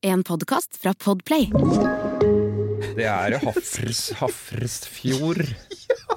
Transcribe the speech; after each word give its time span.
En 0.00 0.24
podkast 0.24 0.76
fra 0.82 0.92
Podplay. 0.94 1.48
Det 2.94 3.02
er 3.02 3.34
Hafrs, 3.42 4.02
Hafrsfjord, 4.20 5.40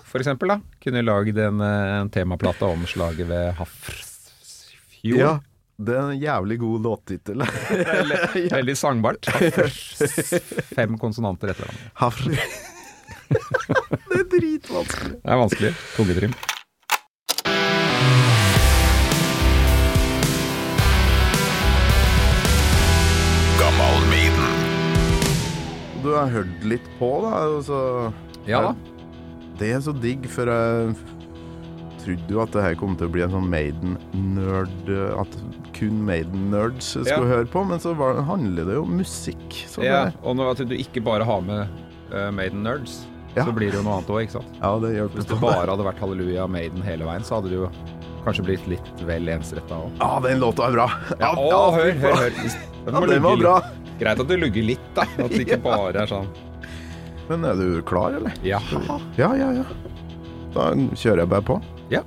for 0.06 0.22
eksempel. 0.22 0.52
da 0.54 0.60
Kunne 0.84 1.02
lagd 1.02 1.40
en, 1.42 1.64
eh, 1.66 1.94
en 1.96 2.12
temaplate 2.14 2.62
om 2.70 2.86
slaget 2.86 3.26
ved 3.26 3.56
Hafrsfjord. 3.58 5.18
Ja, 5.18 5.40
det 5.82 5.98
er 5.98 6.12
en 6.12 6.22
jævlig 6.22 6.60
god 6.62 6.86
låttittel. 6.86 7.42
Veldig, 7.72 8.52
veldig 8.54 8.78
sangbart. 8.78 9.26
Hafrs, 9.34 10.38
fem 10.76 11.02
konsonanter 11.02 11.56
etter 11.56 11.66
hverandre. 11.66 11.92
Hafr. 12.06 12.38
det 14.14 14.22
er 14.22 14.30
dritvanskelig. 14.38 15.18
Det 15.18 15.26
er 15.26 15.46
vanskelig. 15.48 15.76
Tungetrim. 15.98 16.42
Du 26.02 26.12
har 26.16 26.30
hørt 26.34 26.64
litt 26.66 26.88
på, 27.00 27.10
da. 27.26 27.32
Altså, 27.48 27.80
Ja 28.50 28.62
da. 28.70 28.76
Det 29.62 29.70
er 29.76 29.82
så 29.86 29.94
digg, 29.94 30.24
for 30.32 30.50
jeg 30.50 30.96
trodde 32.02 32.34
jo 32.34 32.40
at 32.42 32.54
det 32.56 32.64
her 32.66 32.76
kom 32.80 32.96
til 32.98 33.06
å 33.06 33.12
bli 33.14 33.22
en 33.22 33.30
sånn 33.36 33.50
Maiden-nerd 33.52 34.90
At 35.22 35.36
kun 35.78 36.00
Maiden-nerds 36.08 36.96
skulle 36.96 37.20
Ja. 37.28 37.30
høre 37.36 37.46
på, 37.52 37.62
men 37.68 37.80
så 37.80 37.94
var, 37.98 38.22
handler 38.26 38.66
det 38.66 38.74
jo 38.80 38.84
om 38.88 38.98
musikk. 38.98 39.46
Så 39.70 39.84
Ja, 39.86 40.06
det, 40.06 40.16
og 40.24 40.36
når 40.40 40.66
du 40.66 40.76
ikke 40.76 41.04
bare 41.06 41.24
har 41.28 41.42
med 41.46 41.68
uh, 42.12 42.32
Maiden 42.32 42.64
Nerds, 42.64 43.06
Ja. 43.36 43.46
så 43.46 43.54
blir 43.54 43.70
det 43.72 43.78
jo 43.80 43.84
noe 43.84 44.00
annet 44.00 44.10
òg, 44.10 44.22
ikke 44.26 44.40
sant. 44.42 44.58
ja, 44.62 44.72
det 44.80 44.96
hjelper 44.98 45.16
Hvis 45.22 45.30
det 45.30 45.40
bare 45.40 45.70
hadde 45.70 45.86
vært 45.86 46.00
Halleluja 46.02 46.48
Maiden 46.50 46.82
hele 46.82 47.06
veien, 47.06 47.24
så 47.24 47.36
hadde 47.38 47.50
det 47.54 47.60
jo 47.62 47.70
kanskje 48.26 48.44
blitt 48.46 48.68
litt 48.68 48.92
vel 49.08 49.30
ensretta 49.30 49.78
òg. 49.78 49.92
Ja, 50.02 50.20
den 50.26 50.40
låta 50.42 50.68
er 50.68 50.72
bra. 50.76 50.90
Ja, 51.20 51.32
å, 51.38 51.72
hør, 51.74 51.92
hør, 52.02 52.18
hør. 52.18 52.30
Den 52.86 52.94
Ja, 52.94 53.00
den 53.14 53.24
var 53.24 53.38
bra. 53.38 53.62
Greit 54.02 54.18
at 54.18 54.26
du 54.26 54.34
lugger 54.34 54.64
litt, 54.66 54.86
da. 54.98 55.04
At 55.22 55.30
det 55.30 55.44
ikke 55.46 55.60
bare 55.62 56.02
er 56.02 56.10
sånn 56.10 56.30
Men 57.28 57.44
er 57.46 57.60
du 57.60 57.84
klar, 57.86 58.16
eller? 58.18 58.34
Ja. 58.42 58.58
Ja, 59.14 59.28
ja, 59.38 59.52
ja. 59.60 59.66
Da 60.56 60.72
kjører 60.98 61.22
jeg 61.22 61.30
bare 61.30 61.46
på. 61.46 61.58
ja. 61.94 62.02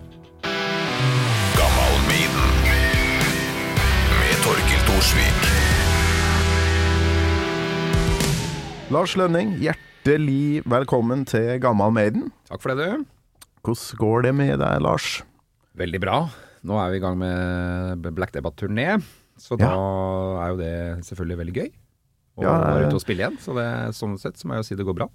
med 4.25 4.41
Torkil 4.43 4.83
Thorsvik. 4.89 5.47
Lars 8.93 9.15
Lønning, 9.17 9.55
hjertelig 9.63 10.65
velkommen 10.69 11.23
til 11.31 11.55
Gammal 11.63 11.95
Maiden. 11.95 12.27
Takk 12.51 12.67
for 12.67 12.75
det, 12.75 12.91
du. 12.91 13.07
Hvordan 13.65 14.03
går 14.03 14.27
det 14.27 14.35
med 14.43 14.59
deg, 14.61 14.83
Lars? 14.85 15.23
Veldig 15.79 16.03
bra. 16.03 16.19
Nå 16.67 16.77
er 16.83 16.91
vi 16.91 17.01
i 17.01 17.07
gang 17.07 17.17
med 17.23 18.05
Black 18.19 18.35
Debate-turné, 18.35 18.99
så 19.41 19.57
da 19.63 19.73
er 20.43 20.53
jo 20.53 20.61
det 20.61 20.75
selvfølgelig 21.07 21.41
veldig 21.45 21.57
gøy. 21.63 21.73
Og 22.37 22.45
Ja, 22.49 22.55
eh, 22.75 22.89
ute 22.89 22.97
og 22.99 23.03
spille 23.05 23.23
igjen, 23.25 23.39
så 23.39 23.55
det, 23.55 23.69
sånn 23.95 24.19
sett 24.19 24.37
så 24.41 24.49
må 24.49 24.57
jeg 24.57 24.65
jo 24.65 24.69
si 24.73 24.75
det 24.81 24.87
går 24.89 24.97
bra. 25.03 25.09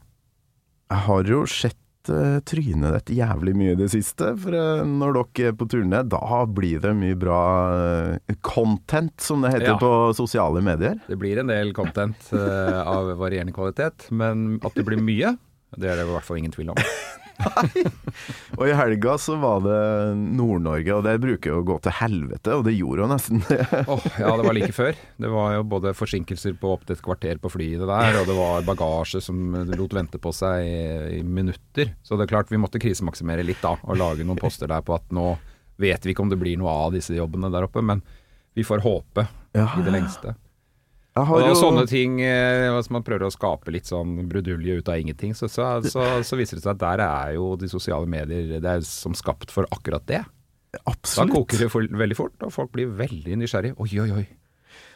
Jeg 0.89 1.05
har 1.05 1.23
jo 1.29 1.41
sett 1.45 2.09
eh, 2.09 2.37
trynet 2.47 2.95
ditt 2.95 3.11
jævlig 3.19 3.53
mye 3.59 3.73
i 3.75 3.79
det 3.81 3.89
siste. 3.91 4.31
For 4.39 4.55
eh, 4.55 4.85
når 4.87 5.17
dere 5.19 5.51
er 5.51 5.57
på 5.59 5.67
turné, 5.69 5.99
da 6.09 6.39
blir 6.47 6.79
det 6.81 6.93
mye 6.97 7.17
bra 7.19 7.41
eh, 8.23 8.35
content, 8.41 9.13
som 9.21 9.43
det 9.43 9.51
heter 9.57 9.73
Ja. 9.75 9.77
på 9.81 9.91
sosiale 10.17 10.63
medier. 10.65 10.95
Det 11.11 11.19
blir 11.19 11.37
en 11.43 11.51
del 11.51 11.73
content 11.77 12.31
av 12.33 13.11
varierende 13.19 13.53
kvalitet, 13.53 14.07
men 14.15 14.59
at 14.63 14.73
det 14.79 14.85
blir 14.87 14.97
mye, 15.03 15.35
det 15.77 15.89
er 15.91 15.99
det 15.99 16.07
i 16.07 16.11
hvert 16.13 16.25
fall 16.25 16.39
ingen 16.41 16.53
tvil 16.55 16.71
om. 16.73 16.79
Og 18.59 18.65
i 18.67 18.73
helga 18.75 19.13
så 19.21 19.37
var 19.39 19.61
det 19.63 19.77
Nord-Norge, 20.35 20.91
og 20.97 21.05
det 21.05 21.13
bruker 21.23 21.53
jo 21.53 21.61
å 21.61 21.67
gå 21.67 21.77
til 21.85 21.95
helvete, 22.01 22.55
og 22.57 22.65
det 22.67 22.73
gjorde 22.75 23.05
jo 23.05 23.09
nesten 23.11 23.43
det. 23.47 23.61
oh, 23.85 24.07
ja, 24.19 24.33
det 24.35 24.47
var 24.47 24.57
like 24.57 24.75
før. 24.75 24.99
Det 25.23 25.31
var 25.31 25.53
jo 25.55 25.63
både 25.71 25.93
forsinkelser 25.95 26.57
på 26.59 26.73
opptil 26.75 26.97
et 26.97 27.05
kvarter 27.05 27.39
på 27.39 27.51
flyet 27.53 27.85
der, 27.87 28.19
og 28.19 28.27
det 28.27 28.35
var 28.35 28.67
bagasje 28.67 29.23
som 29.23 29.55
lot 29.71 29.95
vente 29.95 30.19
på 30.21 30.33
seg 30.35 30.65
i, 30.67 30.81
i 31.19 31.21
minutter. 31.23 31.93
Så 32.03 32.19
det 32.19 32.27
er 32.27 32.33
klart 32.33 32.51
vi 32.51 32.59
måtte 32.59 32.81
krisemaksimere 32.81 33.45
litt 33.47 33.63
da, 33.63 33.77
og 33.79 33.99
lage 33.99 34.27
noen 34.27 34.41
poster 34.41 34.71
der 34.71 34.83
på 34.83 34.97
at 34.97 35.07
nå 35.15 35.31
vet 35.79 36.03
vi 36.03 36.11
ikke 36.11 36.25
om 36.25 36.33
det 36.33 36.41
blir 36.41 36.59
noe 36.59 36.75
av 36.89 36.95
disse 36.97 37.15
jobbene 37.15 37.51
der 37.53 37.69
oppe, 37.69 37.83
men 37.85 38.03
vi 38.57 38.67
får 38.67 38.83
håpe 38.83 39.29
Ja, 39.55 39.69
i 39.79 39.85
det 39.85 39.95
lengste. 39.95 40.35
Og 41.19 41.27
har 41.29 41.45
jo 41.49 41.57
sånne 41.59 41.85
ting 41.89 42.19
eh, 42.23 42.69
hvis 42.75 42.89
man 42.93 43.03
prøver 43.05 43.27
å 43.27 43.33
skape 43.33 43.73
litt 43.73 43.89
sånn 43.89 44.15
brudulje 44.29 44.79
ut 44.79 44.91
av 44.91 44.99
ingenting, 45.01 45.35
så, 45.37 45.49
så, 45.51 45.69
så, 45.83 46.07
så 46.25 46.39
viser 46.39 46.59
det 46.59 46.65
seg 46.65 46.75
at 46.75 46.83
der 46.83 47.03
er 47.05 47.35
jo 47.37 47.53
de 47.59 47.69
sosiale 47.71 48.09
medier 48.09 48.59
det 48.59 48.75
er 48.77 48.85
som 48.87 49.15
skapt 49.17 49.51
for 49.53 49.67
akkurat 49.75 50.05
det. 50.09 50.23
Absolutt. 50.85 51.31
Da 51.31 51.39
koker 51.39 51.63
det 51.65 51.71
for, 51.73 51.87
veldig 52.03 52.17
fort, 52.17 52.35
og 52.45 52.53
folk 52.53 52.71
blir 52.75 52.91
veldig 52.99 53.39
nysgjerrige. 53.41 53.77
Oi, 53.81 53.89
oi, 54.03 54.11
oi. 54.21 54.27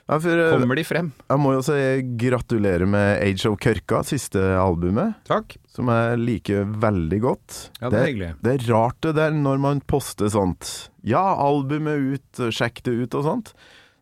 Ja, 0.03 0.17
for, 0.19 0.35
eh, 0.35 0.51
Kommer 0.51 0.75
de 0.75 0.83
frem? 0.83 1.11
jeg 1.31 1.39
må 1.39 1.53
jo 1.55 1.61
si 1.63 1.77
gratulerer 2.19 2.85
med 2.85 3.21
Age 3.23 3.47
of 3.47 3.57
Kørka, 3.63 4.01
siste 4.03 4.41
albumet, 4.59 5.15
Takk. 5.25 5.55
som 5.71 5.87
jeg 5.87 6.19
liker 6.19 6.65
veldig 6.65 7.19
godt. 7.23 7.59
Ja, 7.79 7.89
det 7.89 7.99
er 7.99 8.09
hyggelig. 8.09 8.31
Det 8.43 8.53
er 8.53 8.67
rart 8.73 8.99
det 9.01 9.15
der 9.15 9.31
når 9.31 9.61
man 9.63 9.81
poster 9.81 10.27
sånt. 10.27 10.89
Ja, 11.07 11.23
albumet 11.39 12.19
ut, 12.19 12.43
sjekk 12.51 12.83
det 12.83 12.97
ut 12.99 13.15
og 13.15 13.23
sånt. 13.23 13.53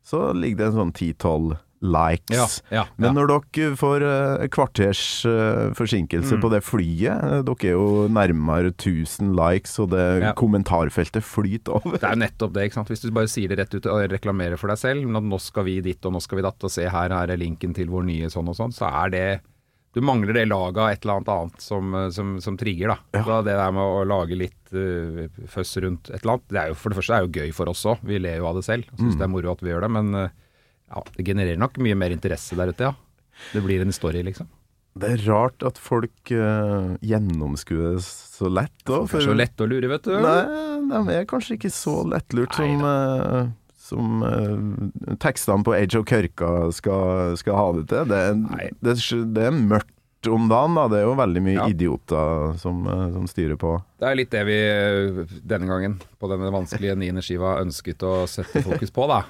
Så 0.04 0.34
ligger 0.34 0.58
det 0.58 0.68
en 0.72 0.80
sånn 0.80 0.94
10-12 0.98 1.60
likes. 1.82 2.62
Ja, 2.70 2.82
ja, 2.82 2.84
Men 3.02 3.16
når 3.18 3.32
dere 3.32 3.72
får 3.80 4.04
eh, 4.06 4.48
kvarters 4.54 5.02
eh, 5.26 5.72
forsinkelse 5.78 6.38
Mm. 6.38 6.42
på 6.44 6.52
det 6.54 6.60
flyet, 6.64 7.10
eh, 7.26 7.42
dere 7.48 7.70
er 7.72 7.74
jo 7.74 8.08
nærmere 8.14 8.70
1000 8.76 9.34
likes, 9.36 9.74
og 9.82 9.90
det 9.96 10.36
kommentarfeltet 10.38 11.26
flyter 11.26 11.80
over. 11.80 11.98
Det 11.98 12.06
er 12.06 12.14
jo 12.16 12.22
nettopp 12.22 12.54
det. 12.54 12.66
ikke 12.70 12.78
sant? 12.80 12.92
Hvis 12.94 13.02
du 13.02 13.10
bare 13.12 13.28
sier 13.32 13.50
det 13.50 13.58
rett 13.60 13.74
ut 13.74 13.86
og 13.90 14.04
reklamerer 14.14 14.58
for 14.62 14.70
deg 14.70 14.78
selv, 14.78 15.08
nå 15.10 15.40
skal 15.42 15.66
vi 15.66 15.80
dit 15.82 16.06
og 16.06 16.14
nå 16.14 16.22
skal 16.22 16.38
vi 16.38 16.46
datt, 16.46 16.62
og 16.64 16.70
se 16.72 16.86
her, 16.86 17.10
her 17.18 17.34
er 17.34 17.38
linken 17.42 17.74
til 17.74 17.90
vår 17.90 18.06
nye 18.06 18.30
sånn 18.30 18.48
og 18.54 18.56
sånn, 18.62 18.72
så 18.78 18.86
er 19.06 19.10
det 19.10 19.26
Du 19.94 20.00
mangler 20.00 20.32
det 20.38 20.46
laget 20.48 20.78
av 20.80 20.88
et 20.94 21.02
eller 21.04 21.18
annet 21.18 21.30
annet 21.34 21.60
som, 21.66 21.92
som, 22.16 22.30
som 22.40 22.56
trigger, 22.56 22.94
da. 22.94 22.98
Ja. 23.18 23.24
da 23.28 23.42
det 23.44 23.56
der 23.60 23.74
med 23.76 23.84
å 23.84 24.06
lage 24.08 24.38
litt 24.40 24.72
uh, 24.72 25.26
føss 25.52 25.74
rundt 25.84 26.08
et 26.14 26.22
eller 26.22 26.38
annet, 26.38 26.46
det 26.48 26.62
er 26.62 26.70
jo 26.72 26.78
for 26.80 26.94
det 26.94 27.00
første 27.02 27.18
er 27.18 27.26
jo 27.26 27.34
gøy 27.36 27.52
for 27.58 27.68
oss 27.74 27.82
òg. 27.92 28.00
Vi 28.08 28.20
ler 28.24 28.38
jo 28.40 28.48
av 28.48 28.56
det 28.56 28.64
selv 28.64 28.86
og 28.94 29.02
syns 29.02 29.18
det 29.20 29.26
er 29.28 29.34
moro 29.34 29.52
at 29.52 29.60
vi 29.66 29.68
gjør 29.74 29.84
det, 29.84 29.90
men 29.92 30.16
uh, 30.16 30.30
ja, 30.92 31.04
det 31.16 31.26
genererer 31.28 31.60
nok 31.62 31.80
mye 31.82 31.96
mer 31.98 32.14
interesse 32.14 32.58
der 32.60 32.74
ute, 32.74 32.92
ja. 32.92 32.96
Det 33.54 33.62
blir 33.66 33.82
en 33.82 33.94
story, 33.96 34.22
liksom. 34.28 34.50
Det 35.00 35.08
er 35.08 35.22
rart 35.24 35.64
at 35.64 35.78
folk 35.80 36.32
uh, 36.36 36.98
gjennomskuer 37.00 37.96
det 37.96 38.04
så 38.04 38.50
lett. 38.52 38.76
da, 38.84 38.98
er 39.08 39.24
så 39.24 39.36
lett 39.38 39.64
å 39.64 39.68
lure, 39.72 39.88
vet 39.88 40.04
du. 40.04 40.18
Nei, 40.20 40.92
de 40.92 41.16
er 41.16 41.30
kanskje 41.30 41.56
ikke 41.56 41.72
så 41.72 42.02
lettlurt 42.12 42.58
som, 42.60 42.84
uh, 42.84 43.48
som 43.80 44.20
uh, 44.20 45.16
tekstene 45.24 45.64
på 45.64 45.78
Age 45.78 45.96
of 46.02 46.06
Kørka 46.12 46.52
skal, 46.76 47.38
skal 47.40 47.56
ha 47.62 47.66
det 47.80 47.88
til. 47.94 48.12
Det 48.12 48.20
er, 48.20 48.70
det, 48.84 48.98
det 49.38 49.48
er 49.48 49.56
mørkt 49.56 50.28
om 50.28 50.52
dagen, 50.52 50.76
da. 50.76 50.90
Det 50.92 51.00
er 51.00 51.08
jo 51.08 51.16
veldig 51.24 51.46
mye 51.48 51.56
Ja. 51.62 51.70
idioter 51.72 52.60
som, 52.62 52.84
som 53.16 53.32
styrer 53.32 53.56
på. 53.64 53.78
Det 53.98 54.12
er 54.12 54.20
litt 54.20 54.36
det 54.36 54.44
vi 54.52 54.60
denne 55.40 55.72
gangen, 55.72 56.02
på 56.20 56.30
denne 56.30 56.52
vanskelige 56.54 57.00
niende 57.00 57.24
skiva, 57.26 57.56
ønsket 57.64 58.04
å 58.06 58.26
sette 58.30 58.60
fokus 58.68 58.92
på, 58.92 59.08
da. 59.10 59.24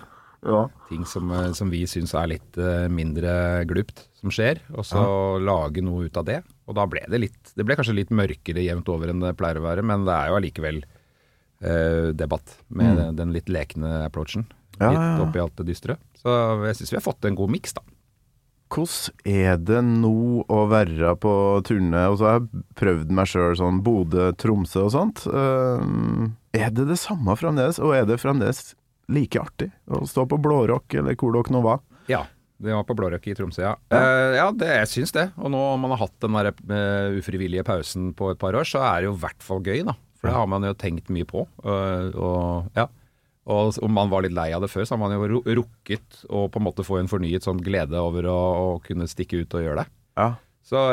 Ting 0.90 1.06
som, 1.06 1.30
eh, 1.32 1.52
som 1.54 1.70
vi 1.70 1.84
syns 1.90 2.16
er 2.18 2.32
litt 2.32 2.58
eh, 2.58 2.88
mindre 2.90 3.62
glupt 3.70 4.08
som 4.18 4.34
skjer, 4.34 4.62
og 4.74 4.86
så 4.86 5.04
lage 5.42 5.84
noe 5.86 6.08
ut 6.10 6.18
av 6.18 6.26
det. 6.26 6.40
Og 6.70 6.78
da 6.78 6.88
ble 6.90 7.04
det 7.10 7.20
litt 7.20 7.54
Det 7.58 7.66
ble 7.68 7.76
kanskje 7.78 7.98
litt 7.98 8.14
mørkere 8.16 8.64
jevnt 8.64 8.90
over 8.90 9.12
enn 9.12 9.22
det 9.22 9.36
pleier 9.38 9.60
å 9.62 9.66
være, 9.68 9.86
men 9.86 10.08
det 10.08 10.16
er 10.16 10.32
jo 10.32 10.40
allikevel 10.40 10.82
eh, 10.82 12.10
debatt 12.18 12.58
med 12.70 12.98
den, 12.98 13.16
den 13.20 13.34
litt 13.36 13.50
lekne 13.54 14.06
approachen. 14.08 14.48
Ja, 14.80 14.90
litt 14.90 14.98
ja, 14.98 15.08
ja. 15.14 15.24
oppi 15.28 15.42
alt 15.44 15.58
det 15.62 15.70
dystre. 15.70 16.00
Så 16.18 16.38
jeg 16.66 16.80
syns 16.80 16.94
vi 16.94 17.02
har 17.02 17.06
fått 17.06 17.30
en 17.30 17.38
god 17.38 17.54
miks, 17.54 17.78
da. 17.78 17.86
Hvordan 18.72 19.28
er 19.28 19.58
det 19.60 19.82
nå 19.84 20.46
å 20.48 20.60
være 20.72 21.14
på 21.20 21.34
turné? 21.68 22.06
Og 22.08 22.22
så 22.22 22.28
har 22.28 22.38
jeg 22.40 22.64
prøvd 22.80 23.10
meg 23.14 23.28
sjøl 23.28 23.58
sånn 23.60 23.82
Bodø, 23.84 24.30
Tromsø 24.40 24.86
og 24.88 24.94
sånt. 24.96 25.26
Eh, 25.28 25.90
er 26.56 26.72
det 26.72 26.88
det 26.88 27.00
samme 27.02 27.36
fremdeles, 27.38 27.82
og 27.84 27.94
er 27.98 28.08
det 28.08 28.22
fremdeles 28.24 28.72
like 29.12 29.42
artig 29.42 29.72
å 29.90 30.04
stå 30.08 30.28
på 30.30 30.40
Blårock, 30.42 30.94
eller 31.00 31.18
hvor 31.18 31.34
dere 31.36 31.56
nå 31.56 31.64
var? 31.66 31.82
Ja. 32.12 32.26
Det 32.62 32.76
var 32.76 32.86
på 32.86 32.94
blårock 32.94 33.26
i 33.26 33.34
Tromsø, 33.34 33.64
ja. 33.64 33.74
Eh, 33.90 34.36
ja, 34.38 34.46
det, 34.54 34.68
jeg 34.84 34.90
syns 34.92 35.16
det. 35.16 35.24
Og 35.42 35.50
nå 35.50 35.60
om 35.74 35.82
man 35.82 35.96
har 35.96 36.04
hatt 36.04 36.18
den 36.22 36.36
der 36.38 36.52
uh, 36.54 37.18
ufrivillige 37.18 37.66
pausen 37.66 38.12
på 38.18 38.30
et 38.30 38.42
par 38.42 38.54
år, 38.58 38.68
så 38.70 38.84
er 38.86 39.02
det 39.02 39.10
jo 39.10 39.16
i 39.16 39.22
hvert 39.24 39.46
fall 39.46 39.64
gøy, 39.66 39.82
da. 39.88 39.96
For 40.20 40.30
det 40.30 40.36
har 40.38 40.50
man 40.52 40.68
jo 40.68 40.76
tenkt 40.78 41.10
mye 41.10 41.26
på. 41.26 41.48
Uh, 41.66 42.14
og 42.14 42.78
ja. 42.78 42.86
Og 43.50 43.80
om 43.82 43.96
man 43.98 44.12
var 44.12 44.22
litt 44.22 44.36
lei 44.38 44.52
av 44.54 44.62
det 44.62 44.70
før, 44.70 44.86
så 44.86 44.94
har 44.94 45.02
man 45.02 45.16
jo 45.16 45.42
rukket 45.42 46.22
å 46.30 46.46
på 46.54 46.62
en 46.62 46.68
måte 46.68 46.86
få 46.86 47.00
en 47.00 47.10
fornyet 47.10 47.48
sånn 47.48 47.64
glede 47.66 47.98
over 47.98 48.30
å, 48.30 48.38
å 48.38 48.68
kunne 48.86 49.10
stikke 49.10 49.42
ut 49.42 49.58
og 49.58 49.66
gjøre 49.66 49.82
det. 49.82 49.94
Ja. 50.22 50.28
Så 50.62 50.84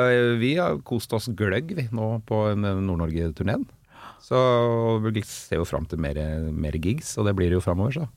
vi 0.40 0.54
har 0.56 0.80
kost 0.88 1.12
oss 1.12 1.28
gløgg 1.36 1.74
vi 1.76 1.84
nå 1.92 2.08
på 2.26 2.40
Nord-Norge-turneen. 2.56 3.68
Så 4.28 4.38
vi 5.00 5.22
ser 5.24 5.62
jo 5.62 5.64
fram 5.68 5.86
til 5.88 6.00
mer, 6.04 6.18
mer 6.52 6.76
gigs, 6.76 7.14
og 7.16 7.24
det 7.28 7.32
blir 7.38 7.48
det 7.48 7.56
jo 7.56 7.64
framover, 7.64 7.94
så. 7.96 8.08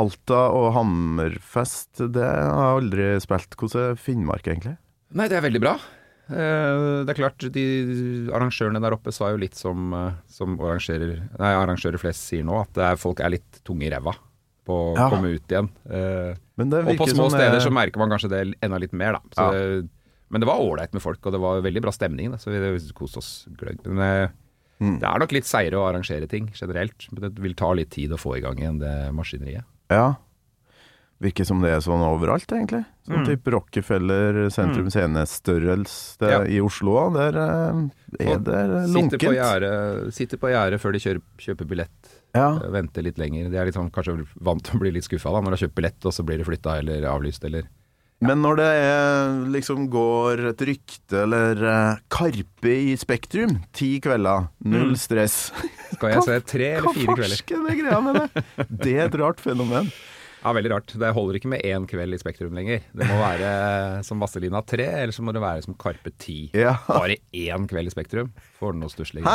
Alta 0.00 0.40
og 0.54 0.68
Hammerfest, 0.76 2.00
det 2.14 2.22
har 2.22 2.42
jeg 2.42 2.76
aldri 2.80 3.06
spilt. 3.22 3.56
Hvordan 3.58 3.88
er 3.92 3.98
Finnmark, 3.98 4.46
egentlig? 4.46 4.76
Nei, 5.18 5.26
det 5.30 5.38
er 5.38 5.46
veldig 5.46 5.62
bra. 5.62 5.72
Eh, 6.30 7.04
Det 7.06 7.10
er 7.10 7.18
klart, 7.18 7.46
de 7.54 7.64
arrangørene 8.30 8.80
der 8.82 8.94
oppe 8.94 9.10
sa 9.14 9.30
jo 9.32 9.40
litt 9.42 9.54
som, 9.58 9.92
eh, 9.94 10.12
som 10.30 10.54
arrangører, 10.58 11.16
nei, 11.38 11.52
arrangører 11.58 11.98
flest 11.98 12.26
sier 12.28 12.44
nå, 12.46 12.60
at 12.62 12.72
det 12.74 12.84
er, 12.86 12.96
folk 13.02 13.18
er 13.20 13.30
litt 13.34 13.62
tunge 13.66 13.86
i 13.88 13.90
ræva 13.90 14.14
på 14.66 14.76
å 14.94 14.96
Ja. 14.96 15.08
komme 15.10 15.34
ut 15.34 15.48
igjen. 15.48 15.70
Eh, 15.90 16.34
Men 16.56 16.70
det 16.70 16.84
og 16.86 16.96
på 16.98 17.08
små 17.10 17.30
steder 17.30 17.58
så 17.58 17.72
merker 17.72 17.98
man 17.98 18.10
kanskje 18.10 18.30
det 18.30 18.54
enda 18.62 18.78
litt 18.78 18.92
mer, 18.92 19.12
da. 19.14 19.20
Så 19.34 19.42
Ja. 19.82 19.88
men 20.30 20.40
det 20.40 20.46
var 20.46 20.58
ålreit 20.60 20.92
med 20.92 21.02
folk, 21.02 21.18
og 21.26 21.32
det 21.32 21.40
var 21.40 21.60
veldig 21.62 21.82
bra 21.82 21.90
stemning, 21.90 22.30
da, 22.30 22.36
så 22.36 22.50
vi 22.50 22.92
koste 22.94 23.18
oss 23.18 23.48
gløgg. 23.56 23.84
Men 23.86 24.30
Mm. 24.80 24.98
det 24.98 25.06
er 25.10 25.18
nok 25.20 25.32
litt 25.36 25.44
seigere 25.44 25.76
å 25.76 25.86
arrangere 25.90 26.26
ting 26.28 26.50
generelt. 26.56 27.06
Men 27.12 27.26
det 27.28 27.38
vil 27.44 27.54
ta 27.54 27.72
litt 27.76 27.90
tid 27.90 28.10
å 28.12 28.18
få 28.20 28.38
i 28.38 28.40
gang 28.40 28.56
igjen 28.58 28.78
det 28.80 29.12
maskineriet. 29.12 29.64
Ja. 29.92 30.14
Virker 31.20 31.44
som 31.44 31.60
det 31.60 31.68
er 31.68 31.82
sånn 31.84 32.00
overalt, 32.00 32.48
egentlig. 32.48 32.86
Sånn 33.06 33.18
Mm. 33.20 33.26
type 33.28 33.50
Rockefeller 33.52 34.48
sentrum 34.48 34.88
scene-størrelse 34.88 36.16
Ja. 36.30 36.38
i 36.48 36.60
Oslo 36.64 36.94
òg. 36.96 37.12
Der 37.14 37.36
eh, 37.36 38.24
er 38.24 38.38
det 38.38 38.88
lunkent. 38.88 39.20
sitter 40.14 40.38
på 40.38 40.48
gjerdet 40.48 40.80
før 40.80 40.92
de 40.92 40.98
kjører, 40.98 41.20
kjøper 41.38 41.68
billett. 41.68 42.16
Ja. 42.34 42.56
eh, 42.56 42.70
Venter 42.70 43.02
litt 43.02 43.18
lenger. 43.18 43.50
De 43.50 43.56
er 43.58 43.66
litt 43.66 43.74
sånn, 43.74 43.90
kanskje 43.92 44.26
vant 44.40 44.62
til 44.64 44.76
å 44.78 44.80
bli 44.80 44.92
litt 44.92 45.04
skuffa 45.04 45.28
når 45.28 45.44
de 45.44 45.50
har 45.58 45.68
kjøpt 45.68 45.74
billett, 45.74 46.06
og 46.06 46.12
så 46.12 46.24
blir 46.24 46.38
det 46.38 46.46
flytta 46.46 46.78
eller 46.78 47.02
avlyst 47.02 47.44
eller 47.44 47.64
Men 48.20 48.42
når 48.44 48.58
det 48.60 48.66
er, 48.76 49.30
liksom 49.54 49.86
går 49.92 50.42
et 50.50 50.62
rykte 50.68 51.22
eller 51.24 51.62
uh, 51.64 52.00
Karpe 52.12 52.68
i 52.92 52.92
Spektrum, 53.00 53.54
ti 53.72 53.94
kvelder, 54.04 54.50
null 54.68 54.90
Mm. 54.92 54.98
stress. 55.00 55.38
Skal 55.96 56.12
jeg 56.12 56.22
se 56.26 56.36
tre 56.52 56.68
eller 56.78 56.92
fire 56.94 57.16
kvelder? 57.16 57.40
Hva 57.40 57.40
farsken 57.40 57.68
er 57.72 57.78
greia 57.80 58.00
med 58.04 58.18
det? 58.20 58.44
Det 58.84 58.92
er 58.98 59.06
et 59.08 59.20
rart 59.24 59.40
fenomen. 59.44 59.88
Ja, 60.40 60.54
veldig 60.56 60.70
rart. 60.72 60.92
Det 60.96 61.08
holder 61.12 61.36
ikke 61.36 61.50
med 61.52 61.60
én 61.68 61.84
kveld 61.84 62.16
i 62.16 62.18
Spektrum 62.22 62.54
lenger. 62.56 62.80
Det 62.96 63.04
må 63.04 63.18
være 63.20 63.48
som 64.08 64.22
Vazelina 64.24 64.62
3, 64.64 64.86
eller 65.02 65.12
så 65.12 65.20
må 65.20 65.34
det 65.36 65.42
være 65.44 65.60
som 65.66 65.74
Karpe 65.76 66.08
10. 66.16 66.54
Ja. 66.56 66.78
Bare 66.86 67.18
én 67.36 67.66
kveld 67.68 67.90
i 67.90 67.92
Spektrum 67.92 68.30
får 68.56 68.72
noe 68.80 68.88
stusslig. 68.88 69.20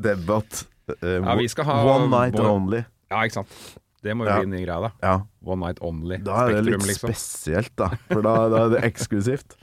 Debatt. 0.00 0.62
Uh, 0.88 1.20
Ja, 1.20 1.64
ha 1.68 1.76
One 1.92 2.08
night 2.08 2.40
only. 2.40 2.80
Ja, 3.12 3.20
ikke 3.26 3.40
sant. 3.42 3.52
Det 4.04 4.14
må 4.16 4.24
jo 4.24 4.32
bli 4.38 4.48
en 4.48 4.54
ny 4.54 4.62
greie, 4.64 4.80
da. 4.88 4.90
Ja. 5.04 5.14
One 5.44 5.66
night 5.66 5.80
only. 5.84 6.16
Da 6.24 6.44
er 6.46 6.54
det 6.54 6.62
Spektrum, 6.62 6.84
litt 6.86 6.90
liksom. 6.94 7.12
spesielt, 7.12 7.72
da. 7.76 7.90
For 8.08 8.24
da, 8.24 8.34
da 8.52 8.62
er 8.66 8.74
det 8.76 8.82
eksklusivt. 8.88 9.56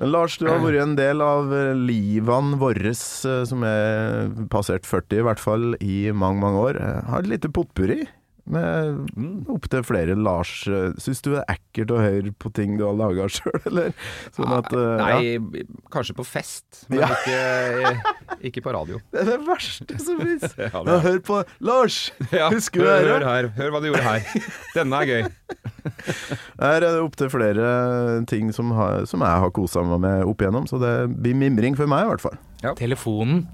Men 0.00 0.12
Lars, 0.14 0.38
du 0.40 0.46
har 0.48 0.62
vært 0.62 0.80
en 0.80 0.94
del 0.96 1.20
av 1.20 1.50
eh, 1.52 1.74
livene 1.76 2.56
våre 2.60 2.92
eh, 2.94 3.42
som 3.50 3.66
er 3.68 4.30
passert 4.52 4.86
40, 4.88 5.18
i 5.20 5.26
hvert 5.26 5.42
fall 5.42 5.74
i 5.84 5.98
mange, 6.16 6.40
mange 6.40 6.62
år. 6.70 6.78
Eh, 6.80 7.00
Har 7.10 7.26
et 7.26 7.32
lite 7.34 7.50
potpurri 7.52 8.06
med 8.50 8.98
Mm. 9.16 9.44
opptil 9.52 9.82
flere 9.86 10.14
Lars. 10.18 10.64
Syns 11.00 11.22
du 11.22 11.30
det 11.34 11.42
er 11.46 11.56
ekkelt 11.56 11.90
å 11.94 11.98
høre 12.02 12.32
på 12.38 12.52
ting 12.56 12.76
du 12.78 12.84
har 12.86 12.94
laga 12.98 13.26
sjøl, 13.30 13.58
eller? 13.66 13.92
Sånn 14.36 14.52
at, 14.58 14.70
Nei, 14.72 15.08
ja. 15.34 15.38
Nei, 15.40 15.64
kanskje 15.92 16.14
på 16.18 16.24
fest, 16.26 16.84
men 16.88 17.00
Ja. 17.00 17.08
ikke, 17.08 18.02
ikke 18.50 18.62
på 18.66 18.72
radio. 18.74 19.00
Det 19.12 19.20
er 19.22 19.30
det 19.32 19.38
verste 19.46 19.98
som 20.00 20.20
fins! 20.20 20.46
Ja, 20.58 20.70
Ja, 20.74 20.98
hør 21.04 21.18
på 21.26 21.40
Lars! 21.60 21.98
Ja, 22.32 22.50
Husker 22.50 22.80
du 22.82 22.86
hør, 22.86 23.00
det? 23.02 23.12
hør 23.14 23.26
her. 23.28 23.48
Hør 23.58 23.70
hva 23.74 23.80
du 23.82 23.88
gjorde 23.90 24.06
her. 24.06 24.46
Denne 24.74 25.02
er 25.02 25.06
gøy. 25.06 25.30
Her 26.60 26.76
er 26.76 26.80
det 26.84 27.00
opptil 27.00 27.30
flere 27.32 28.24
ting 28.28 28.50
som, 28.52 28.70
har, 28.76 29.06
som 29.08 29.22
jeg 29.24 29.40
har 29.44 29.50
kosa 29.56 29.82
meg 29.86 30.00
med 30.02 30.24
opp 30.28 30.42
igjennom, 30.44 30.66
så 30.68 30.78
det 30.80 30.92
blir 31.22 31.34
mimring 31.38 31.76
for 31.78 31.88
meg, 31.90 32.04
i 32.04 32.10
hvert 32.12 32.24
fall. 32.24 32.36
Telefonen. 32.76 33.46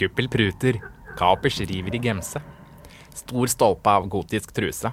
Guppel 0.00 0.26
pruter. 0.28 0.80
Kapers 1.18 1.60
river 1.62 1.94
i 1.94 2.00
gemse. 2.02 2.42
Stor 3.14 3.46
stolpe 3.46 3.90
av 3.90 4.08
gotisk 4.10 4.50
truse. 4.54 4.90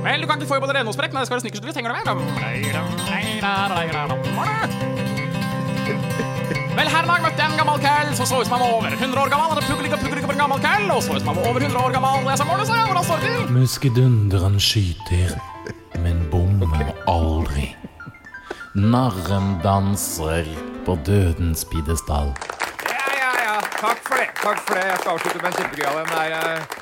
Vel, 0.00 0.22
du 0.22 0.26
kan 0.26 0.40
ikke 0.40 0.48
få 0.48 0.56
i 0.58 0.62
både 0.62 0.74
rene 0.74 0.90
og 0.90 0.96
sprekk. 0.96 1.12
det 1.12 1.26
skal 1.28 1.36
være 1.36 1.44
snickersdrift, 1.44 1.76
henger 1.76 1.92
det 1.92 2.14
med? 2.16 2.20
Vel, 6.70 6.88
her 6.88 7.02
en 7.02 7.10
dag 7.10 7.22
møtte 7.24 7.42
jeg 7.42 7.50
en 7.50 7.58
gammel 7.60 7.80
kæll 7.82 8.14
som 8.16 8.26
så 8.26 8.40
ut 8.40 8.48
som 8.48 8.54
han 8.56 8.62
var 8.64 8.72
over 8.78 8.94
100 8.94 9.20
år 9.22 9.30
gammel. 9.32 9.52
Hadde 9.52 9.66
puggelikk 9.68 9.94
og 9.96 10.02
puggelikk 10.04 10.26
på 10.30 10.34
en 10.34 10.42
gammel 10.42 10.62
kæll 10.64 10.90
og 10.94 11.02
så 11.04 11.14
ut 11.14 11.20
som 11.20 11.30
han 11.32 11.38
var 11.40 11.50
over 11.50 11.66
100 11.66 11.84
år 11.84 11.94
gammel. 11.96 12.24
Og 12.24 12.30
jeg 12.32 12.40
sa, 12.40 12.46
Morne, 12.48 12.66
sa 12.66 12.78
jeg, 12.78 12.86
hvordan 12.90 13.06
står 13.08 13.16
det 13.20 13.32
til? 13.34 13.54
Muskedunderen 13.58 14.58
skyter, 14.66 15.36
men 16.04 16.24
bommer 16.32 16.92
aldri. 17.10 17.68
Narren 18.74 19.56
danser 19.64 20.48
på 20.86 20.96
dødens 21.06 21.66
pidestall. 21.68 22.32
Ja, 22.86 23.06
ja, 23.18 23.32
ja. 23.44 23.56
Takk 23.80 24.06
for 24.06 24.16
det. 24.16 24.30
Takk 24.40 24.62
for 24.64 24.78
det. 24.78 24.86
Jeg 24.94 25.02
skal 25.02 25.16
avslutte 25.16 25.42
med 25.42 25.50
en 25.52 25.58
kjempegøyal 25.58 26.06
en. 26.06 26.79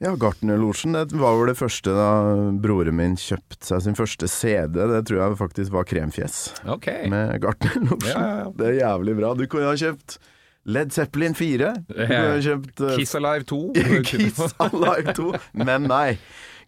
Ja, 0.00 0.14
Gartnerlosjen, 0.16 0.94
det 0.96 1.12
var 1.20 1.34
vel 1.36 1.50
det 1.52 1.58
første 1.60 1.92
da 1.92 2.06
broren 2.64 2.96
min 2.96 3.18
kjøpte 3.20 3.66
seg 3.68 3.82
sin 3.84 3.96
første 3.98 4.28
CD. 4.32 4.78
Det 4.88 5.02
tror 5.10 5.18
jeg 5.20 5.36
faktisk 5.42 5.74
var 5.74 5.84
Kremfjes 5.90 6.38
Ok. 6.72 6.86
med 7.12 7.34
Gartnerlosjen. 7.44 8.08
Ja, 8.08 8.20
ja, 8.24 8.36
ja. 8.46 8.52
Det 8.56 8.70
er 8.70 8.78
jævlig 8.78 9.16
bra. 9.20 9.34
Du 9.36 9.44
kunne 9.52 9.68
ha 9.68 9.74
kjøpt 9.76 10.16
Led 10.72 10.92
Zeppelin 10.96 11.36
4. 11.36 11.68
Du 11.90 11.94
kunne 12.00 12.22
ha 12.30 12.38
kjøpt 12.48 12.80
uh, 12.84 12.94
Kiss 12.96 13.12
Alive 13.20 13.44
2. 13.52 13.60
Kiss 14.08 14.40
Alive 14.64 15.14
2. 15.20 15.28
Men 15.66 15.86
nei. 15.92 16.16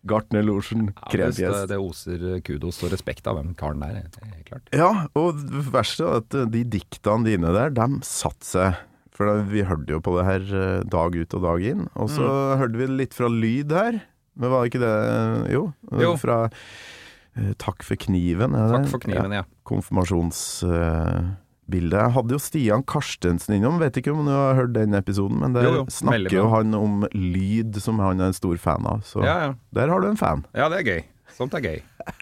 Gartnerlosjen 0.04 0.88
Ja, 0.90 0.92
det, 0.98 1.10
Kremfjes. 1.14 1.58
det 1.70 1.76
oser 1.78 2.22
kudos 2.44 2.80
og 2.84 2.90
respekt 2.92 3.28
av 3.30 3.36
den 3.40 3.52
karen 3.56 3.80
der. 3.84 4.00
Er 4.02 4.32
helt 4.34 4.48
klart. 4.48 4.72
Ja, 4.76 4.88
og 5.16 5.38
det 5.40 5.64
verste 5.72 6.04
er 6.08 6.20
at 6.20 6.36
de 6.52 6.64
diktene 6.68 7.24
dine 7.32 7.52
der, 7.54 7.70
de 7.76 7.88
satte 8.04 8.44
seg. 8.48 8.80
For 9.12 9.28
da, 9.28 9.42
vi 9.44 9.60
hørte 9.68 9.92
jo 9.92 9.98
på 10.00 10.14
det 10.16 10.22
her 10.24 10.40
eh, 10.56 10.82
dag 10.88 11.12
ut 11.20 11.34
og 11.36 11.42
dag 11.44 11.60
inn. 11.68 11.82
Og 12.00 12.08
så 12.08 12.24
Mm. 12.24 12.58
hørte 12.62 12.78
vi 12.80 12.86
litt 12.86 13.12
fra 13.14 13.28
lyd 13.28 13.68
her. 13.76 13.98
Men 14.40 14.48
var 14.50 14.62
det 14.64 14.70
ikke 14.72 14.80
det 14.80 15.52
Jo. 15.52 15.66
Jo. 16.00 16.14
Fra 16.16 16.38
uh, 16.48 17.52
Takk 17.60 17.82
for 17.84 17.96
kniven. 18.00 18.52
det? 18.56 18.70
Takk 18.72 18.88
for 18.88 18.98
kniven, 19.04 19.32
ja. 19.36 19.42
Konfirmasjonsbildet. 19.68 22.00
jeg 22.00 22.12
hadde 22.16 22.34
jo 22.34 22.38
Stian 22.42 22.82
Karstensen 22.88 23.54
innom, 23.56 23.78
vet 23.80 23.96
ikke 24.00 24.12
om 24.14 24.24
du 24.26 24.32
har 24.32 24.54
hørt 24.58 24.74
den 24.76 24.94
episoden, 24.98 25.38
men 25.40 25.52
der 25.56 25.64
Jo, 25.68 25.72
jo. 25.82 25.86
snakker 25.92 26.32
jo 26.36 26.48
han 26.52 26.74
om 26.74 27.04
lyd, 27.12 27.76
som 27.80 27.98
han 28.02 28.20
er 28.20 28.26
en 28.32 28.36
stor 28.36 28.56
fan 28.60 28.86
av. 28.86 29.00
Så 29.04 29.22
Ja, 29.24 29.36
ja. 29.48 29.52
der 29.72 29.88
har 29.88 30.00
du 30.00 30.08
en 30.08 30.16
fan. 30.20 30.44
Ja, 30.54 30.68
det 30.68 30.78
er 30.80 30.84
gøy. 30.90 31.02
Sånt 31.36 31.54
er 31.54 31.60
gøy. 31.64 31.80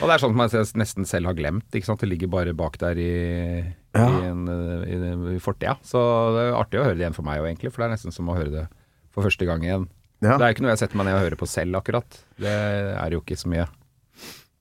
Og 0.00 0.06
det 0.08 0.14
er 0.14 0.18
sånt 0.22 0.36
man 0.38 0.48
nesten 0.48 1.04
selv 1.06 1.26
har 1.26 1.34
glemt. 1.36 1.66
Ikke 1.74 1.84
sant? 1.90 2.00
Det 2.00 2.08
ligger 2.08 2.28
bare 2.30 2.54
bak 2.56 2.78
der 2.78 2.96
i, 2.96 3.64
Ja. 3.98 4.08
i, 4.08 4.28
en, 4.30 4.44
eh, 4.52 4.84
i, 4.94 5.36
i 5.36 5.42
fortida. 5.42 5.76
Så 5.86 6.00
det 6.36 6.46
er 6.46 6.58
artig 6.58 6.80
å 6.80 6.86
høre 6.86 6.96
det 6.96 7.04
igjen 7.04 7.16
for 7.16 7.26
meg 7.26 7.42
òg, 7.42 7.50
egentlig. 7.50 7.72
For 7.74 7.82
det 7.82 7.88
er 7.88 7.96
nesten 7.96 8.14
som 8.14 8.30
å 8.30 8.36
høre 8.38 8.54
det 8.54 8.66
for 9.14 9.26
første 9.26 9.48
gang 9.48 9.64
igjen. 9.66 9.88
Ja. 10.22 10.34
Det 10.38 10.46
er 10.46 10.54
ikke 10.54 10.64
noe 10.66 10.72
jeg 10.74 10.82
setter 10.82 10.98
meg 10.98 11.08
ned 11.08 11.18
og 11.18 11.24
hører 11.26 11.38
på 11.40 11.46
selv, 11.50 11.78
akkurat. 11.78 12.22
Det 12.40 12.54
er 12.54 13.14
jo 13.14 13.20
ikke 13.22 13.38
så 13.38 13.50
mye. 13.52 13.68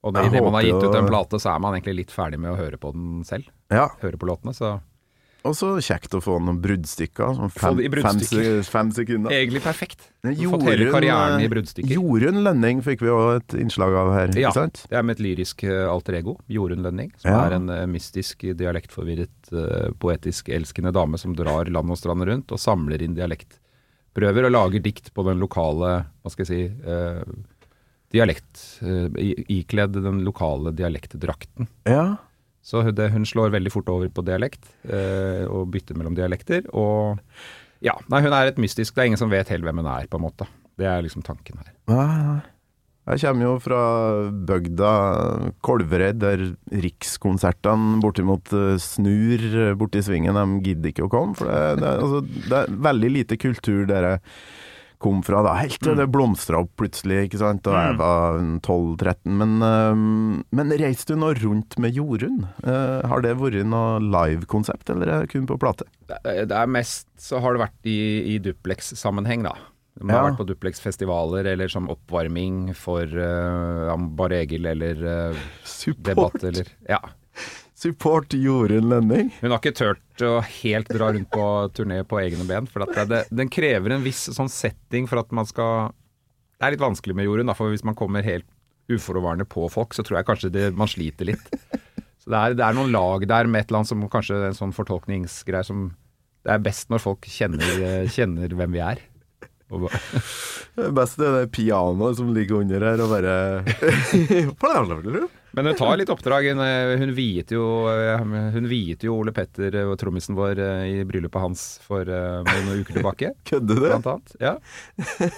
Og 0.06 0.20
idet 0.22 0.44
man 0.46 0.56
har 0.56 0.68
gitt 0.68 0.84
ut 0.86 0.96
en 0.96 1.10
plate, 1.10 1.40
så 1.42 1.52
er 1.56 1.64
man 1.64 1.76
egentlig 1.76 2.04
litt 2.04 2.14
ferdig 2.14 2.38
med 2.40 2.54
å 2.54 2.60
høre 2.60 2.78
på 2.80 2.94
den 2.96 3.24
selv. 3.28 3.50
ja. 3.74 3.88
Høre 4.04 4.20
på 4.22 4.30
låtene, 4.30 4.54
så 4.56 4.78
Og 5.48 5.56
så 5.56 5.70
kjekt 5.80 6.14
å 6.18 6.20
få 6.24 6.36
noen 6.44 6.58
bruddstykker. 6.64 7.38
Sånn 7.38 7.52
fem, 7.54 7.80
i 7.80 7.88
fem, 7.88 7.94
bruddstykker. 7.96 8.58
fem 8.68 8.90
sekunder. 8.96 9.32
Egentlig 9.32 9.62
perfekt. 9.64 10.08
Fått 10.28 10.66
hele 10.68 10.90
karrieren 10.92 11.44
i 11.46 11.48
bruddstykker. 11.52 11.94
Jorunn 11.96 12.42
Lønning 12.44 12.82
fikk 12.84 13.06
vi 13.06 13.12
òg 13.14 13.28
et 13.38 13.56
innslag 13.62 13.96
av 13.96 14.12
her, 14.16 14.34
Ja, 14.40 14.52
det 14.52 14.92
er 14.92 15.06
med 15.08 15.18
et 15.18 15.24
lyrisk 15.24 15.64
eh, 15.64 15.86
alter 15.88 16.20
ego, 16.20 16.36
Jorunn 16.52 16.84
Lønning, 16.84 17.14
som 17.22 17.32
Ja. 17.32 17.46
er 17.48 17.56
en 17.62 17.70
eh, 17.70 17.86
mystisk, 17.88 18.44
dialektforvirret, 18.60 19.52
eh, 19.54 19.92
poetisk 20.00 20.50
elskende 20.50 20.92
dame 20.92 21.18
som 21.18 21.34
drar 21.38 21.72
land 21.72 21.90
og 21.96 21.98
strand 21.98 22.28
rundt 22.28 22.52
og 22.52 22.60
samler 22.60 23.02
inn 23.02 23.16
dialektprøver 23.16 24.46
og 24.50 24.52
lager 24.52 24.84
dikt 24.84 25.14
på 25.16 25.24
den 25.30 25.40
lokale, 25.40 26.06
hva 26.24 26.30
skal 26.34 26.46
jeg 26.46 26.52
si, 26.52 26.90
eh, 26.92 27.24
dialekt, 28.12 28.82
eh, 28.84 29.08
ikledd 29.52 29.94
den 30.04 30.24
lokale 30.28 30.72
dialektdrakten. 30.76 31.68
Ja. 31.86 32.18
Så 32.68 32.84
det, 32.92 33.12
hun 33.14 33.24
slår 33.28 33.54
veldig 33.54 33.72
fort 33.72 33.88
over 33.94 34.10
på 34.12 34.26
dialekt, 34.28 34.66
eh, 34.92 35.46
og 35.48 35.70
bytter 35.72 35.96
mellom 35.96 36.18
dialekter. 36.18 36.68
Og 36.76 37.22
ja, 37.86 37.96
nei, 38.12 38.20
hun 38.26 38.34
er 38.34 38.50
et 38.50 38.60
mystisk 38.60 38.96
Det 38.96 39.04
er 39.04 39.10
ingen 39.12 39.22
som 39.22 39.32
vet 39.32 39.48
helt 39.54 39.64
hvem 39.64 39.80
hun 39.80 39.90
er, 39.94 40.10
på 40.12 40.20
en 40.20 40.26
måte. 40.26 40.50
Det 40.78 40.88
er 40.90 41.06
liksom 41.06 41.24
tanken 41.26 41.62
her. 41.62 41.72
Nei, 41.88 42.44
Jeg 43.08 43.24
kommer 43.24 43.46
jo 43.46 43.54
fra 43.64 43.82
bygda 44.50 44.92
Kolvereid, 45.64 46.20
der 46.20 46.44
rikskonsertene 46.84 48.02
bortimot 48.04 48.52
eh, 48.52 48.76
snur 48.84 49.48
borti 49.80 50.04
svingen. 50.04 50.36
De 50.36 50.68
gidder 50.68 50.92
ikke 50.92 51.08
å 51.08 51.14
komme, 51.14 51.38
for 51.40 51.48
det, 51.48 51.80
det, 51.80 51.94
altså, 52.04 52.24
det 52.52 52.64
er 52.66 52.80
veldig 52.92 53.14
lite 53.16 53.40
kultur 53.40 53.88
der 53.88 54.12
jeg 54.12 54.24
kom 55.00 55.22
fra 55.24 55.44
da. 55.46 55.54
Helt 55.62 55.80
til 55.84 55.96
det 56.00 56.08
blomstra 56.12 56.60
opp 56.64 56.72
plutselig, 56.80 57.28
ikke 57.28 57.38
sant, 57.42 57.62
da 57.68 57.72
jeg 57.90 57.98
var 58.00 58.40
12-13. 58.66 59.38
Men, 59.38 59.56
eh, 59.62 60.44
men 60.58 60.74
reiste 60.82 61.14
du 61.14 61.22
nå 61.22 61.34
rundt 61.42 61.78
med 61.80 61.94
Jorunn? 61.96 62.48
Eh, 62.64 63.08
har 63.08 63.22
det 63.22 63.36
vært 63.38 63.64
noe 63.66 64.00
live-konsept, 64.02 64.90
eller 64.90 65.08
er 65.08 65.20
det 65.26 65.30
kun 65.36 65.46
på 65.48 65.58
plate? 65.62 65.86
Det 66.08 66.18
er- 66.26 66.52
er 66.52 66.68
mest 66.68 67.08
så 67.18 67.40
har 67.42 67.54
det 67.54 67.62
vært 67.68 67.86
i, 67.86 68.36
i 68.36 68.40
duplex-sammenheng, 68.40 69.44
da. 69.44 69.54
De 70.00 70.12
har 70.12 70.24
Ja. 70.24 70.30
vært 70.32 70.38
på 70.38 70.46
Duplex-festivaler 70.46 71.48
eller 71.54 71.68
som 71.68 71.88
oppvarming 71.90 72.76
for 72.76 73.02
uh, 73.02 73.98
Bare 73.98 74.44
Egil 74.46 74.68
eller 74.68 75.32
uh, 75.34 75.36
Support, 75.64 76.04
debatt 76.04 76.44
eller 76.44 76.68
Ja. 76.88 77.00
Support 77.78 78.34
Jorunn 78.34 78.90
Lønning. 78.90 79.30
Hun 79.40 79.54
har 79.54 79.60
ikke 79.62 79.76
turt 79.78 80.26
å 80.26 80.40
helt 80.42 80.90
dra 80.90 81.12
rundt 81.14 81.30
på 81.34 81.46
turné 81.78 82.02
på 82.08 82.20
egne 82.24 82.46
ben. 82.50 82.68
For 82.72 82.86
at 82.88 82.96
det, 82.96 83.06
det, 83.12 83.22
den 83.44 83.52
krever 83.54 83.94
en 83.94 84.06
viss 84.06 84.24
sånn 84.34 84.50
setting 84.52 85.06
for 85.10 85.22
at 85.22 85.34
man 85.36 85.48
skal 85.48 85.92
Det 86.58 86.66
er 86.66 86.74
litt 86.74 86.82
vanskelig 86.82 87.14
med 87.18 87.28
Jorunn, 87.28 87.54
for 87.54 87.70
hvis 87.70 87.86
man 87.86 87.98
kommer 87.98 88.26
helt 88.26 88.48
uforvarende 88.90 89.46
på 89.46 89.68
folk, 89.70 89.94
så 89.94 90.02
tror 90.06 90.22
jeg 90.22 90.30
kanskje 90.30 90.54
det, 90.54 90.66
man 90.74 90.90
sliter 90.90 91.28
litt. 91.30 91.52
Så 92.24 92.32
det 92.32 92.40
er, 92.40 92.56
det 92.58 92.66
er 92.66 92.78
noen 92.78 92.94
lag 92.96 93.28
der 93.30 93.50
med 93.52 93.62
et 93.62 93.70
eller 93.70 93.84
annet 93.84 93.92
som 93.92 94.08
kanskje 94.10 94.40
en 94.48 94.58
sånn 94.58 94.74
fortolkningsgreie 94.76 95.68
som 95.68 95.92
Det 96.48 96.54
er 96.56 96.64
best 96.64 96.90
når 96.90 97.04
folk 97.04 97.28
kjenner, 97.28 97.68
eh, 97.84 98.10
kjenner 98.10 98.54
hvem 98.56 98.74
vi 98.74 98.82
er. 98.82 99.04
Det 99.68 100.92
beste 100.96 101.26
er 101.28 101.34
det 101.42 101.52
pianoet 101.52 102.16
som 102.18 102.30
ligger 102.34 102.62
under 102.64 102.86
her 102.88 103.02
og 103.04 103.12
bare 103.12 103.34
men 105.52 105.66
hun 105.66 105.76
tar 105.76 105.98
litt 105.98 106.10
oppdrag. 106.10 106.50
Hun, 106.52 106.60
eh, 106.62 107.14
viet 107.16 107.52
jo, 107.52 107.88
eh, 107.90 108.20
hun 108.54 108.68
viet 108.70 109.04
jo 109.04 109.16
Ole 109.18 109.34
Petter, 109.34 109.76
eh, 109.76 109.88
og 109.88 109.98
trommisen 110.00 110.38
vår, 110.38 110.60
i 110.86 111.04
bryllupet 111.08 111.42
hans 111.42 111.66
for 111.86 112.06
noen 112.06 112.82
uker 112.82 113.00
tilbake. 113.00 113.32
Kødder 113.50 113.80
du? 113.80 113.86
blant 113.88 114.10
annet. 114.14 114.36
Ja. 114.44 114.56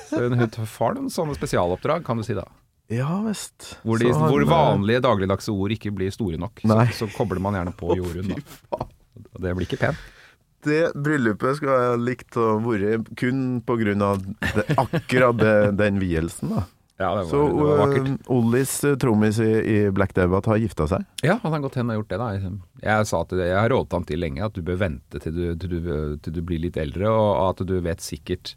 Så 0.09 0.23
hun, 0.25 0.39
hun 0.39 0.49
har 0.49 0.97
noen 0.97 1.13
sånne 1.13 1.37
spesialoppdrag, 1.37 2.03
kan 2.07 2.19
du 2.19 2.25
si 2.27 2.37
da. 2.37 2.47
Ja 2.89 3.19
visst. 3.21 3.75
Hvor, 3.85 4.01
de, 4.01 4.09
han, 4.09 4.31
hvor 4.31 4.43
vanlige 4.49 5.03
dagligdagse 5.05 5.53
ord 5.53 5.75
ikke 5.75 5.93
blir 5.93 6.13
store 6.13 6.39
nok. 6.41 6.63
Så, 6.65 6.79
så 7.03 7.09
kobler 7.13 7.41
man 7.43 7.59
gjerne 7.59 7.75
på 7.77 7.93
Jorunn, 7.99 8.33
da. 8.33 8.87
Og 9.29 9.43
det 9.43 9.53
blir 9.53 9.69
ikke 9.69 9.83
pent. 9.83 10.07
Det 10.65 10.89
bryllupet 10.97 11.55
skulle 11.55 11.75
jeg 11.79 12.01
likt 12.03 12.35
å 12.35 12.57
være 12.65 12.97
kun 13.15 13.61
av 14.03 14.25
akkurat 14.81 15.45
den 15.77 16.01
vielsen, 16.01 16.57
da. 16.57 16.65
Ja, 16.99 17.13
det 17.15 17.21
var, 17.23 17.29
Så 17.31 17.43
det 17.47 17.63
var 17.63 17.77
vakkert. 17.79 18.07
uh, 18.09 18.31
Ollis 18.35 18.73
uh, 18.83 18.95
trommis 18.99 19.37
i, 19.39 19.51
i 19.73 19.77
Black 19.95 20.11
Debate 20.17 20.51
har 20.51 20.59
gifta 20.59 20.87
seg. 20.91 21.05
Ja, 21.23 21.37
han 21.43 21.55
har 21.55 21.61
gått 21.63 21.77
hen 21.79 21.93
og 21.93 22.01
gjort 22.01 22.09
det, 22.11 22.17
da. 22.19 22.57
Jeg 22.83 23.07
sa 23.07 23.21
til 23.23 23.39
det, 23.39 23.47
jeg 23.53 23.59
har 23.59 23.71
rådet 23.71 23.95
han 23.95 24.07
til 24.09 24.19
lenge 24.19 24.43
at 24.43 24.57
du 24.57 24.65
bør 24.67 24.81
vente 24.81 25.21
til 25.23 25.37
du, 25.37 25.45
til 25.61 25.77
du, 25.77 25.87
til 26.19 26.35
du 26.35 26.41
blir 26.43 26.59
litt 26.65 26.79
eldre, 26.81 27.07
og 27.07 27.39
at 27.45 27.63
du 27.69 27.77
vet 27.85 28.03
sikkert 28.03 28.53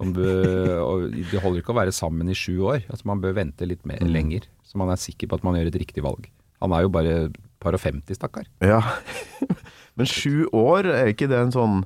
om 0.00 0.12
du 0.16 0.22
og 0.90 1.08
Det 1.12 1.40
holder 1.40 1.62
ikke 1.62 1.72
å 1.72 1.80
være 1.80 1.96
sammen 1.96 2.28
i 2.28 2.36
sju 2.36 2.60
år. 2.68 2.84
Altså 2.90 3.08
Man 3.08 3.24
bør 3.24 3.38
vente 3.40 3.68
litt 3.68 3.88
mer, 3.88 4.04
lenger, 4.04 4.44
så 4.64 4.80
man 4.80 4.92
er 4.92 5.00
sikker 5.00 5.30
på 5.30 5.40
at 5.40 5.46
man 5.46 5.56
gjør 5.56 5.72
et 5.72 5.80
riktig 5.80 6.04
valg. 6.04 6.28
Han 6.60 6.76
er 6.76 6.84
jo 6.84 6.92
bare 6.92 7.14
par 7.60 7.76
og 7.76 7.80
50, 7.80 8.16
stakkar. 8.16 8.48
Ja. 8.64 8.80
Men 9.96 10.08
sju 10.08 10.48
år, 10.52 10.88
er 10.88 11.12
ikke 11.12 11.28
det 11.32 11.40
en 11.40 11.54
sånn 11.54 11.80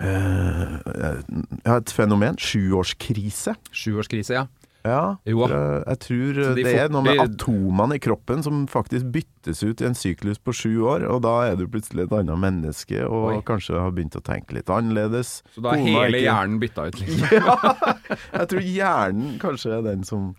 uh, 0.00 0.78
Ja, 1.64 1.76
et 1.78 1.92
fenomen? 1.94 2.36
Sjuårskrise? 2.40 3.56
Sjuårskrise, 3.74 4.34
ja. 4.38 4.46
Ja. 4.86 5.18
Uh, 5.26 5.82
jeg 5.90 5.98
tror 6.04 6.36
de 6.54 6.62
det 6.62 6.72
er 6.80 6.92
noe 6.94 7.02
med 7.04 7.18
atomene 7.20 7.96
i 7.98 8.00
kroppen 8.00 8.44
som 8.46 8.62
faktisk 8.70 9.08
byttes 9.12 9.60
ut 9.66 9.82
i 9.82 9.88
en 9.88 9.96
syklus 9.98 10.38
på 10.40 10.54
sju 10.54 10.70
år, 10.86 11.02
og 11.10 11.20
da 11.26 11.32
er 11.50 11.58
du 11.58 11.66
plutselig 11.68 12.06
et 12.06 12.14
annet 12.14 12.38
menneske 12.40 13.02
og 13.04 13.26
Oi. 13.32 13.34
kanskje 13.44 13.76
har 13.82 13.90
begynt 13.92 14.16
å 14.16 14.22
tenke 14.24 14.54
litt 14.56 14.70
annerledes. 14.72 15.42
Så 15.52 15.64
da 15.66 15.74
er 15.74 15.82
Kona 15.82 16.06
hele 16.06 16.22
ikke- 16.22 16.28
hjernen 16.30 16.62
bytta 16.62 16.86
ut, 16.88 17.00
liksom. 17.02 17.26
Jeg 18.38 18.48
tror 18.54 18.64
hjernen 18.70 19.36
kanskje 19.42 19.74
er 19.80 19.84
den 19.90 20.06
som 20.08 20.30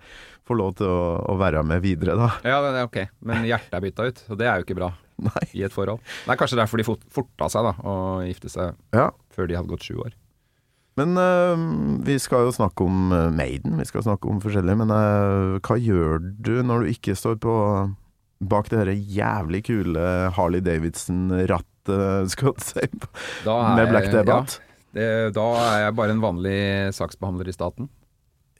får 0.49 0.57
lov 0.63 0.73
til 0.79 0.87
å, 0.89 1.03
å 1.29 1.37
være 1.37 1.61
med 1.67 1.83
videre, 1.83 2.15
da. 2.17 2.31
Ja, 2.47 2.57
det 2.63 2.71
er 2.79 2.87
ok. 2.87 2.99
Men 3.29 3.43
hjertet 3.45 3.75
er 3.77 3.83
bytta 3.85 4.07
ut, 4.09 4.23
og 4.33 4.39
det 4.39 4.47
er 4.49 4.57
jo 4.57 4.65
ikke 4.65 4.79
bra 4.79 4.93
Nei. 5.29 5.45
i 5.59 5.61
et 5.67 5.75
forhold. 5.75 5.99
Det 6.25 6.31
er 6.33 6.39
kanskje 6.39 6.57
derfor 6.63 6.79
de 6.81 6.87
fort- 6.87 7.05
forta 7.13 7.51
seg 7.53 7.67
da, 7.69 7.75
å 7.85 7.97
gifte 8.25 8.49
seg 8.49 8.71
Ja. 8.95 9.11
Før 9.39 9.50
de 9.50 9.58
hadde 9.58 9.72
gått 9.72 9.88
sju 9.88 9.96
år. 10.03 10.17
Men 11.00 11.15
øh, 11.15 11.63
vi 12.05 12.17
skal 12.19 12.48
jo 12.48 12.55
snakke 12.55 12.84
om 12.84 13.13
øh, 13.15 13.31
Maiden, 13.31 13.77
vi 13.79 13.88
skal 13.88 14.03
snakke 14.03 14.29
om 14.31 14.41
forskjellig, 14.43 14.75
men 14.81 14.91
øh, 14.91 15.60
hva 15.63 15.79
gjør 15.79 16.19
du 16.19 16.53
når 16.65 16.84
du 16.84 16.93
ikke 16.93 17.15
står 17.15 17.39
på 17.43 17.55
bak 18.50 18.69
det 18.72 18.81
her 18.81 18.91
jævlig 18.96 19.63
kule 19.67 20.03
Harley 20.36 20.63
Davidson-rattet, 20.63 22.31
skal 22.34 22.53
du 22.55 22.63
si, 22.63 22.86
med 23.46 23.91
Black 23.91 24.12
Debate? 24.13 24.60
Ja, 24.60 24.77
det, 24.96 25.10
da 25.36 25.50
er 25.62 25.84
jeg 25.86 25.98
bare 26.00 26.15
en 26.15 26.24
vanlig 26.24 26.62
saksbehandler 26.98 27.51
i 27.51 27.55
staten. 27.55 27.91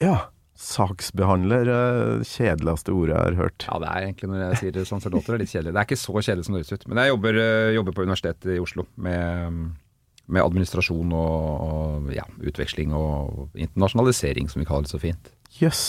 Ja. 0.04 0.28
Saksbehandler, 0.60 1.70
kjedeligste 2.28 2.92
ordet 2.92 3.14
jeg 3.14 3.24
har 3.30 3.36
hørt. 3.38 3.64
Ja, 3.64 3.78
det 3.80 3.88
er 3.88 4.06
egentlig 4.10 4.28
når 4.28 4.42
jeg 4.42 4.58
sier 4.60 4.74
det 4.74 4.82
sånn, 4.90 5.00
så 5.00 5.12
låter 5.12 5.32
det 5.32 5.46
litt 5.46 5.52
kjedelig. 5.54 5.72
Det 5.72 5.80
er 5.80 5.88
ikke 5.88 6.00
så 6.02 6.14
kjedelig 6.20 6.44
som 6.44 6.56
det 6.56 6.60
høres 6.60 6.76
ut. 6.76 6.84
Men 6.90 7.00
jeg 7.00 7.12
jobber, 7.14 7.38
jobber 7.78 7.96
på 7.96 8.04
Universitetet 8.04 8.52
i 8.52 8.60
Oslo 8.60 8.84
med, 9.00 9.56
med 10.30 10.44
administrasjon 10.44 11.12
og, 11.16 11.66
og 11.66 12.14
ja, 12.14 12.24
utveksling 12.46 12.94
og 12.96 13.50
internasjonalisering, 13.58 14.48
som 14.52 14.62
vi 14.62 14.68
kaller 14.68 14.86
det 14.88 14.94
så 14.94 15.02
fint. 15.02 15.30
Jøss. 15.60 15.84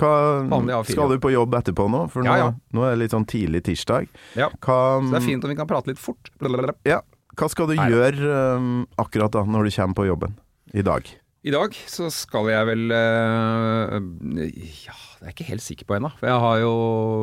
Hva 0.00 0.82
Skal 0.88 1.12
du 1.12 1.18
på 1.20 1.30
jobb 1.34 1.54
etterpå 1.58 1.84
nå? 1.92 2.06
For 2.10 2.24
nå, 2.24 2.32
Ja, 2.32 2.48
ja. 2.48 2.52
nå 2.72 2.84
er 2.86 2.94
det 2.94 3.02
litt 3.04 3.14
sånn 3.14 3.28
tidlig 3.28 3.62
tirsdag. 3.68 4.08
Ja, 4.38 4.48
Hva, 4.64 5.00
Så 5.02 5.12
det 5.12 5.20
er 5.20 5.26
fint 5.26 5.44
om 5.44 5.52
vi 5.52 5.58
kan 5.58 5.68
prate 5.68 5.92
litt 5.92 6.00
fort. 6.00 6.32
Blablabla. 6.40 6.74
Ja. 6.88 7.02
Hva 7.36 7.48
skal 7.48 7.70
du 7.70 7.76
Nei 7.78 7.88
gjøre 7.88 8.38
um, 8.58 8.86
akkurat 9.00 9.32
da, 9.32 9.44
når 9.48 9.68
du 9.68 9.74
kommer 9.76 9.96
på 9.96 10.08
jobben 10.08 10.34
i 10.76 10.84
dag? 10.84 11.06
I 11.42 11.50
dag 11.50 11.74
så 11.90 12.06
skal 12.14 12.46
jeg 12.52 12.66
vel 12.68 12.92
uh, 12.94 13.96
Ja, 13.96 14.94
det 15.18 15.24
er 15.24 15.30
jeg 15.30 15.34
ikke 15.34 15.48
helt 15.48 15.64
sikker 15.64 15.88
på 15.88 15.96
ennå. 15.96 16.12
For 16.20 16.28
jeg 16.28 16.42
har 16.44 16.60
jo 16.62 16.74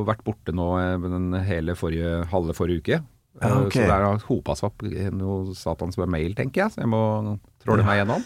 vært 0.09 0.25
borte 0.27 0.55
nå 0.55 0.67
eh, 0.79 1.05
den 1.05 1.33
hele 1.45 1.75
forrige, 1.79 2.25
halve 2.31 2.55
forrige 2.57 2.83
uke. 2.83 2.99
Eh, 3.41 3.47
Ja, 3.47 3.59
okay. 3.61 3.83
Så 3.83 3.87
det 3.87 3.97
har 4.03 4.17
hopa 4.27 4.55
seg 4.57 4.65
opp 4.71 4.81
noe 5.15 5.53
satans 5.55 5.97
med 6.01 6.09
mail, 6.09 6.33
tenker 6.35 6.63
jeg. 6.65 6.71
Så 6.73 6.81
jeg 6.81 6.89
må 6.91 7.37
tråle 7.63 7.85
meg 7.85 8.01
gjennom. 8.01 8.25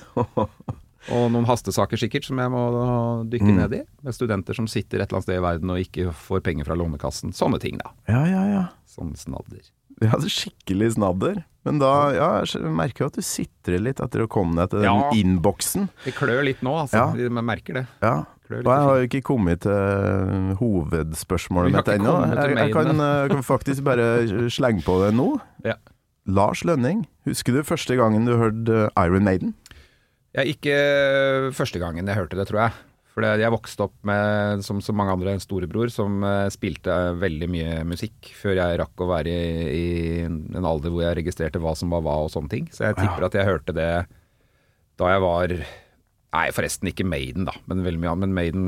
Og 1.12 1.26
noen 1.34 1.44
hastesaker 1.46 2.00
sikkert 2.00 2.24
som 2.24 2.40
jeg 2.40 2.50
må 2.50 2.62
dykke 3.28 3.50
Mm. 3.52 3.58
ned 3.60 3.74
i. 3.76 3.82
Med 4.08 4.14
studenter 4.16 4.56
som 4.56 4.68
sitter 4.72 5.02
et 5.04 5.10
eller 5.12 5.20
annet 5.20 5.28
sted 5.28 5.36
i 5.36 5.44
verden 5.44 5.70
og 5.70 5.78
ikke 5.84 6.14
får 6.16 6.40
penger 6.46 6.66
fra 6.66 6.76
Lånekassen. 6.80 7.34
Sånne 7.36 7.60
ting, 7.60 7.78
da. 7.78 7.92
Ja, 8.08 8.24
ja, 8.26 8.44
ja. 8.48 8.64
Sånn 8.88 9.12
snadder. 9.20 9.68
Ja, 10.10 10.20
skikkelig 10.20 10.94
snadder. 10.98 11.42
Men 11.64 11.78
da, 11.80 11.90
ja, 12.12 12.30
jeg 12.44 12.72
merker 12.76 13.06
jo 13.06 13.08
at 13.12 13.16
du 13.16 13.24
sitrer 13.24 13.80
litt 13.80 14.02
etter 14.04 14.26
å 14.26 14.28
komme 14.28 14.58
deg 14.60 14.74
til 14.74 14.82
den 14.84 14.90
Ja. 14.90 15.12
innboksen. 15.16 15.86
Det 16.04 16.12
klør 16.18 16.44
litt 16.44 16.60
nå, 16.66 16.74
altså. 16.82 17.00
Ja. 17.16 17.24
Jeg 17.24 17.32
merker 17.32 17.80
det. 17.80 17.86
Ja. 18.04 18.26
Og 18.54 18.68
jeg 18.68 18.84
har 18.86 18.98
jo 19.00 19.06
ikke 19.08 19.22
kommet 19.26 19.62
til 19.64 20.58
hovedspørsmålet 20.60 21.72
Vi 21.72 21.78
har 21.78 21.86
mitt 21.86 21.94
ennå. 21.96 22.16
Jeg, 22.36 22.58
jeg 22.60 22.74
kan, 22.76 23.00
eh, 23.02 23.28
kan 23.32 23.44
faktisk 23.48 23.84
bare 23.88 24.08
slenge 24.52 24.84
på 24.86 24.98
det 25.06 25.14
nå. 25.16 25.30
Ja. 25.66 25.78
Lars 26.28 26.62
Lønning, 26.68 27.06
husker 27.28 27.56
du 27.56 27.64
første 27.68 27.96
gangen 28.00 28.28
du 28.28 28.36
hørte 28.40 28.86
eh, 28.92 29.06
Iron 29.08 29.24
Maiden? 29.28 29.56
Ja, 30.36 30.44
ikke 30.50 30.76
første 31.56 31.80
gangen 31.82 32.08
jeg 32.10 32.18
hørte 32.18 32.38
det, 32.40 32.48
tror 32.50 32.66
jeg. 32.68 32.78
For 33.14 33.22
jeg 33.28 33.54
vokste 33.54 33.86
opp 33.86 33.94
med, 34.10 34.64
som 34.66 34.80
så 34.82 34.94
mange 34.98 35.14
andre, 35.14 35.36
en 35.36 35.44
storebror 35.44 35.92
som 35.94 36.24
eh, 36.26 36.48
spilte 36.54 36.96
veldig 37.22 37.50
mye 37.54 37.76
musikk 37.86 38.32
før 38.40 38.58
jeg 38.58 38.80
rakk 38.82 39.04
å 39.06 39.10
være 39.12 39.30
i, 39.30 39.66
i 39.70 39.86
en 40.26 40.66
alder 40.66 40.90
hvor 40.90 41.04
jeg 41.06 41.20
registrerte 41.20 41.62
hva 41.62 41.76
som 41.78 41.94
var 41.94 42.02
hva 42.06 42.16
og 42.26 42.32
sånne 42.34 42.50
ting. 42.50 42.66
Så 42.74 42.88
jeg 42.88 42.98
tipper 42.98 43.28
at 43.28 43.38
jeg 43.38 43.46
hørte 43.46 43.76
det 43.78 43.92
da 44.98 45.14
jeg 45.14 45.24
var 45.26 45.56
Nei, 46.34 46.48
forresten 46.50 46.90
ikke 46.90 47.06
Maiden, 47.06 47.46
da, 47.46 47.54
men 47.70 47.84
veldig 47.86 48.02
mye 48.02 48.12
annet. 48.16 48.24
Men 48.26 48.34
Maiden 48.34 48.64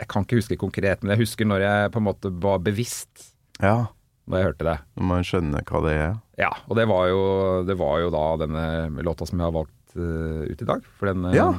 Jeg 0.00 0.08
kan 0.08 0.24
ikke 0.24 0.38
huske 0.40 0.56
konkret, 0.56 1.02
men 1.04 1.12
jeg 1.12 1.26
husker 1.26 1.44
når 1.44 1.60
jeg 1.66 1.90
på 1.92 2.00
en 2.00 2.06
måte 2.08 2.30
var 2.40 2.62
bevisst 2.64 3.26
Ja, 3.60 3.90
når 4.24 4.38
jeg 4.40 4.48
hørte 4.48 4.68
det. 4.70 4.76
når 4.96 5.08
man 5.10 5.26
skjønner 5.28 5.66
hva 5.68 5.82
det 5.84 5.92
er. 6.00 6.14
Ja, 6.40 6.54
og 6.64 6.78
det 6.80 6.86
var 6.88 7.10
jo, 7.12 7.20
det 7.68 7.76
var 7.76 8.00
jo 8.00 8.08
da 8.14 8.24
denne 8.40 8.64
låta 9.04 9.28
som 9.28 9.36
jeg 9.36 9.50
har 9.50 9.56
valgt 9.58 9.96
uh, 10.00 10.48
ut 10.48 10.64
i 10.64 10.68
dag. 10.72 10.88
For 10.96 11.10
den 11.12 11.28
uh, 11.28 11.36
Ja. 11.36 11.50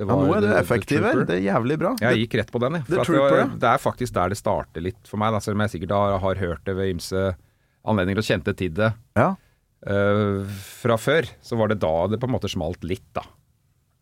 Ja, 0.00 0.06
nå 0.10 0.32
er 0.34 0.42
du 0.42 0.48
effektiv 0.58 1.04
her. 1.06 1.20
Det 1.22 1.36
er 1.36 1.44
jævlig 1.44 1.76
bra. 1.78 1.92
Jeg 2.02 2.24
gikk 2.24 2.40
rett 2.40 2.50
på 2.50 2.60
den, 2.64 2.80
jeg. 2.80 2.86
For 2.90 3.14
det, 3.14 3.20
var, 3.22 3.52
det 3.62 3.68
er 3.70 3.82
faktisk 3.82 4.16
der 4.16 4.32
det 4.32 4.38
starter 4.40 4.82
litt 4.82 5.06
for 5.06 5.22
meg. 5.22 5.30
Da, 5.36 5.42
selv 5.44 5.54
om 5.54 5.62
jeg 5.62 5.76
sikkert 5.76 5.94
har, 5.94 6.16
har 6.24 6.40
hørt 6.40 6.64
det 6.66 6.74
ved 6.74 6.96
ymse 6.96 7.22
anledninger 7.84 8.22
og 8.22 8.26
kjente 8.26 8.54
til 8.58 8.72
det 8.74 8.90
Ja. 9.18 9.28
uh, 9.86 10.42
fra 10.82 10.98
før. 10.98 11.30
Så 11.46 11.58
var 11.60 11.70
det 11.70 11.78
da 11.84 11.94
det 12.10 12.18
på 12.18 12.26
en 12.26 12.34
måte 12.34 12.50
smalt 12.50 12.82
litt, 12.86 13.06
da. 13.14 13.22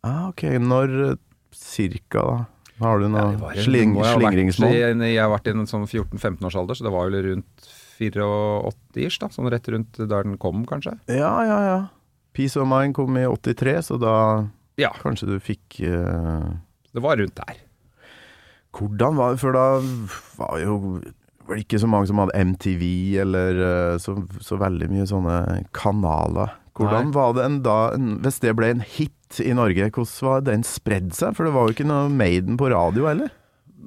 Ah, 0.03 0.25
ok, 0.31 0.47
når 0.59 0.97
eh, 1.11 1.21
cirka 1.55 2.25
da? 2.25 2.39
Har 2.81 2.99
du 2.99 3.05
noe 3.07 3.37
ja, 3.37 3.51
sling, 3.63 3.93
slingringsmål? 3.95 4.73
Jeg 4.73 5.19
har 5.21 5.29
vært 5.31 5.45
i 5.47 5.53
en 5.53 5.69
sånn 5.69 5.85
14-15 5.85 6.41
års 6.49 6.57
alder, 6.59 6.75
så 6.75 6.87
det 6.87 6.91
var 6.91 7.07
vel 7.07 7.21
rundt 7.29 7.69
84-ish, 8.01 9.21
da. 9.21 9.29
Sånn 9.31 9.47
rett 9.53 9.69
rundt 9.71 10.01
der 10.01 10.25
den 10.25 10.39
kom, 10.41 10.65
kanskje. 10.67 10.97
Ja, 11.13 11.35
ja, 11.47 11.59
ja. 11.69 11.77
Peace 12.33 12.57
of 12.59 12.67
Mind 12.67 12.97
kom 12.97 13.15
i 13.21 13.27
83, 13.29 13.77
så 13.87 13.99
da 14.01 14.15
Ja, 14.81 14.89
kanskje 15.03 15.29
du 15.29 15.35
fikk 15.43 15.81
eh, 15.85 16.47
det 16.93 17.01
var 17.01 17.17
rundt 17.17 17.35
der. 17.37 17.59
Hvordan 18.73 19.17
var 19.17 19.33
det? 19.33 19.41
For 19.41 19.53
da 19.53 19.65
var 20.37 20.57
jo 20.61 21.01
det 21.49 21.65
ikke 21.65 21.79
så 21.81 21.89
mange 21.91 22.07
som 22.07 22.21
hadde 22.21 22.39
MTV, 22.53 22.83
eller 23.21 23.61
eh, 23.67 23.95
så, 24.01 24.15
så 24.41 24.57
veldig 24.61 24.89
mye 24.93 25.07
sånne 25.09 25.37
kanaler. 25.75 26.53
Hvordan 26.77 27.09
Nei. 27.09 27.15
var 27.17 27.33
det 27.37 27.43
en 27.45 27.57
da 27.65 27.77
en, 27.93 28.05
Hvis 28.23 28.39
det 28.41 28.55
ble 28.57 28.71
en 28.73 28.81
hit 28.81 29.41
i 29.43 29.53
Norge, 29.53 29.91
hvordan 29.93 30.29
var 30.29 30.45
den 30.47 30.65
spredd 30.65 31.11
seg? 31.17 31.35
For 31.37 31.45
det 31.45 31.53
var 31.53 31.67
jo 31.67 31.75
ikke 31.75 31.89
noe 31.89 32.09
Maiden 32.13 32.57
på 32.57 32.71
radio 32.73 33.09
heller? 33.09 33.33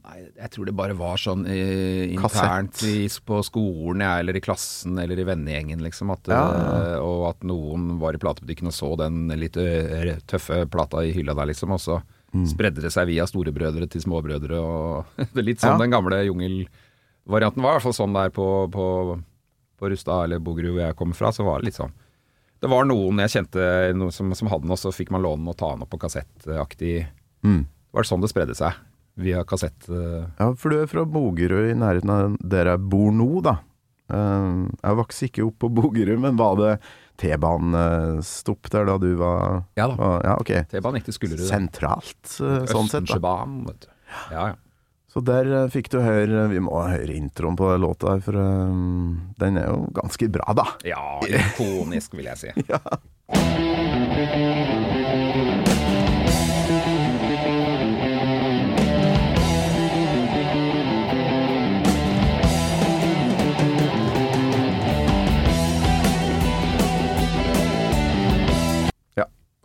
Nei, 0.05 0.19
jeg 0.37 0.50
tror 0.53 0.67
det 0.69 0.75
bare 0.76 0.95
var 0.99 1.17
sånn 1.17 1.47
eh, 1.49 2.11
internt 2.12 2.83
i, 2.85 3.07
på 3.25 3.38
skolen 3.47 4.03
ja, 4.05 4.19
eller 4.21 4.37
i 4.37 4.43
klassen 4.45 4.99
eller 5.00 5.19
i 5.19 5.25
vennegjengen, 5.26 5.81
liksom. 5.83 6.11
At, 6.12 6.29
Ja. 6.29 6.43
ja. 6.53 6.99
og 7.00 7.29
at 7.31 7.47
noen 7.49 7.99
var 8.03 8.15
i 8.15 8.21
platebutikken 8.21 8.69
og 8.69 8.76
så 8.76 8.91
den 9.00 9.29
litt 9.41 9.57
tøffe 10.29 10.67
plata 10.71 11.03
i 11.07 11.15
hylla 11.17 11.35
der, 11.35 11.47
liksom. 11.53 11.73
Og 11.73 11.81
så 11.81 12.03
Mm. 12.35 12.43
spredde 12.50 12.83
det 12.83 12.91
seg 12.93 13.07
via 13.07 13.25
storebrødre 13.25 13.87
til 13.88 14.03
småbrødre 14.03 14.59
og 14.61 15.07
Det 15.33 15.38
er 15.41 15.45
litt 15.47 15.61
sånn 15.62 15.79
den 15.81 15.93
gamle 15.95 16.19
jungelvarianten 16.26 17.62
var. 17.62 17.71
I 17.71 17.79
hvert 17.79 17.85
fall 17.87 17.95
sånn 17.97 18.12
der 18.17 18.33
på, 18.35 18.47
på, 18.75 18.87
på 19.79 19.88
Rustad 19.93 20.25
eller 20.26 20.43
Bogerud 20.43 20.75
hvor 20.75 20.83
jeg 20.83 20.97
kommer 20.99 21.17
fra, 21.17 21.31
så 21.33 21.47
var 21.47 21.62
det 21.62 21.71
litt 21.71 21.79
sånn. 21.79 21.95
Det 22.61 22.69
var 22.73 22.85
noen 22.88 23.23
jeg 23.25 23.33
kjente 23.38 23.65
noen 23.97 24.12
som, 24.12 24.35
som 24.37 24.49
hadde 24.50 24.67
den, 24.67 24.75
og 24.75 24.81
så 24.81 24.93
fikk 24.93 25.11
man 25.15 25.23
låne 25.25 25.45
den 25.45 25.53
og 25.55 25.57
ta 25.61 25.71
den 25.75 25.87
opp 25.87 25.91
på 25.95 26.00
kassettaktig. 26.03 27.07
Mm. 27.47 27.62
Det 27.69 27.97
var 28.00 28.09
sånn 28.11 28.21
det 28.26 28.33
spredde 28.35 28.57
seg. 28.59 28.75
Via 29.16 29.44
kassett. 29.49 29.88
eh, 29.88 30.26
Ja, 30.38 30.50
for 30.54 30.70
du 30.70 30.82
er 30.82 30.87
fra 30.90 31.04
Bogerud, 31.08 31.70
i 31.70 31.75
nærheten 31.78 32.11
av 32.12 32.37
der 32.42 32.66
jeg 32.75 32.82
bor 32.92 33.11
nå, 33.16 33.28
da. 33.42 33.56
Eh, 34.12 34.68
jeg 34.85 34.99
vokste 35.00 35.28
ikke 35.30 35.46
opp 35.49 35.58
på 35.64 35.70
Bogerud, 35.73 36.18
men 36.20 36.37
var 36.37 36.56
det 36.61 36.75
T-banestopp 37.16 38.68
der 38.70 38.85
da 38.85 38.99
du 39.00 39.14
var 39.16 39.64
Ja 39.76 39.87
da. 39.88 39.94
var- 39.96 40.23
Ja, 40.25 40.35
ok. 40.37 40.52
T-banen 40.68 41.00
gikk 41.00 41.04
til 41.08 41.14
Skullerud. 41.16 41.49
Sentralt, 41.49 42.40
eh, 42.40 42.66
sånn 42.66 42.88
sett. 42.88 43.02
Østensjøbanen, 43.08 43.66
vet 43.66 43.80
du. 43.80 43.88
Ja, 44.30 44.46
ja. 44.49 44.54
Så 45.08 45.25
der 45.25 45.46
eh, 45.64 45.68
fikk 45.73 45.88
du 45.88 45.99
høre 46.04 46.49
Vi 46.50 46.58
må 46.61 46.76
høre 46.87 47.08
introen 47.16 47.56
på 47.56 47.70
den 47.73 47.80
låta 47.80 48.11
her, 48.12 48.20
for 48.20 48.37
eh, 48.37 49.16
den 49.40 49.56
er 49.56 49.66
jo 49.73 49.87
ganske 49.96 50.28
bra, 50.30 50.52
da. 50.52 50.66
Ja, 50.85 51.20
ikonisk, 51.25 52.12
vil 52.14 52.26
jeg 52.26 52.37
si. 52.37 52.52
Ja. 52.68 52.78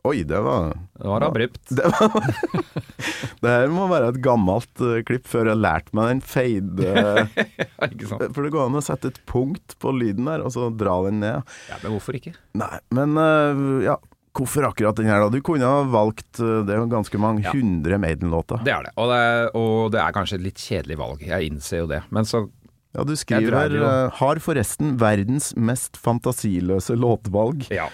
Oi, 0.08 0.24
det 0.26 0.40
var 0.42 0.72
Det 0.98 1.08
var 1.08 1.22
abrupt. 1.28 1.72
Det 3.42 3.50
her 3.50 3.72
må 3.74 3.88
være 3.90 4.12
et 4.14 4.20
gammelt 4.22 4.82
uh, 4.82 5.00
klipp 5.06 5.26
før 5.30 5.50
jeg 5.52 5.60
lærte 5.62 5.94
meg 5.98 6.12
den 6.12 6.22
fade 6.26 6.94
ikke 7.92 8.10
sant? 8.10 8.28
For 8.36 8.46
det 8.46 8.52
går 8.54 8.68
an 8.68 8.78
å 8.78 8.84
sette 8.86 9.10
et 9.12 9.20
punkt 9.30 9.76
på 9.82 9.94
lyden 9.98 10.28
der, 10.30 10.44
og 10.46 10.54
så 10.54 10.68
dra 10.74 11.00
den 11.08 11.20
ned. 11.24 11.42
Ja, 11.72 11.80
men 11.84 11.96
hvorfor 11.96 12.18
ikke? 12.18 12.34
Nei, 12.58 12.74
men 12.98 13.18
uh, 13.18 13.82
ja 13.86 13.98
Hvorfor 14.32 14.64
akkurat 14.70 14.96
den 14.96 15.10
her, 15.12 15.26
da? 15.26 15.28
Du 15.34 15.42
kunne 15.44 15.68
ha 15.68 15.82
valgt 15.92 16.40
uh, 16.40 16.62
Det 16.64 16.72
er 16.72 16.80
jo 16.80 16.86
ganske 16.94 17.20
mange 17.20 17.44
Ja. 17.44 17.52
hundre 17.52 17.98
Maiden-låter. 18.00 18.62
Det 18.64 18.72
er 18.72 18.86
det. 18.88 18.94
Og, 18.96 19.10
det 19.12 19.18
er. 19.20 19.50
og 19.60 19.90
det 19.92 20.00
er 20.00 20.14
kanskje 20.16 20.38
et 20.40 20.46
litt 20.46 20.62
kjedelig 20.62 20.98
valg, 21.02 21.26
jeg 21.28 21.50
innser 21.52 21.82
jo 21.84 21.90
det. 21.92 22.00
Men 22.16 22.30
så 22.30 22.46
Ja, 22.96 23.04
du 23.08 23.12
skriver 23.20 23.58
her 23.58 23.76
Har 24.22 24.40
forresten 24.44 24.96
verdens 25.02 25.52
mest 25.60 26.00
fantasiløse 26.00 26.96
låtvalg. 26.96 27.68
ja. 27.76 27.90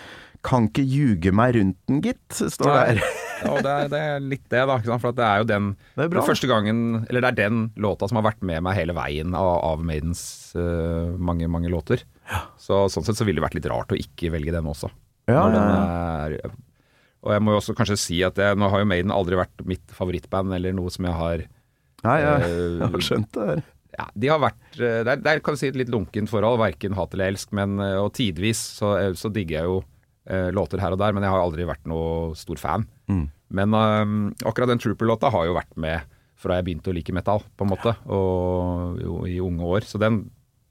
Kan 0.45 0.67
ikke 0.69 0.85
ljuge 0.85 1.31
meg 1.35 1.55
rundt 1.57 1.79
den, 1.89 2.01
gitt, 2.05 2.25
står 2.35 2.69
det 2.73 2.83
her. 2.83 3.01
Ja, 3.37 3.51
og 3.53 3.63
det 3.65 3.71
er, 3.71 3.89
det 3.91 3.99
er 4.01 4.23
litt 4.23 4.45
det, 4.49 4.61
da. 4.69 4.77
For 4.97 5.13
det 5.15 5.25
er 5.25 5.41
jo 5.41 5.47
den 5.49 5.71
Det 5.97 6.07
er. 6.07 6.19
Første 6.25 6.49
gangen 6.49 6.79
Eller 7.05 7.21
det 7.21 7.29
er 7.29 7.39
den 7.47 7.67
låta 7.77 8.09
som 8.09 8.17
har 8.19 8.25
vært 8.31 8.45
med 8.45 8.63
meg 8.65 8.77
hele 8.79 8.95
veien 8.97 9.35
av, 9.37 9.49
av 9.65 9.83
Maidens 9.85 10.21
uh, 10.57 11.13
mange, 11.17 11.49
mange 11.51 11.71
låter. 11.73 12.05
Så 12.59 12.85
sånn 12.91 13.05
sett 13.07 13.19
så 13.19 13.27
ville 13.27 13.39
det 13.39 13.45
vært 13.45 13.59
litt 13.59 13.69
rart 13.71 13.93
å 13.93 13.99
ikke 13.99 14.31
velge 14.33 14.55
den 14.55 14.67
også. 14.67 14.89
Ja, 15.29 15.43
den 15.51 15.59
er, 15.59 16.37
og 17.25 17.33
jeg 17.33 17.43
må 17.43 17.53
jo 17.53 17.59
også 17.59 17.75
kanskje 17.75 17.97
si 17.99 18.17
at 18.23 18.37
jeg, 18.39 18.55
nå 18.59 18.69
har 18.71 18.83
jo 18.83 18.87
Maiden 18.87 19.11
aldri 19.11 19.35
vært 19.39 19.63
mitt 19.67 19.95
favorittband, 19.95 20.53
eller 20.55 20.75
noe 20.75 20.91
som 20.93 21.07
jeg 21.07 21.17
har 21.17 21.41
Nei, 22.05 22.19
jeg, 22.21 22.45
eh, 22.45 22.75
jeg 22.79 22.91
har 22.93 23.03
skjønt 23.03 23.31
det 23.35 23.47
her. 23.49 23.61
ja, 23.97 24.05
de 24.13 24.29
har 24.31 24.41
vært 24.43 24.77
eh, 24.77 24.99
Det 25.01 25.11
er, 25.11 25.21
det 25.25 25.31
er 25.33 25.41
kan 25.43 25.57
du 25.57 25.59
si 25.59 25.71
et 25.71 25.79
litt 25.81 25.91
lunkent 25.91 26.31
forhold, 26.31 26.61
verken 26.61 26.95
hat 26.95 27.15
eller 27.17 27.33
elsk, 27.33 27.51
men 27.57 27.75
og 27.81 28.13
tidvis 28.15 28.61
så, 28.77 28.93
så 29.17 29.31
digger 29.33 29.57
jeg 29.59 29.71
jo 29.71 29.79
eh, 30.29 30.49
låter 30.55 30.81
her 30.83 30.93
og 30.95 31.01
der, 31.01 31.15
men 31.15 31.25
jeg 31.25 31.33
har 31.33 31.41
aldri 31.43 31.65
vært 31.67 31.87
noe 31.89 32.35
stor 32.37 32.59
fan. 32.61 32.85
Mm. 33.11 33.25
Men 33.57 33.73
eh, 33.79 34.13
akkurat 34.47 34.71
den 34.71 34.81
Trooper-låta 34.83 35.31
har 35.33 35.47
jo 35.47 35.57
vært 35.57 35.73
med 35.79 36.13
fra 36.37 36.59
jeg 36.59 36.67
begynte 36.67 36.91
å 36.91 36.93
like 36.93 37.13
metall, 37.15 37.41
på 37.57 37.65
en 37.65 37.71
måte, 37.71 37.95
og 38.13 38.99
jo, 39.01 39.19
i 39.25 39.39
unge 39.41 39.65
år. 39.77 39.87
Så 39.89 40.01
den 40.01 40.27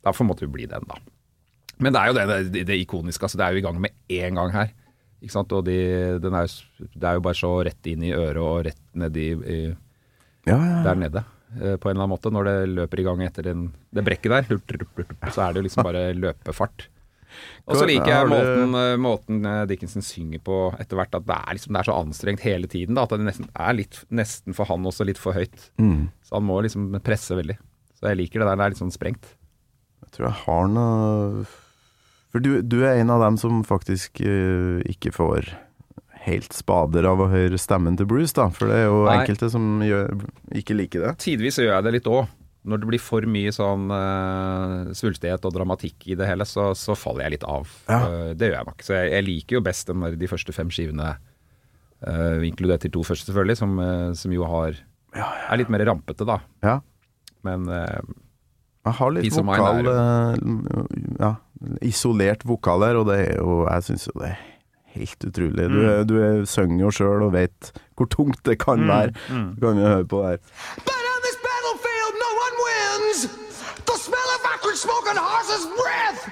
Derfor 0.06 0.22
måtte 0.28 0.44
vi 0.44 0.52
bli 0.54 0.66
den, 0.70 0.84
da. 0.86 1.00
Men 1.82 1.90
det 1.90 1.98
er 1.98 2.06
jo 2.06 2.14
det, 2.14 2.24
det, 2.54 2.60
det 2.68 2.76
ikoniske. 2.78 3.26
Altså, 3.26 3.40
det 3.40 3.42
er 3.42 3.56
jo 3.56 3.58
i 3.58 3.64
gang 3.64 3.80
med 3.82 3.96
én 4.06 4.36
gang 4.38 4.52
her. 4.54 4.68
Ikke 5.18 5.34
sant? 5.34 5.50
Og 5.56 5.64
de, 5.66 5.74
den 6.22 6.36
er 6.38 6.46
jo, 6.46 6.86
det 6.94 7.08
er 7.08 7.16
jo 7.18 7.24
bare 7.24 7.38
så 7.38 7.50
rett 7.66 7.88
inn 7.90 8.04
i 8.06 8.12
øret 8.14 8.38
og 8.38 8.60
rett 8.68 8.82
nedi 9.02 9.24
i, 9.34 9.56
Ja, 10.46 10.60
ja. 10.60 10.76
der 10.86 11.00
nede, 11.00 11.24
eh, 11.58 11.74
på 11.74 11.90
en 11.90 11.96
eller 11.96 12.04
annen 12.04 12.12
måte. 12.14 12.30
Når 12.30 12.46
det 12.46 12.54
løper 12.76 13.02
i 13.02 13.06
gang 13.08 13.24
etter 13.26 13.48
den, 13.48 13.66
det 13.90 14.06
brekket 14.06 14.36
der, 14.36 14.60
så 15.34 15.48
er 15.48 15.56
det 15.56 15.58
jo 15.58 15.66
liksom 15.66 15.88
bare 15.88 16.04
løpefart. 16.14 16.86
Og 17.66 17.78
så 17.80 17.86
liker 17.88 18.12
jeg 18.12 18.30
måten, 18.30 18.76
eh, 18.78 18.96
måten 19.02 19.40
eh, 19.48 19.62
Dickinson 19.70 20.04
synger 20.04 20.42
på 20.46 20.58
etter 20.78 20.98
hvert, 20.98 21.16
at 21.18 21.26
det 21.26 21.36
er, 21.36 21.56
liksom, 21.58 21.74
det 21.74 21.82
er 21.82 21.88
så 21.88 21.98
anstrengt 21.98 22.44
hele 22.46 22.70
tiden. 22.70 22.94
Da, 22.98 23.06
at 23.06 23.16
det 23.16 23.26
nesten 23.26 23.50
er 23.52 23.76
litt, 23.78 24.00
nesten 24.14 24.56
for 24.56 24.70
han 24.70 24.86
også 24.86 25.06
litt 25.08 25.20
for 25.20 25.36
høyt. 25.36 25.70
Mm. 25.82 26.08
Så 26.26 26.38
han 26.38 26.46
må 26.46 26.60
liksom 26.64 26.92
presse 27.06 27.38
veldig. 27.38 27.58
Så 27.96 28.10
jeg 28.10 28.20
liker 28.22 28.42
det 28.42 28.48
der, 28.50 28.58
det 28.60 28.66
er 28.66 28.74
litt 28.74 28.82
sånn 28.82 28.94
sprengt. 28.94 29.34
Jeg 30.06 30.14
tror 30.14 30.28
jeg 30.28 30.38
har 30.44 30.66
noe 30.70 31.46
For 32.30 32.44
du, 32.44 32.50
du 32.62 32.82
er 32.84 33.00
en 33.00 33.10
av 33.10 33.22
dem 33.24 33.38
som 33.40 33.62
faktisk 33.66 34.20
uh, 34.22 34.84
ikke 34.86 35.10
får 35.16 35.48
helt 36.26 36.54
spader 36.54 37.06
av 37.08 37.22
å 37.22 37.28
høre 37.30 37.58
stemmen 37.60 37.96
til 37.98 38.08
Bruce, 38.10 38.34
da. 38.36 38.48
For 38.54 38.70
det 38.70 38.82
er 38.82 38.88
jo 38.88 39.04
Nei. 39.06 39.20
enkelte 39.20 39.50
som 39.52 39.78
gjør, 39.84 40.26
ikke 40.58 40.76
liker 40.76 41.06
det. 41.06 41.12
Tidvis 41.22 41.60
gjør 41.62 41.76
jeg 41.76 41.86
det 41.86 41.94
litt 41.98 42.10
òg. 42.10 42.26
Når 42.66 42.80
det 42.82 42.88
blir 42.90 42.98
for 43.02 43.22
mye 43.30 43.52
sånn 43.54 43.84
uh, 43.94 44.90
svulstighet 44.96 45.44
og 45.46 45.52
dramatikk 45.54 46.08
i 46.10 46.16
det 46.18 46.26
hele, 46.26 46.42
så, 46.48 46.72
så 46.74 46.96
faller 46.98 47.22
jeg 47.28 47.36
litt 47.36 47.46
av. 47.46 47.70
Ja. 47.86 48.00
Uh, 48.02 48.30
det 48.34 48.48
gjør 48.50 48.56
jeg 48.58 48.68
nok. 48.72 48.82
Så 48.82 48.96
jeg, 48.96 49.12
jeg 49.14 49.26
liker 49.28 49.58
jo 49.58 49.62
best 49.68 49.86
den 49.92 50.02
der, 50.02 50.16
de 50.18 50.30
første 50.32 50.54
fem 50.56 50.72
skivene, 50.74 51.12
uh, 52.02 52.42
inkludert 52.48 52.82
de 52.82 52.90
to 52.96 53.04
første 53.06 53.30
selvfølgelig, 53.30 53.58
som, 53.62 53.78
som 54.18 54.34
jo 54.34 54.48
har 54.50 54.82
er 55.16 55.56
litt 55.62 55.70
mer 55.72 55.86
rampete, 55.88 56.26
da. 56.28 56.40
Ja. 56.66 56.74
Men 57.46 57.70
Jeg 57.70 58.92
har 58.98 59.12
litt 59.14 59.32
vokal 59.32 59.86
Ja, 61.22 61.30
isolert 61.86 62.44
vokal 62.44 62.84
her, 62.84 62.98
og 63.00 63.06
det 63.08 63.16
er 63.22 63.38
jo 63.38 63.62
Jeg 63.64 63.86
syns 63.86 64.04
jo 64.10 64.16
det 64.20 64.32
er 64.34 64.42
helt 64.96 65.26
utrolig. 65.28 65.66
Du, 65.72 65.78
Mm. 65.80 66.06
du 66.08 66.14
er, 66.24 66.44
synger 66.48 66.78
jo 66.86 66.90
sjøl 66.98 67.24
og 67.26 67.32
vet 67.34 67.70
hvor 67.96 68.08
tungt 68.12 68.42
det 68.48 68.58
kan 68.62 68.80
være. 68.88 69.12
mm. 69.28 69.48
Så 69.56 69.60
kan 69.64 69.76
vi 69.76 69.82
høre 69.84 70.06
på 70.08 70.20
det 70.22 70.30
her. 70.30 70.95
And 75.10 75.18
horse's 75.18 75.66
breath 75.78 76.22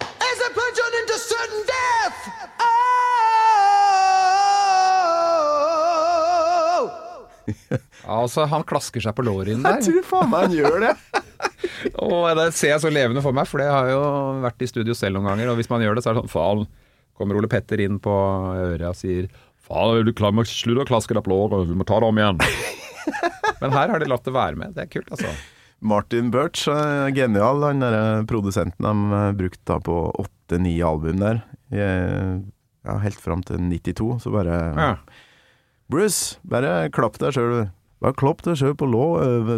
as 0.00 0.36
they 0.40 0.50
plunge 0.56 0.78
on 0.86 0.92
into 1.00 1.16
certain 1.18 1.62
death. 1.74 2.18
Oh! 6.70 6.86
altså, 8.06 8.44
han 8.50 8.62
klasker 8.68 9.02
seg 9.02 9.14
på 9.16 9.24
låret 9.26 9.52
inn 9.54 9.64
Jeg 9.66 9.82
tror 9.86 10.04
faen 10.06 10.30
meg 10.30 10.44
han 10.46 10.54
gjør 10.54 10.76
det! 10.84 10.92
Og 12.04 12.26
det 12.38 12.46
ser 12.56 12.74
jeg 12.74 12.82
så 12.84 12.90
levende 12.92 13.22
for 13.24 13.36
meg, 13.36 13.48
for 13.50 13.62
det 13.62 13.68
har 13.70 13.88
jeg 13.88 13.96
jo 13.96 14.04
vært 14.44 14.64
i 14.64 14.68
studio 14.70 14.94
selv 14.96 15.16
noen 15.18 15.30
ganger. 15.32 15.50
Og 15.52 15.58
hvis 15.60 15.70
man 15.72 15.82
gjør 15.84 15.96
det, 15.98 16.04
så 16.04 16.12
er 16.12 16.16
det 16.18 16.22
sånn 16.24 16.32
Faen, 16.32 16.64
kommer 17.18 17.38
Ole 17.40 17.50
Petter 17.52 17.82
inn 17.84 17.98
på 18.02 18.12
øret 18.54 18.86
og 18.90 18.98
sier 18.98 19.28
Faen, 19.66 19.94
slutt 19.96 20.04
du 20.08 20.12
klar 20.16 20.34
med 20.36 20.46
å 20.46 20.50
slutte 20.50 20.84
å 20.84 20.90
klaske 20.90 21.16
deg 21.16 21.24
på 21.26 21.32
låret, 21.32 21.56
vi 21.70 21.78
må 21.78 21.86
ta 21.88 22.00
det 22.02 22.08
om 22.10 22.20
igjen. 22.20 22.40
Men 23.62 23.74
her 23.76 23.92
har 23.92 23.98
de 24.02 24.08
latt 24.10 24.26
det 24.26 24.34
være 24.36 24.56
med. 24.60 24.76
Det 24.76 24.86
er 24.86 24.92
kult, 24.92 25.10
altså. 25.16 25.32
Martin 25.80 26.28
Birch 26.32 26.66
er 26.68 27.10
genial, 27.16 27.62
han 27.64 27.80
der 27.80 28.24
produsenten 28.28 28.84
de 28.84 29.16
eh, 29.16 29.32
brukte 29.38 29.78
på 29.86 29.96
åtte-ni 30.20 30.74
album 30.84 31.20
der. 31.22 31.42
Ja, 31.72 32.96
helt 33.04 33.20
fram 33.20 33.42
til 33.46 33.58
92, 33.70 34.18
så 34.24 34.32
bare 34.34 34.56
Ja. 34.76 34.90
Bruce, 35.90 36.36
bare 36.46 36.88
klapp 36.94 37.16
deg 37.18 37.32
sjøl, 37.34 37.50
du. 37.64 37.70
Bare 38.00 38.14
klopp 38.16 38.42
deg 38.46 38.56
sjøl 38.56 38.76
på 38.78 38.86
lå, 38.88 39.06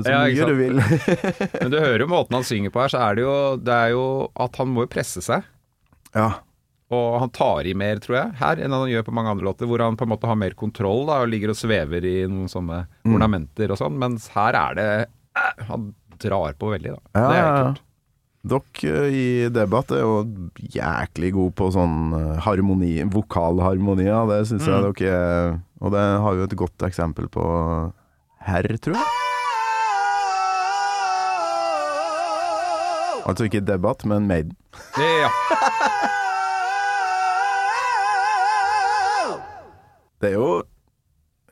så 0.02 0.10
Ja, 0.10 0.22
mye 0.26 0.46
du 0.48 0.54
vil. 0.58 0.78
Men 1.60 1.70
du 1.74 1.78
hører 1.78 2.02
jo 2.06 2.08
måten 2.10 2.34
han 2.38 2.46
synger 2.46 2.72
på 2.74 2.80
her, 2.82 2.88
så 2.94 3.02
er 3.04 3.18
det 3.18 3.22
jo, 3.26 3.34
det 3.62 3.74
er 3.76 3.92
jo 3.94 4.06
at 4.40 4.56
han 4.62 4.72
må 4.72 4.86
jo 4.86 4.92
presse 4.94 5.22
seg. 5.24 5.44
ja. 6.14 6.30
Og 6.92 7.14
han 7.22 7.30
tar 7.32 7.64
i 7.64 7.72
mer, 7.72 7.96
tror 8.04 8.16
jeg, 8.18 8.32
her 8.36 8.58
enn 8.60 8.74
han 8.76 8.90
gjør 8.90 9.04
på 9.06 9.12
mange 9.16 9.30
andre 9.32 9.46
låter, 9.46 9.64
hvor 9.64 9.80
han 9.80 9.94
på 9.96 10.04
en 10.04 10.10
måte 10.12 10.28
har 10.28 10.36
mer 10.36 10.52
kontroll 10.60 11.06
da, 11.08 11.22
og 11.24 11.30
ligger 11.32 11.54
og 11.54 11.56
svever 11.56 12.04
i 12.04 12.26
noen 12.28 12.50
sånne 12.52 12.82
Mm. 13.06 13.14
ornamenter 13.16 13.72
og 13.72 13.78
sånn, 13.80 13.96
mens 13.96 14.26
her 14.34 14.52
er 14.60 14.74
det 14.76 14.84
eh, 15.00 15.62
Han 15.70 15.94
drar 16.22 16.54
på 16.58 16.70
veldig, 16.72 16.94
da. 16.96 17.00
Ja, 17.18 17.28
det 17.28 17.40
er 17.40 17.56
kult. 17.62 17.82
Dere 18.42 18.92
eh, 19.06 19.14
i 19.14 19.48
debatt 19.54 19.92
er 19.94 20.00
jo 20.02 20.14
jæklig 20.74 21.30
gode 21.36 21.54
på 21.60 21.68
sånn 21.74 21.98
eh, 22.18 22.40
harmoni, 22.42 22.96
vokalharmonier. 23.06 24.26
Det 24.32 24.40
syns 24.50 24.66
jeg 24.66 24.82
Mm. 24.82 24.92
dere 24.98 25.12
er 25.14 25.60
Og 25.82 25.90
det 25.94 26.02
har 26.24 26.34
jo 26.38 26.42
et 26.46 26.56
godt 26.58 26.78
eksempel 26.86 27.28
på 27.30 27.44
herr, 28.46 28.66
tror 28.82 28.94
jeg. 28.98 29.02
Altså 33.26 33.46
ikke 33.46 33.62
debatt, 33.66 34.04
men 34.04 34.26
Maiden. 34.26 34.56
Ja. 34.98 35.30
Det 40.22 40.30
er 40.30 40.36
jo 40.38 40.62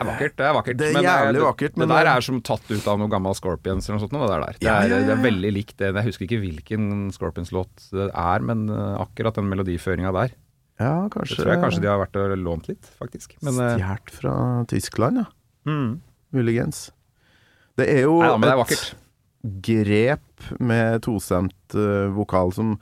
Det 0.00 0.06
er 0.06 0.08
vakkert. 0.08 0.36
Det 0.36 0.44
er 0.46 0.54
vakkert. 0.56 0.76
Det 0.80 0.86
er 0.88 1.04
jævlig 1.04 1.40
vakkert, 1.44 1.74
men 1.76 1.90
det 1.90 1.96
der 1.98 2.08
er 2.08 2.24
som 2.24 2.38
tatt 2.40 2.70
ut 2.70 2.86
av 2.88 3.00
noe 3.00 3.12
gammel 3.12 3.34
Scorpions 3.36 3.84
eller 3.84 3.98
noe 3.98 4.04
sånt. 4.06 4.14
Det, 4.14 4.28
der. 4.30 4.44
Det, 4.46 4.60
er, 4.64 4.64
ja, 4.64 4.76
ja, 4.88 5.00
det 5.04 5.12
er 5.12 5.24
veldig 5.26 5.50
likt 5.52 5.74
det. 5.76 5.90
Jeg 5.92 6.06
husker 6.06 6.24
ikke 6.24 6.38
hvilken 6.40 6.86
Scorpions-låt 7.12 7.90
det 7.92 8.06
er, 8.08 8.46
men 8.48 8.62
eh, 8.72 8.94
akkurat 9.02 9.36
den 9.36 9.50
melodiføringa 9.52 10.14
der. 10.16 10.32
Ja, 10.80 10.94
Det 11.12 11.26
tror 11.36 11.52
jeg 11.52 11.60
kanskje 11.60 11.82
de 11.84 11.90
har 11.90 12.00
vært 12.00 12.16
og 12.16 12.32
lånt 12.40 12.70
litt, 12.70 12.88
faktisk. 12.96 13.36
Eh, 13.36 13.50
Stjålet 13.52 14.14
fra 14.16 14.34
Tyskland, 14.72 15.20
ja. 15.20 15.28
mm. 15.68 15.90
Muligens. 16.32 16.86
Det 17.76 17.90
er 17.92 18.06
jo 18.06 18.16
Nei 18.22 18.32
det 18.40 18.54
er 18.54 18.62
et 18.64 18.86
grep 19.68 20.48
med 20.60 21.02
tostemt 21.04 21.76
uh, 21.76 22.08
vokal 22.16 22.52
som, 22.56 22.74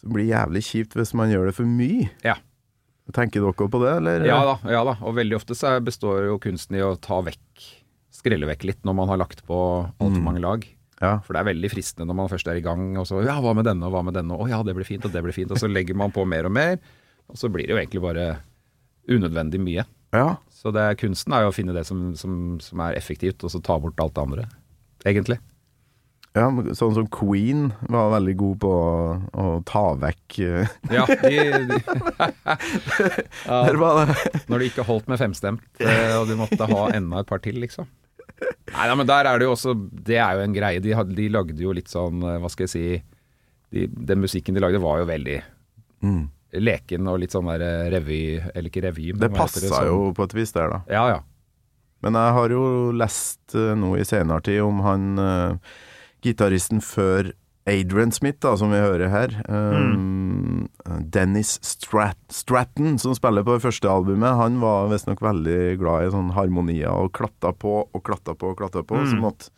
som 0.00 0.16
blir 0.16 0.30
jævlig 0.30 0.64
kjipt 0.64 0.96
hvis 0.96 1.12
man 1.16 1.32
gjør 1.32 1.50
det 1.50 1.54
for 1.60 1.68
mye. 1.68 2.08
Ja. 2.24 2.38
Tenker 3.10 3.42
dere 3.42 3.68
på 3.68 3.80
det, 3.82 3.96
eller? 3.98 4.24
Ja 4.24 4.38
da, 4.46 4.54
ja 4.70 4.84
da. 4.86 4.94
Og 5.02 5.16
veldig 5.18 5.34
ofte 5.40 5.56
så 5.58 5.72
består 5.82 6.28
jo 6.28 6.38
kunsten 6.38 6.76
i 6.78 6.84
å 6.86 6.94
ta 7.02 7.18
vekk 7.26 7.64
Skrelle 8.12 8.46
vekk 8.46 8.64
litt 8.68 8.82
når 8.86 8.94
man 8.94 9.08
har 9.08 9.18
lagt 9.18 9.40
på 9.48 9.56
altfor 9.98 10.20
Mm. 10.20 10.24
mange 10.28 10.40
lag. 10.44 10.66
Ja. 11.00 11.18
For 11.26 11.32
det 11.34 11.40
er 11.40 11.48
veldig 11.54 11.70
fristende 11.72 12.06
når 12.06 12.14
man 12.14 12.28
først 12.30 12.46
er 12.46 12.60
i 12.60 12.62
gang, 12.62 12.96
og 13.00 13.06
så 13.08 13.24
Ja, 13.24 13.40
hva 13.40 13.54
med 13.56 13.64
denne, 13.64 13.82
og 13.88 13.92
hva 13.96 14.04
med 14.04 14.14
denne? 14.14 14.36
Å 14.38 14.46
ja, 14.48 14.62
det 14.62 14.74
blir 14.76 14.84
fint, 14.86 15.04
og 15.04 15.10
det 15.10 15.22
blir 15.24 15.32
fint. 15.34 15.50
Og 15.50 15.58
så 15.58 15.66
legger 15.66 15.96
man 15.98 16.12
på 16.12 16.22
mer 16.28 16.44
og 16.46 16.52
mer, 16.52 16.78
og 17.28 17.34
så 17.40 17.50
blir 17.50 17.66
det 17.66 17.74
jo 17.74 17.80
egentlig 17.80 18.02
bare 18.04 18.26
unødvendig 19.08 19.58
mye. 19.60 19.84
ja. 20.12 20.36
Så 20.62 20.70
det 20.70 20.84
kunsten 21.00 21.32
er 21.34 21.42
jo 21.42 21.50
å 21.50 21.54
finne 21.56 21.72
det 21.74 21.82
som, 21.88 22.12
som, 22.14 22.60
som 22.62 22.78
er 22.86 22.94
effektivt, 22.94 23.42
og 23.42 23.50
så 23.50 23.58
ta 23.60 23.74
bort 23.82 23.98
alt 23.98 24.14
det 24.14 24.22
andre. 24.22 24.44
Egentlig. 25.04 25.40
Ja, 26.32 26.46
sånn 26.72 26.94
som 26.96 27.08
Queen 27.12 27.66
var 27.92 28.14
veldig 28.14 28.34
god 28.40 28.60
på 28.62 28.68
å, 28.72 28.92
å 29.36 29.48
ta 29.68 29.82
vekk 30.00 30.38
eh, 30.40 30.70
Ja, 30.88 31.04
de, 31.04 31.42
de, 31.68 31.76
det 33.68 33.74
når 34.48 34.62
de 34.62 34.68
ikke 34.70 34.86
holdt 34.88 35.10
med 35.12 35.20
femstemt, 35.20 35.66
eh, 35.76 36.14
og 36.16 36.30
du 36.30 36.38
måtte 36.40 36.68
ha 36.70 36.86
enda 36.96 37.20
et 37.20 37.28
par 37.28 37.42
til, 37.44 37.60
liksom. 37.60 37.90
Nei, 38.72 38.86
ja, 38.88 38.94
men 38.96 39.10
der 39.10 39.28
er 39.28 39.38
det 39.38 39.46
jo 39.46 39.52
også 39.52 39.74
Det 39.76 40.16
er 40.18 40.38
jo 40.38 40.46
en 40.46 40.54
greie. 40.56 40.80
De, 40.82 40.94
hadde, 40.96 41.14
de 41.14 41.28
lagde 41.30 41.60
jo 41.62 41.74
litt 41.76 41.92
sånn, 41.92 42.24
eh, 42.24 42.40
hva 42.40 42.48
skal 42.50 42.64
jeg 42.64 42.72
si 42.72 42.86
de, 43.74 43.84
Den 43.92 44.24
musikken 44.24 44.56
de 44.56 44.64
lagde 44.64 44.80
var 44.82 45.02
jo 45.02 45.10
veldig 45.12 45.36
mm. 46.00 46.24
leken 46.64 47.12
og 47.12 47.20
litt 47.22 47.36
sånn 47.36 47.52
der 47.52 47.92
revy 47.92 48.24
Eller 48.40 48.72
ikke 48.72 48.86
revy, 48.88 49.12
men 49.12 49.26
Det 49.26 49.32
passa 49.36 49.60
det, 49.60 49.68
sånn- 49.68 49.92
jo 49.92 50.10
på 50.16 50.30
et 50.30 50.36
vis 50.40 50.56
der, 50.56 50.72
da. 50.72 50.82
Ja, 50.88 51.06
ja. 51.12 51.22
Men 52.02 52.16
jeg 52.18 52.36
har 52.40 52.56
jo 52.56 52.66
lest 52.96 53.54
noe 53.78 54.00
i 54.00 54.08
senere 54.08 54.42
tid 54.48 54.64
om 54.64 54.80
han 54.82 55.04
gitaristen 56.22 56.82
før 56.84 57.32
Adrian 57.68 58.10
Smith, 58.10 58.40
da, 58.42 58.56
som 58.58 58.72
vi 58.74 58.80
hører 58.82 59.10
her. 59.12 59.34
Um, 59.46 60.68
Dennis 61.14 61.58
Strat 61.62 62.18
Stratton, 62.34 62.96
som 62.98 63.14
spiller 63.14 63.44
på 63.46 63.54
det 63.56 63.62
første 63.62 63.90
albumet, 63.90 64.34
han 64.38 64.58
var 64.62 64.90
visstnok 64.90 65.22
veldig 65.22 65.76
glad 65.78 66.08
i 66.08 66.14
sånn 66.14 66.32
harmonier 66.34 66.90
og 66.90 67.12
klatta 67.14 67.52
på 67.54 67.76
og 67.84 68.02
klatta 68.06 68.34
på 68.38 68.50
og 68.50 68.58
klatta 68.58 68.82
på. 68.86 68.98
Så 69.06 69.18
måtte, 69.20 69.52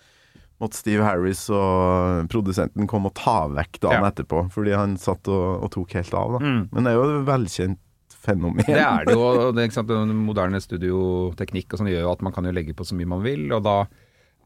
måtte 0.60 0.76
Steve 0.82 1.06
Harris 1.06 1.46
og 1.48 2.28
produsenten 2.32 2.88
komme 2.90 3.08
og 3.08 3.16
ta 3.16 3.46
vekk 3.48 3.80
dagen 3.86 4.04
Ja. 4.04 4.12
etterpå, 4.12 4.44
fordi 4.52 4.76
han 4.76 4.98
satt 5.00 5.28
og, 5.32 5.64
og 5.64 5.72
tok 5.72 5.96
helt 5.96 6.12
av. 6.20 6.36
da. 6.36 6.44
Mm. 6.44 6.62
Men 6.72 6.84
det 6.84 6.92
er 6.92 7.00
jo 7.00 7.08
et 7.08 7.28
velkjent 7.32 7.80
fenomen. 8.24 8.64
Det 8.68 8.80
er 8.80 9.08
det 9.08 9.16
jo. 9.16 9.24
og 9.48 9.56
Det, 9.56 9.70
er 9.72 10.12
moderne 10.12 10.60
studioteknikk 10.60 11.72
og 11.72 11.80
sånn 11.80 11.92
gjør 11.92 12.04
jo 12.04 12.12
at 12.12 12.24
man 12.24 12.36
kan 12.36 12.44
jo 12.44 12.52
legge 12.52 12.76
på 12.76 12.84
så 12.84 12.96
mye 12.98 13.08
man 13.16 13.24
vil, 13.24 13.48
og 13.52 13.64
da 13.64 13.84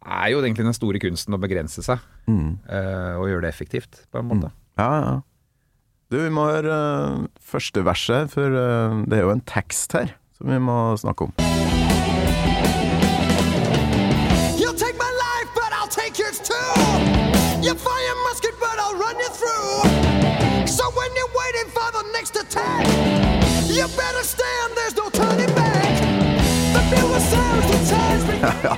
er 0.06 0.28
jo 0.32 0.40
egentlig 0.42 0.64
den 0.68 0.76
store 0.76 0.98
kunsten 1.02 1.34
å 1.34 1.40
begrense 1.42 1.82
seg 1.84 1.98
Mm. 2.28 2.58
eh, 2.68 3.14
og 3.16 3.28
gjøre 3.30 3.42
det 3.46 3.48
effektivt, 3.54 4.02
på 4.12 4.18
en 4.20 4.28
måte. 4.28 4.50
Ja, 4.78 4.90
ja. 5.00 5.14
Du, 6.10 6.16
vi 6.20 6.28
må 6.32 6.46
høre 6.48 6.72
uh, 6.72 7.26
første 7.40 7.82
verset, 7.84 8.30
for 8.32 8.48
uh, 8.48 9.02
det 9.08 9.18
er 9.18 9.22
jo 9.26 9.32
en 9.34 9.42
tekst 9.44 9.92
her 9.92 10.14
som 10.38 10.48
vi 10.48 10.58
må 10.60 10.96
snakke 10.96 11.26
om. 11.28 11.32
You'll 14.60 14.76
take 14.76 14.96
my 14.96 15.12
life, 15.24 15.48
but 15.54 15.70
I'll 15.76 15.88
take 15.92 16.16
yours 16.18 16.38
too. 16.40 16.72
You 17.60 17.74
fire 17.74 18.14
musket, 18.28 18.54
but 18.60 18.76
I'll 18.80 18.96
run 18.96 19.16
you 19.20 19.30
through. 19.36 20.68
So 20.68 20.84
when 20.96 21.10
you're 21.16 21.34
waiting 21.42 21.68
for 21.76 21.88
the 21.96 22.04
next 22.16 22.36
attack, 22.36 22.86
you 23.68 23.84
better 23.96 24.24
stand, 24.24 24.68
there's 24.76 24.96
no 24.96 25.08
turning 25.10 25.52
back. 25.54 25.92
The 26.72 26.82
bugle 26.92 27.20
sounds, 27.20 27.66
the 27.72 27.78
times 27.92 28.24
ja, 28.64 28.76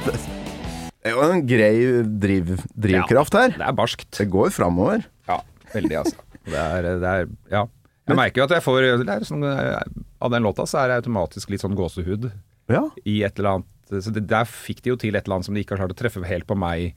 det 1.03 1.11
er 1.11 1.17
jo 1.17 1.27
en 1.33 1.43
grei 1.49 1.75
driv, 2.21 2.51
drivkraft 2.77 3.37
her. 3.39 3.53
Ja, 3.55 3.59
Det 3.63 3.69
er 3.71 3.77
barskt. 3.79 4.09
Det 4.19 4.27
går 4.33 4.51
framover. 4.53 5.05
Ja, 5.29 5.39
veldig, 5.75 5.97
altså. 6.03 6.17
Det 6.45 6.57
er, 6.61 6.83
det 7.01 7.13
er 7.15 7.29
Ja. 7.53 7.67
Jeg 8.11 8.17
merker 8.19 8.41
jo 8.41 8.45
at 8.49 8.55
jeg 8.57 8.65
får 8.65 8.87
er 9.07 9.21
sånn, 9.29 9.45
eh, 9.47 9.83
Av 10.21 10.31
den 10.33 10.43
låta 10.43 10.65
så 10.67 10.81
er 10.81 10.89
det 10.91 10.97
automatisk 11.05 11.51
litt 11.53 11.61
sånn 11.63 11.77
gåsehud 11.79 12.31
Ja. 12.73 12.81
i 13.07 13.23
et 13.23 13.39
eller 13.39 13.61
annet 13.61 14.03
Så 14.03 14.11
det, 14.13 14.25
der 14.27 14.45
fikk 14.49 14.83
de 14.83 14.91
jo 14.91 14.97
til 14.97 15.15
et 15.15 15.25
eller 15.27 15.37
annet 15.37 15.47
som 15.47 15.55
de 15.55 15.63
ikke 15.63 15.77
har 15.77 15.85
klart 15.87 15.95
å 15.95 15.99
treffe 16.01 16.25
helt 16.27 16.47
på 16.49 16.57
meg 16.59 16.95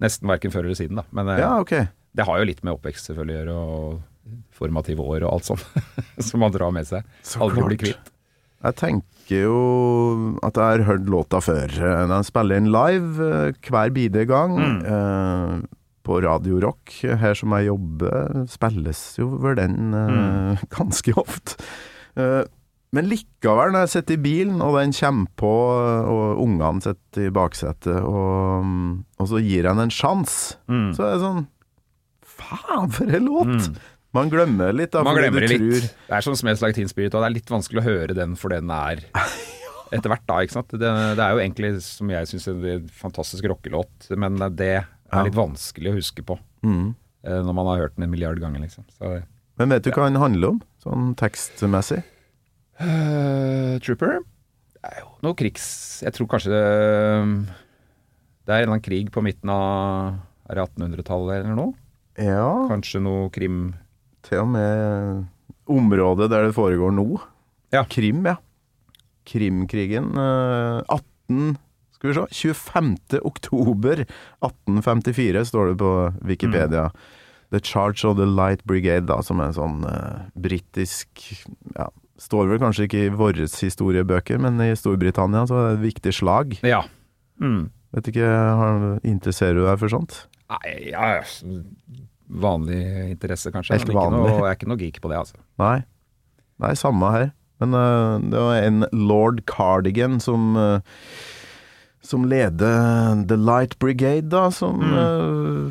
nesten 0.00 0.28
verken 0.28 0.52
før 0.52 0.64
eller 0.68 0.74
siden, 0.78 0.96
da. 1.00 1.04
Men 1.12 1.28
eh, 1.32 1.40
ja, 1.40 1.58
ok. 1.60 1.74
det 2.14 2.24
har 2.28 2.38
jo 2.38 2.44
litt 2.44 2.62
med 2.62 2.74
oppvekst 2.76 3.08
selvfølgelig 3.10 3.34
å 3.34 3.38
gjøre, 3.40 3.54
og 3.54 4.46
formative 4.56 5.00
år 5.04 5.24
og 5.26 5.32
alt 5.32 5.44
sånt 5.50 5.64
som 6.28 6.40
man 6.40 6.52
drar 6.54 6.70
med 6.74 6.86
seg. 6.86 7.04
Så 7.22 7.40
Aldri 7.44 7.62
klart. 7.62 7.80
kvitt. 7.84 8.10
Jeg 8.64 8.76
tenker 8.80 9.13
jo 9.30 10.36
at 10.44 10.54
jeg 10.60 10.64
har 10.64 10.84
hørt 10.88 11.06
låta 11.08 11.40
før. 11.40 11.68
Den 11.72 12.12
De 12.12 12.18
spiller 12.26 12.56
inn 12.60 12.68
live 12.74 13.28
eh, 13.30 13.52
hver 13.70 13.90
bide 13.94 14.26
gang. 14.28 14.58
eh, 14.84 15.62
på 16.04 16.18
Radio 16.20 16.58
Rock, 16.60 16.92
her 17.16 17.32
som 17.32 17.54
jeg 17.56 17.70
jobber, 17.70 18.42
spilles 18.52 18.98
jo 19.16 19.30
vel 19.40 19.56
den 19.56 19.94
eh, 19.96 20.60
ganske 20.76 21.14
ofte. 21.16 21.56
Eh, 22.20 22.42
men 22.94 23.08
likevel, 23.10 23.72
når 23.72 23.86
jeg 23.86 23.92
sitter 23.96 24.14
i 24.14 24.22
bilen, 24.22 24.60
og 24.62 24.76
den 24.78 24.92
kommer 24.92 25.26
på, 25.40 25.48
og 26.12 26.42
ungene 26.44 26.84
sitter 26.84 27.24
i 27.26 27.32
baksetet, 27.34 27.96
og, 28.04 28.68
og 29.18 29.26
så 29.32 29.40
gir 29.42 29.64
jeg 29.64 29.70
den 29.72 29.80
en 29.88 29.90
sjanse, 29.90 30.58
så 30.94 31.02
er 31.08 31.16
det 31.16 31.24
sånn 31.24 31.46
Faen, 32.34 32.90
for 32.90 33.06
en 33.14 33.26
låt! 33.26 33.68
Man 34.14 34.30
glemmer 34.30 34.70
litt, 34.76 34.92
da. 34.94 35.02
Man 35.06 35.16
glemmer 35.18 35.42
det 35.42 35.56
du 35.58 35.64
litt. 35.74 35.88
Det 36.08 36.14
er 36.14 36.22
som 36.24 36.36
Smells 36.38 36.62
Like 36.62 36.76
Teen 36.78 36.88
Spirit, 36.90 37.14
og 37.16 37.24
det 37.24 37.28
er 37.32 37.34
litt 37.40 37.50
vanskelig 37.50 37.82
å 37.82 37.86
høre 37.88 38.14
den 38.16 38.36
for 38.38 38.54
den 38.54 38.70
er 38.70 39.02
etter 39.94 40.10
hvert, 40.12 40.24
da. 40.30 40.40
ikke 40.44 40.54
sant? 40.60 40.70
Det, 40.74 40.90
det 41.18 41.22
er 41.24 41.34
jo 41.34 41.42
egentlig, 41.42 41.70
som 41.84 42.10
jeg 42.14 42.30
syns, 42.30 42.46
en 42.50 42.86
fantastisk 43.02 43.46
rockelåt, 43.50 44.08
men 44.18 44.38
det 44.58 44.70
er 44.84 45.26
litt 45.28 45.36
vanskelig 45.38 45.92
å 45.92 45.98
huske 46.00 46.24
på 46.26 46.38
Mm. 46.64 46.94
eh, 47.28 47.40
når 47.44 47.52
man 47.58 47.66
har 47.68 47.82
hørt 47.82 47.96
den 47.98 48.06
en 48.06 48.12
milliard 48.14 48.38
ganger, 48.40 48.62
liksom. 48.64 48.86
Så, 48.96 49.10
Men 49.60 49.68
vet 49.74 49.84
du 49.84 49.90
hva 49.92 50.06
den 50.08 50.16
handler 50.22 50.54
om, 50.54 50.62
sånn 50.80 51.10
tekstmessig? 51.20 51.98
Uh, 52.80 53.76
Trooper 53.84 54.22
Det 54.80 54.88
er 54.88 55.02
jo 55.04 55.10
noe 55.22 55.36
krigs... 55.38 55.66
Jeg 56.02 56.14
tror 56.16 56.26
kanskje 56.32 56.50
det, 56.50 56.62
det 58.48 58.50
er 58.54 58.62
en 58.62 58.64
eller 58.64 58.72
annen 58.74 58.82
krig 58.86 59.12
på 59.14 59.22
midten 59.22 59.52
av 59.52 60.16
Er 60.50 60.58
1800-tallet 60.64 61.44
eller 61.44 61.54
noe? 61.58 61.76
Ja, 62.18 62.48
Kanskje 62.70 63.02
noe 63.04 63.28
krim 63.34 63.74
til 64.24 64.42
og 64.42 64.50
med 64.54 65.24
området 65.70 66.30
der 66.32 66.48
det 66.48 66.56
foregår 66.56 66.92
nå. 66.94 67.08
Ja. 67.74 67.84
Krim, 67.90 68.24
ja. 68.26 68.36
Krimkrigen. 69.24 70.12
eh, 70.16 70.82
18 70.88 71.56
Skal 71.94 72.10
vi 72.10 72.14
se 72.14 72.52
25. 72.52 72.96
oktober 73.24 74.04
1854 74.04 75.44
står 75.48 75.72
det 75.72 75.76
på 75.80 75.92
Wikipedia. 76.22 76.90
The 77.50 77.60
Charge 77.60 78.04
of 78.04 78.16
the 78.18 78.26
Light 78.26 78.64
Brigade, 78.64 79.06
da, 79.06 79.22
som 79.22 79.40
er 79.40 79.52
en 79.52 79.56
sånn 79.56 79.84
uh, 79.86 80.26
britisk 80.34 81.08
ja, 81.76 81.88
Står 82.20 82.48
vel 82.50 82.60
kanskje 82.62 82.86
ikke 82.86 83.06
i 83.06 83.12
våre 83.14 83.46
historiebøker, 83.46 84.38
men 84.38 84.60
i 84.62 84.74
Storbritannia 84.78 85.46
så 85.50 85.56
er 85.58 85.64
det 85.66 85.78
et 85.78 85.82
viktig 85.88 86.12
slag. 86.14 86.52
Ja. 86.62 86.84
Mm. 87.42 87.72
Vet 87.94 88.10
ikke, 88.12 88.28
har, 88.28 88.84
Interesserer 89.02 89.58
du 89.58 89.64
deg 89.66 89.80
for 89.80 89.90
sånt? 89.90 90.20
Nei, 90.52 90.92
ja, 90.92 91.08
vanlig 92.28 92.80
interesse 93.10 93.52
kanskje. 93.54 93.76
Helt 93.78 93.94
vanlig. 93.94 94.20
Noe, 94.24 94.42
jeg 94.44 94.50
er 94.52 94.58
ikke 94.58 94.68
noe 94.72 94.80
geek 94.80 95.00
på 95.04 95.10
det, 95.12 95.18
altså. 95.20 95.36
Nei. 95.60 95.78
Nei, 96.62 96.72
samme 96.78 97.10
her. 97.14 97.30
Men 97.62 97.74
uh, 97.74 98.18
det 98.20 98.40
var 98.40 98.60
en 98.66 98.84
lord 98.92 99.44
Cardigan 99.46 100.18
som 100.22 100.56
uh, 100.58 100.80
Som 102.04 102.26
leder 102.28 103.22
The 103.30 103.36
Light 103.40 103.78
Brigade, 103.80 104.28
da, 104.28 104.50
som 104.52 104.82
øh, 104.84 105.70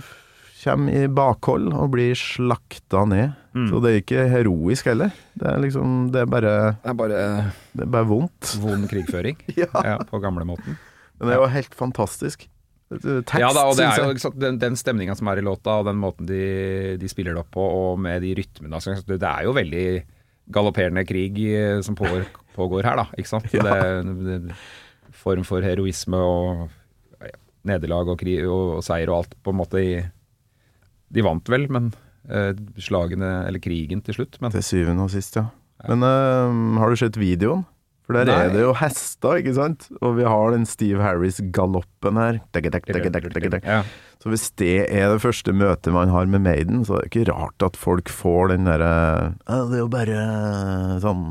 kommer 0.63 0.95
i 0.95 1.07
bakhold 1.11 1.67
og 1.75 1.91
blir 1.93 2.15
slakta 2.17 3.03
ned. 3.05 3.35
Så 3.69 3.77
det 3.83 3.91
er 3.91 3.99
ikke 4.01 4.23
heroisk 4.31 4.87
heller. 4.89 5.11
Det 5.37 5.45
er 5.51 5.59
liksom 5.61 6.07
Det 6.09 6.23
er 6.23 6.31
bare, 6.31 6.53
Det 6.81 6.89
er 6.89 6.97
bare 6.97 7.19
det 7.77 7.85
er 7.85 7.91
bare 7.93 8.07
vondt. 8.09 8.55
vond 8.63 8.87
krigføring 8.89 9.37
Ja. 9.61 9.69
ja, 9.85 9.97
på 10.09 10.17
gamlemåten. 10.23 10.73
Men 11.19 11.29
det 11.29 11.35
er 11.35 11.43
jo 11.43 11.51
helt 11.53 11.75
fantastisk. 11.77 12.47
Tekst, 13.01 13.39
Ja 13.41 13.49
da, 13.55 13.65
og 13.69 13.77
det 13.77 13.87
er 13.87 14.03
jo 14.03 14.31
den, 14.39 14.59
den 14.61 14.77
stemninga 14.79 15.15
som 15.17 15.29
er 15.31 15.41
i 15.41 15.45
låta, 15.45 15.79
og 15.81 15.87
den 15.89 15.99
måten 16.01 16.27
de, 16.29 16.43
de 17.01 17.09
spiller 17.11 17.35
det 17.35 17.43
opp 17.43 17.51
på, 17.55 17.63
og 17.63 17.99
med 18.01 18.23
de 18.25 18.33
rytmene 18.39 18.79
altså, 18.79 18.95
det, 19.07 19.19
er 19.19 19.47
jo 19.47 19.55
veldig 19.55 19.87
galopperende 20.53 21.05
krig 21.07 21.39
eh, 21.47 21.79
som 21.85 21.97
pågår, 21.97 22.25
pågår 22.57 22.87
her, 22.89 23.03
da. 23.03 23.07
Ikke 23.17 23.31
sant? 23.31 23.49
Ja. 23.57 23.65
Det, 23.65 24.39
det, 24.47 24.57
form 25.23 25.45
for 25.47 25.63
heroisme 25.63 26.19
og 26.19 26.63
ja, 27.23 27.35
nederlag 27.69 28.09
og, 28.11 28.17
krig, 28.19 28.41
og, 28.43 28.79
og 28.79 28.85
seier 28.85 29.11
og 29.11 29.21
alt, 29.21 29.37
på 29.39 29.53
en 29.53 29.59
måte 29.61 29.79
i 29.79 29.91
De 31.13 31.23
vant 31.23 31.47
vel, 31.49 31.67
men 31.71 31.91
eh, 32.27 32.51
slagene, 32.81 33.43
eller 33.47 33.63
krigen 33.63 34.01
til 34.03 34.17
slutt, 34.17 34.39
men 34.41 34.51
Til 34.55 34.65
syvende 34.65 35.05
og 35.05 35.13
sist, 35.13 35.37
ja. 35.39 35.47
Men 35.87 36.03
eh, 36.07 36.79
har 36.81 36.91
du 36.91 36.99
sett 36.99 37.19
videoen? 37.19 37.63
For 38.03 38.17
der 38.17 38.27
Nei. 38.27 38.35
er 38.45 38.49
det 38.51 38.63
jo 38.65 38.73
hester, 38.75 39.37
ikke 39.39 39.53
sant? 39.55 39.87
Og 40.01 40.17
vi 40.17 40.25
har 40.27 40.51
den 40.51 40.65
Steve 40.67 40.99
Harris-galoppen 41.03 42.19
her. 42.19 42.41
Ja. 43.63 43.79
Så 44.19 44.31
hvis 44.31 44.49
det 44.59 44.75
er 44.89 45.13
det 45.13 45.23
første 45.23 45.55
møtet 45.55 45.95
man 45.95 46.11
har 46.11 46.27
med 46.27 46.43
Maiden, 46.43 46.83
så 46.87 46.97
er 46.97 47.05
det 47.05 47.13
ikke 47.13 47.31
rart 47.31 47.63
at 47.63 47.79
folk 47.79 48.11
får 48.11 48.53
den 48.53 48.67
derre 48.67 48.93
Det 49.47 49.79
er 49.79 49.83
jo 49.83 49.91
bare 49.91 50.23
sånn 51.03 51.25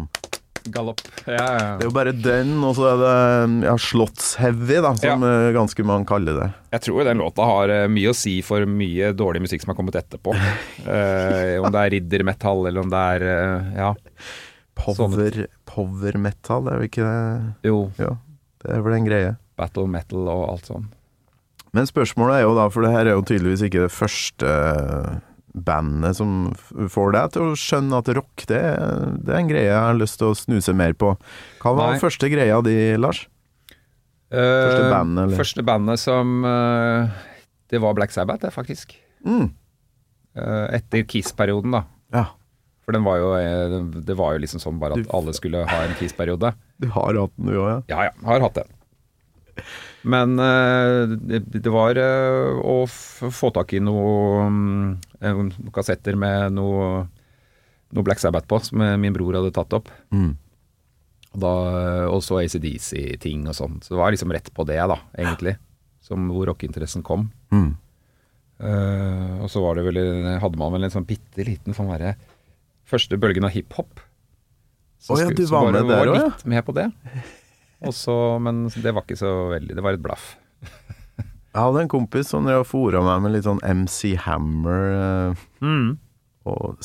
Galopp. 0.70 1.00
Ja, 1.26 1.32
ja. 1.34 1.70
Det 1.78 1.86
er 1.86 1.88
jo 1.88 1.94
bare 1.94 2.12
den, 2.14 2.52
og 2.62 2.76
så 2.78 2.92
er 2.92 3.00
det 3.00 3.64
ja, 3.66 3.72
slottsheavy, 3.82 4.76
da, 4.84 4.92
som 5.00 5.24
ja. 5.26 5.40
ganske 5.56 5.86
mange 5.86 6.06
kaller 6.06 6.38
det. 6.38 6.48
Jeg 6.76 6.84
tror 6.84 7.00
jo 7.00 7.06
den 7.08 7.22
låta 7.22 7.48
har 7.48 7.72
eh, 7.74 7.88
mye 7.90 8.12
å 8.12 8.16
si 8.16 8.36
for 8.46 8.62
mye 8.70 9.10
dårlig 9.18 9.42
musikk 9.46 9.64
som 9.64 9.72
har 9.72 9.80
kommet 9.80 9.98
etterpå. 9.98 10.36
Eh, 10.82 11.60
om 11.62 11.68
det 11.70 11.78
er 11.78 11.92
riddermetall, 11.94 12.64
eller 12.66 12.82
om 12.82 12.88
det 12.90 13.00
er 13.14 13.24
eh, 13.28 13.66
Ja, 13.76 13.90
Power, 14.78 15.44
power 15.68 16.16
metal, 16.18 16.68
er 16.70 16.80
jo 16.80 16.88
ikke 16.88 17.04
det 17.04 17.68
jo, 17.68 17.80
Ja, 18.00 18.16
det 18.64 18.70
er 18.72 18.84
vel 18.86 18.96
en 18.96 19.06
greie. 19.06 19.34
battle 19.60 19.86
metal 19.90 20.30
og 20.32 20.46
alt 20.48 20.70
sånn. 20.70 20.86
Men 21.72 21.88
spørsmålet 21.88 22.40
er 22.40 22.46
jo 22.46 22.54
da, 22.56 22.68
for 22.72 22.84
det 22.84 22.92
her 22.92 23.06
er 23.08 23.16
jo 23.16 23.24
tydeligvis 23.24 23.62
ikke 23.68 23.84
det 23.86 23.92
første 23.94 24.54
bandet 25.52 26.16
som 26.16 26.52
får 26.92 27.12
deg 27.16 27.32
til 27.34 27.50
å 27.50 27.56
skjønne 27.60 28.00
at 28.00 28.08
rock, 28.16 28.44
det, 28.48 28.60
det 29.24 29.34
er 29.34 29.38
en 29.38 29.50
greie 29.50 29.68
jeg 29.68 29.76
har 29.76 29.96
lyst 29.98 30.18
til 30.20 30.32
å 30.32 30.36
snuse 30.36 30.72
mer 30.76 30.96
på. 30.96 31.12
Hva 31.62 31.74
var 31.76 31.94
Nei. 31.94 32.02
første 32.02 32.28
greia 32.32 32.60
di, 32.64 32.76
Lars? 33.00 33.26
Første 34.32 34.88
bandet, 34.88 35.26
eller? 35.26 35.36
Første 35.36 35.64
bandet 35.68 36.00
som 36.00 36.38
uh, 36.48 37.04
Det 37.68 37.80
var 37.84 37.92
Black 37.98 38.14
Sabbath, 38.14 38.40
det, 38.46 38.52
faktisk. 38.54 38.94
Mm. 39.28 39.50
Uh, 40.32 40.68
etter 40.72 41.04
Kiss-perioden, 41.04 41.76
da. 41.76 41.82
Ja. 42.16 42.24
For 42.82 42.96
den 42.96 43.04
var 43.06 43.20
jo, 43.20 43.30
eh, 43.38 43.78
det 44.02 44.16
var 44.18 44.34
jo 44.34 44.42
liksom 44.42 44.62
sånn 44.62 44.80
bare 44.82 44.98
at 44.98 45.10
alle 45.14 45.34
skulle 45.36 45.62
ha 45.68 45.80
en 45.86 45.94
Kiss-periode. 46.00 46.52
Du 46.82 46.88
har 46.90 47.14
hatt 47.14 47.34
den, 47.38 47.50
du 47.52 47.58
òg, 47.60 47.68
ja? 47.70 47.80
Ja 47.92 48.06
ja, 48.08 48.14
har 48.26 48.42
hatt 48.42 48.58
den. 48.58 48.78
Men 50.02 50.34
eh, 50.42 51.14
det, 51.38 51.70
var 51.70 51.98
eh, 52.00 52.58
å 52.58 52.82
få 52.90 53.52
tak 53.54 53.76
i 53.76 53.82
mm, 53.82 54.88
noen 55.22 55.52
kassetter 55.74 56.18
med 56.18 56.56
noe, 56.58 57.04
noe 57.94 58.06
Black 58.08 58.18
Sabbath 58.22 58.50
på, 58.50 58.58
som 58.66 58.82
min 58.98 59.14
bror 59.14 59.38
hadde 59.38 59.54
tatt 59.54 59.78
opp. 59.78 59.92
Mm. 60.10 60.32
Og 61.38 62.18
så 62.26 62.42
ACDC-ting 62.42 63.46
og 63.46 63.56
sånn. 63.56 63.78
Så 63.84 63.94
det 63.94 64.02
var 64.02 64.12
liksom 64.12 64.34
rett 64.34 64.50
på 64.52 64.66
det, 64.68 64.82
da, 64.90 64.98
egentlig. 65.14 65.54
Som 66.02 66.26
hvor 66.34 66.50
rockeinteressen 66.50 67.06
kom. 67.06 67.28
Mm. 67.54 67.70
Uh, 68.62 69.40
og 69.42 69.48
så 69.50 69.62
var 69.62 69.78
det 69.78 69.86
vel, 69.86 69.96
hadde 70.42 70.58
man 70.60 70.74
vel 70.74 70.84
en 70.86 70.92
sånn 70.92 71.06
bitte 71.08 71.42
liten 71.46 71.74
sånn 71.74 71.88
derre 71.90 72.12
Første 72.92 73.18
bølgen 73.20 73.48
av 73.48 73.54
hiphop. 73.54 74.02
Så 75.02 75.16
oh, 75.16 75.22
ja, 75.22 75.30
du 75.32 75.42
så 75.42 75.56
var 75.56 75.72
med 75.74 75.88
der 75.90 76.12
også, 76.12 76.18
ja? 76.20 76.28
litt 76.28 76.50
med 76.52 76.64
på 76.66 76.74
det. 76.76 76.86
Også, 77.82 78.16
men 78.44 78.66
det 78.70 78.92
var 78.94 79.02
ikke 79.02 79.18
så 79.18 79.32
veldig 79.50 79.74
Det 79.74 79.82
var 79.82 79.96
et 79.96 80.02
blaff. 80.04 80.36
Jeg 80.62 81.58
hadde 81.58 81.82
en 81.82 81.90
kompis 81.90 82.30
som 82.32 82.46
drev 82.46 82.62
fora 82.64 83.02
meg 83.04 83.24
med 83.24 83.34
litt 83.34 83.44
sånn 83.44 83.58
MC 83.60 84.14
Hammer 84.22 85.34
mm. 85.60 85.88
og 86.48 86.84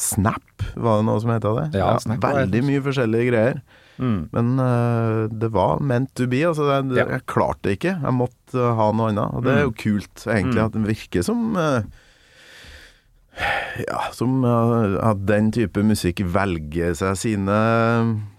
Snap, 0.00 0.64
var 0.80 1.00
det 1.00 1.06
noe 1.08 1.20
som 1.20 1.30
het 1.32 1.44
det? 1.44 1.66
Ja, 1.76 1.92
Snap 2.00 2.22
var 2.24 2.38
veldig 2.42 2.62
mye 2.64 2.82
forskjellige 2.84 3.28
greier. 3.30 3.60
Mm. 3.98 4.28
Men 4.32 4.52
uh, 4.62 5.26
det 5.28 5.50
var 5.52 5.82
meant 5.84 6.12
to 6.16 6.28
be. 6.30 6.40
Altså, 6.48 6.68
det, 6.68 6.94
det, 6.94 7.02
Ja. 7.02 7.06
Jeg 7.16 7.26
klarte 7.28 7.68
det 7.68 7.78
ikke. 7.78 7.94
Jeg 8.00 8.16
måtte 8.16 8.56
uh, 8.56 8.74
ha 8.78 8.90
noe 8.96 9.10
annet. 9.12 9.34
Og 9.36 9.44
det 9.44 9.54
er 9.54 9.64
jo 9.66 9.74
kult, 9.76 10.24
egentlig, 10.24 10.62
at 10.64 10.76
det 10.76 10.84
virker 10.86 11.26
som 11.26 11.50
eh, 11.58 11.88
Ja, 13.86 14.00
som 14.12 14.40
eh, 14.44 14.96
at 15.06 15.20
den 15.28 15.52
type 15.54 15.82
musikk 15.86 16.24
velger 16.34 16.96
seg 16.98 17.14
sine, 17.20 17.58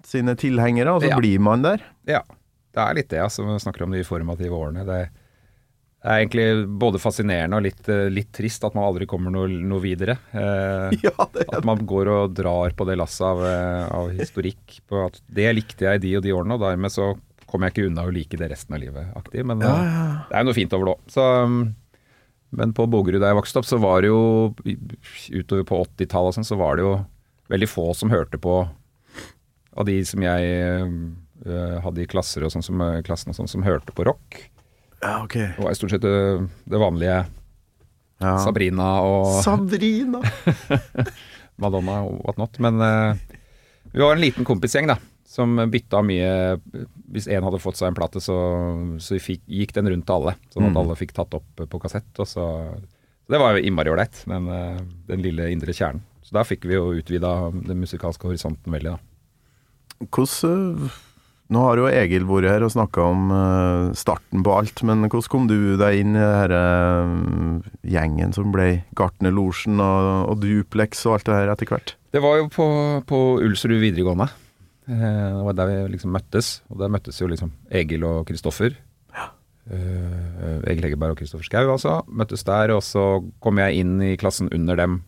sine 0.03 0.35
tilhengere, 0.39 0.91
og 0.97 1.01
så 1.05 1.13
Ja. 1.13 1.17
blir 1.21 1.39
man 1.39 1.62
der. 1.63 1.83
Ja, 2.09 2.21
det 2.75 2.83
er 2.83 2.93
litt 2.97 3.09
det, 3.09 3.21
altså. 3.23 3.45
Vi 3.47 3.59
snakker 3.63 3.83
om 3.88 3.91
de 3.95 4.03
formative 4.03 4.51
årene. 4.57 4.83
Det 4.85 4.99
er 6.03 6.25
egentlig 6.25 6.67
både 6.79 6.99
fascinerende 6.99 7.57
og 7.59 7.63
litt, 7.63 7.88
eh, 7.91 8.09
litt 8.12 8.31
trist 8.35 8.63
at 8.63 8.75
man 8.75 8.85
aldri 8.88 9.05
kommer 9.07 9.31
noe, 9.31 9.47
noe 9.47 9.79
videre. 9.83 10.17
Eh, 10.33 10.91
Ja, 11.07 11.27
det 11.33 11.47
At 11.53 11.63
man 11.67 11.85
går 11.88 12.07
og 12.07 12.33
drar 12.35 12.71
på 12.75 12.85
det 12.88 12.97
lasset 12.99 13.25
av, 13.27 13.43
eh, 13.45 13.88
av 13.95 14.12
historikk. 14.12 14.81
På 14.89 15.05
at 15.07 15.21
det 15.31 15.55
likte 15.55 15.88
jeg 15.88 15.95
i 15.95 16.03
de 16.07 16.15
og 16.17 16.23
de 16.23 16.31
årene, 16.35 16.55
og 16.59 16.62
dermed 16.67 16.91
så 16.91 17.13
kommer 17.49 17.67
jeg 17.69 17.73
ikke 17.79 17.88
unna 17.89 18.03
å 18.05 18.13
like 18.13 18.38
det 18.38 18.51
resten 18.51 18.75
av 18.75 18.81
livet 18.83 19.07
aktig. 19.17 19.43
Men 19.45 19.59
Ja, 19.63 19.75
ja. 19.83 20.25
det 20.29 20.35
er 20.35 20.43
jo 20.43 20.49
noe 20.51 20.53
fint 20.59 20.73
over 20.73 20.85
det 20.85 20.95
òg. 20.95 20.99
Så 21.09 21.73
Men 22.55 22.73
på 22.73 22.88
Bogerud 22.89 23.21
da 23.21 23.29
jeg 23.31 23.38
vokste 23.38 23.62
opp, 23.62 23.67
så 23.69 23.77
var 23.81 24.01
det 24.01 24.09
jo 24.09 24.21
utover 25.38 25.65
på 25.69 25.81
80-tallet 25.85 26.31
og 26.33 26.38
sånn, 26.39 26.47
så 26.47 26.57
var 26.59 26.79
det 26.79 26.85
jo 26.85 26.93
veldig 27.49 27.69
få 27.69 27.89
som 27.97 28.13
hørte 28.13 28.39
på 28.41 28.62
av 29.79 29.85
de 29.85 29.97
som 30.05 30.23
jeg 30.25 30.88
uh, 31.45 31.75
hadde 31.85 32.03
i 32.03 32.07
klasser 32.09 32.43
og 32.43 32.51
sånn 32.53 32.65
som, 32.65 32.81
eh, 32.83 33.01
klassen 33.05 33.31
og 33.31 33.38
sånn, 33.38 33.49
som 33.51 33.63
hørte 33.63 33.93
på 33.95 34.05
rock. 34.07 34.39
ja, 35.01 35.21
ok. 35.23 35.35
Det 35.55 35.63
var 35.63 35.77
stort 35.77 35.93
sett 35.93 36.05
det, 36.05 36.47
det 36.65 36.81
vanlige 36.81 37.19
Ja. 38.19 38.33
Sabrina 38.43 38.88
og 39.07 39.38
Sabrina! 39.45 40.19
Madonna 41.59 42.01
og 42.03 42.17
whatnot. 42.25 42.57
Men 42.59 42.81
uh, 42.81 43.15
vi 43.93 44.01
var 44.01 44.17
en 44.17 44.21
liten 44.25 44.47
kompisgjeng 44.47 44.89
da, 44.89 44.97
som 45.29 45.51
bytta 45.69 45.99
mye 46.01 46.29
Hvis 47.13 47.27
én 47.29 47.43
hadde 47.45 47.59
fått 47.61 47.77
seg 47.77 47.91
en 47.91 47.97
plate, 47.97 48.21
så, 48.21 48.35
så 49.01 49.17
fikk, 49.21 49.43
gikk 49.49 49.71
den 49.77 49.89
rundt 49.93 50.05
til 50.09 50.15
alle. 50.19 50.33
Sånn 50.53 50.65
at 50.67 50.73
Mm. 50.73 50.79
alle 50.83 50.95
fikk 50.97 51.13
tatt 51.17 51.33
opp 51.37 51.63
på 51.69 51.79
kassett. 51.81 52.09
Og 52.21 52.25
så, 52.29 52.45
så 53.25 53.29
det 53.33 53.39
var 53.41 53.53
jo 53.57 53.61
innmari 53.65 53.89
ålreit, 53.93 54.23
den, 54.29 54.47
eh, 54.53 54.79
den 55.09 55.21
lille 55.25 55.51
indre 55.53 55.73
kjernen. 55.73 56.01
Så 56.25 56.33
da 56.37 56.43
fikk 56.45 56.65
vi 56.69 56.75
jo 56.77 56.91
utvida 56.97 57.31
den 57.53 57.79
musikalske 57.81 58.25
horisonten 58.29 58.73
veldig, 58.73 58.93
da. 58.97 58.99
Hvordan 60.09 60.89
eh, 60.89 60.97
Nå 61.49 61.63
har 61.65 61.79
jo 61.81 61.87
Egil 61.89 62.27
vært 62.29 62.45
her 62.45 62.61
og 62.67 62.69
snakka 62.75 63.05
om 63.09 63.31
eh, 63.33 63.93
starten 63.97 64.43
på 64.45 64.51
alt, 64.53 64.83
men 64.85 65.07
hvordan 65.09 65.31
kom 65.33 65.47
du 65.49 65.77
deg 65.81 65.97
inn 66.03 66.13
i 66.13 66.21
denne 66.21 67.63
gjengen 67.89 68.35
som 68.37 68.51
ble 68.53 68.83
Gartnerlosjen 68.97 69.81
og, 69.81 70.09
og 70.29 70.43
Duplex 70.43 71.01
og 71.09 71.15
alt 71.17 71.25
det 71.25 71.39
her 71.39 71.49
etter 71.55 71.71
hvert? 71.73 71.95
Det 72.13 72.21
var 72.21 72.37
jo 72.37 72.45
på, 72.53 72.67
på 73.09 73.17
Ulsrud 73.45 73.79
videregående. 73.81 74.29
Eh, 74.89 75.38
Det 75.38 75.43
var 75.45 75.54
der 75.60 75.67
vi 75.69 75.75
liksom 75.95 76.12
møttes. 76.15 76.62
Og 76.69 76.80
der 76.82 76.89
møttes 76.91 77.19
jo 77.21 77.28
liksom 77.30 77.52
Egil 77.71 78.04
og 78.08 78.23
Kristoffer. 78.30 78.75
Ja. 79.13 79.28
Egil 79.69 80.88
Hegerberg 80.88 81.13
og 81.13 81.19
Kristoffer 81.21 81.45
Schou, 81.45 81.69
altså. 81.75 81.99
Møttes 82.10 82.43
der, 82.47 82.73
og 82.73 82.82
så 82.86 83.04
kom 83.43 83.60
jeg 83.62 83.84
inn 83.84 83.99
i 84.02 84.15
klassen 84.17 84.49
under 84.56 84.75
dem. 84.80 85.02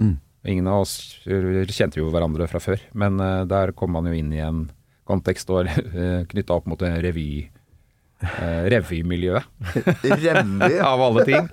Mm. 0.00 0.16
Ingen 0.46 0.68
av 0.70 0.84
oss 0.84 0.94
kjente 1.26 1.98
jo 1.98 2.08
hverandre 2.14 2.46
fra 2.48 2.60
før, 2.62 2.80
men 2.94 3.18
eh, 3.20 3.44
der 3.50 3.72
kom 3.76 3.92
man 3.96 4.06
jo 4.08 4.14
inn 4.16 4.32
i 4.32 4.40
en 4.44 4.66
kontekst 5.06 5.50
og 5.50 5.68
knytta 6.32 6.54
opp 6.56 6.66
mot 6.70 6.80
en 6.86 6.96
revy. 7.02 7.50
Revymiljøet, 8.16 9.44
Revy? 10.24 10.78
av 10.90 11.02
alle 11.04 11.24
ting. 11.28 11.48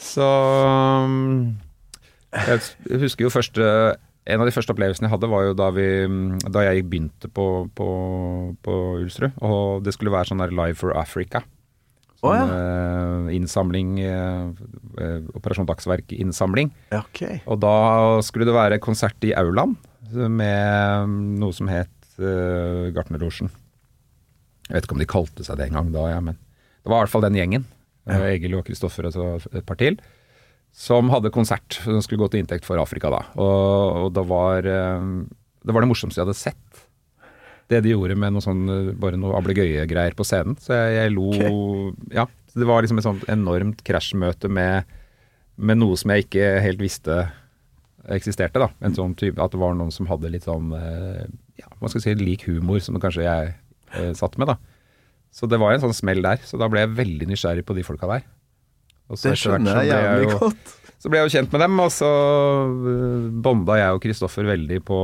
Så 0.00 0.24
um, 1.04 1.58
Jeg 2.32 3.00
husker 3.02 3.26
jo 3.26 3.32
første 3.34 3.66
En 4.30 4.42
av 4.42 4.48
de 4.48 4.54
første 4.54 4.74
opplevelsene 4.74 5.08
jeg 5.08 5.14
hadde, 5.14 5.30
var 5.30 5.46
jo 5.48 5.54
da, 5.58 5.70
vi, 5.74 5.86
da 6.54 6.64
jeg 6.68 6.86
begynte 6.88 7.30
på, 7.34 7.46
på, 7.76 7.88
på 8.62 8.76
Ulsrud. 9.00 9.38
Og 9.46 9.82
det 9.86 9.94
skulle 9.96 10.14
være 10.14 10.30
sånn 10.30 10.42
der 10.42 10.54
Live 10.54 10.78
for 10.80 10.94
Africa. 10.98 11.42
Sånn, 12.20 12.28
oh, 12.28 12.36
ja. 12.36 12.44
eh, 12.52 13.30
innsamling 13.38 13.94
eh, 14.04 14.50
eh, 15.00 15.30
Operasjon 15.38 15.68
Dagsverk-innsamling. 15.68 16.68
Okay. 16.92 17.40
Og 17.48 17.62
da 17.62 17.76
skulle 18.26 18.48
det 18.48 18.56
være 18.56 18.80
konsert 18.84 19.24
i 19.24 19.32
aulaen 19.36 19.78
med 20.12 21.16
noe 21.40 21.56
som 21.56 21.70
het 21.72 22.20
eh, 22.20 22.90
Gartnerlosjen. 22.92 23.48
Jeg 24.68 24.76
vet 24.76 24.86
ikke 24.86 24.98
om 24.98 25.02
de 25.02 25.10
kalte 25.10 25.46
seg 25.46 25.58
det 25.58 25.70
engang 25.70 25.88
da, 25.94 26.04
ja, 26.12 26.20
men 26.22 26.36
det 26.36 26.92
var 26.92 27.00
i 27.00 27.06
hvert 27.06 27.14
fall 27.14 27.24
den 27.24 27.38
gjengen. 27.40 27.64
Ja. 28.08 28.20
Egil 28.30 28.58
og 28.58 28.66
Kristoffer 28.68 29.08
og 29.08 29.16
så 29.16 29.26
et 29.50 29.66
par 29.66 29.78
til. 29.80 29.98
Som 30.76 31.10
hadde 31.12 31.32
konsert 31.34 31.80
som 31.82 32.00
skulle 32.04 32.22
gå 32.22 32.30
til 32.32 32.44
inntekt 32.44 32.66
for 32.68 32.80
Afrika 32.80 33.10
da. 33.12 33.24
Og, 33.36 34.06
og 34.06 34.12
det, 34.16 34.24
var, 34.30 34.66
eh, 34.66 35.08
det 35.66 35.74
var 35.74 35.84
det 35.84 35.90
morsomste 35.90 36.20
jeg 36.20 36.28
hadde 36.28 36.38
sett. 36.38 36.86
Det 37.70 37.82
de 37.84 37.92
gjorde 37.92 38.16
med 38.18 38.34
noe 38.34 38.44
sånn, 38.44 38.62
eh, 38.70 38.92
bare 38.98 39.18
noe 39.20 39.36
ablegøye-greier 39.38 40.16
på 40.18 40.26
scenen. 40.26 40.56
Så 40.62 40.74
jeg, 40.76 40.96
jeg 40.98 41.16
lo 41.16 41.30
Ja. 42.14 42.28
Det 42.50 42.66
var 42.66 42.82
liksom 42.82 42.98
et 42.98 43.06
sånt 43.06 43.28
enormt 43.30 43.84
krasjmøte 43.86 44.48
med, 44.50 44.88
med 45.54 45.78
noe 45.78 45.94
som 46.00 46.10
jeg 46.10 46.24
ikke 46.24 46.48
helt 46.64 46.80
visste 46.82 47.20
eksisterte. 48.10 48.58
da 48.58 48.70
En 48.82 48.96
sånn 48.96 49.14
type 49.14 49.38
At 49.38 49.52
det 49.54 49.60
var 49.60 49.76
noen 49.78 49.92
som 49.94 50.08
hadde 50.10 50.32
litt 50.32 50.48
sånn 50.48 50.72
eh, 50.74 51.28
Ja, 51.60 51.68
man 51.78 51.92
skal 51.92 52.02
si, 52.02 52.16
lik 52.18 52.46
humor 52.48 52.82
som 52.82 52.98
kanskje 52.98 53.22
jeg 53.26 53.52
eh, 53.94 54.12
satt 54.18 54.34
med, 54.40 54.50
da. 54.50 54.56
Så 55.30 55.46
det 55.46 55.60
var 55.62 55.76
en 55.76 55.82
sånn 55.84 55.94
smell 55.94 56.24
der. 56.24 56.42
Så 56.42 56.58
da 56.58 56.66
ble 56.66 56.82
jeg 56.82 56.96
veldig 56.96 57.28
nysgjerrig 57.30 57.62
på 57.68 57.76
de 57.76 57.84
folka 57.86 58.08
der. 58.10 58.24
Det 59.18 59.32
skjønner 59.38 59.80
jeg 59.82 59.90
jævlig 59.90 60.38
godt. 60.38 60.74
så 61.00 61.08
ble 61.10 61.18
jeg 61.22 61.26
jo 61.30 61.34
kjent 61.38 61.52
med 61.56 61.60
dem, 61.64 61.80
og 61.82 61.90
så 61.94 62.10
uh, 62.70 63.28
bonda 63.42 63.76
jeg 63.80 63.96
og 63.96 64.02
Kristoffer 64.04 64.46
veldig 64.50 64.78
på, 64.86 65.00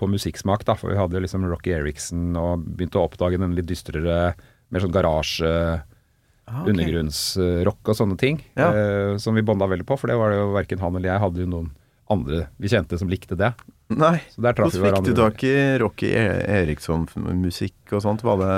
på 0.00 0.08
musikksmak, 0.08 0.64
da. 0.68 0.76
For 0.78 0.92
vi 0.94 0.98
hadde 1.00 1.18
jo 1.18 1.24
liksom 1.26 1.44
Rocky 1.50 1.74
Eriksen 1.76 2.30
og 2.40 2.64
begynte 2.64 3.00
å 3.02 3.06
oppdage 3.08 3.40
den 3.42 3.54
litt 3.58 3.68
dystrere, 3.70 4.32
mer 4.70 4.84
sånn 4.86 4.94
garasje, 4.94 5.54
Ah, 6.50 6.64
ok. 6.64 6.70
undergrunnsrock 6.72 7.90
og 7.92 7.94
sånne 7.94 8.16
ting. 8.18 8.40
Ja. 8.58 8.72
eh, 8.74 9.16
som 9.22 9.36
vi 9.38 9.42
bonda 9.46 9.68
veldig 9.70 9.84
på, 9.86 9.94
for 10.00 10.10
det 10.10 10.16
var 10.18 10.32
det 10.32 10.40
jo 10.40 10.48
verken 10.56 10.80
han 10.82 10.96
eller 10.98 11.12
jeg 11.12 11.22
hadde 11.22 11.44
jo 11.44 11.46
noen 11.46 11.68
andre 12.10 12.40
vi 12.58 12.66
kjente 12.72 12.98
som 12.98 13.06
likte 13.12 13.36
det. 13.38 13.52
Nei. 13.94 14.16
Hvordan 14.34 14.72
fikk 14.74 14.98
du 15.06 15.12
tak 15.14 15.44
i 15.46 15.52
Rocky 15.78 16.10
E- 16.10 16.64
Eriksson-musikk 16.64 17.94
og 17.94 18.02
sånt? 18.02 18.24
Var 18.26 18.40
det 18.42 18.56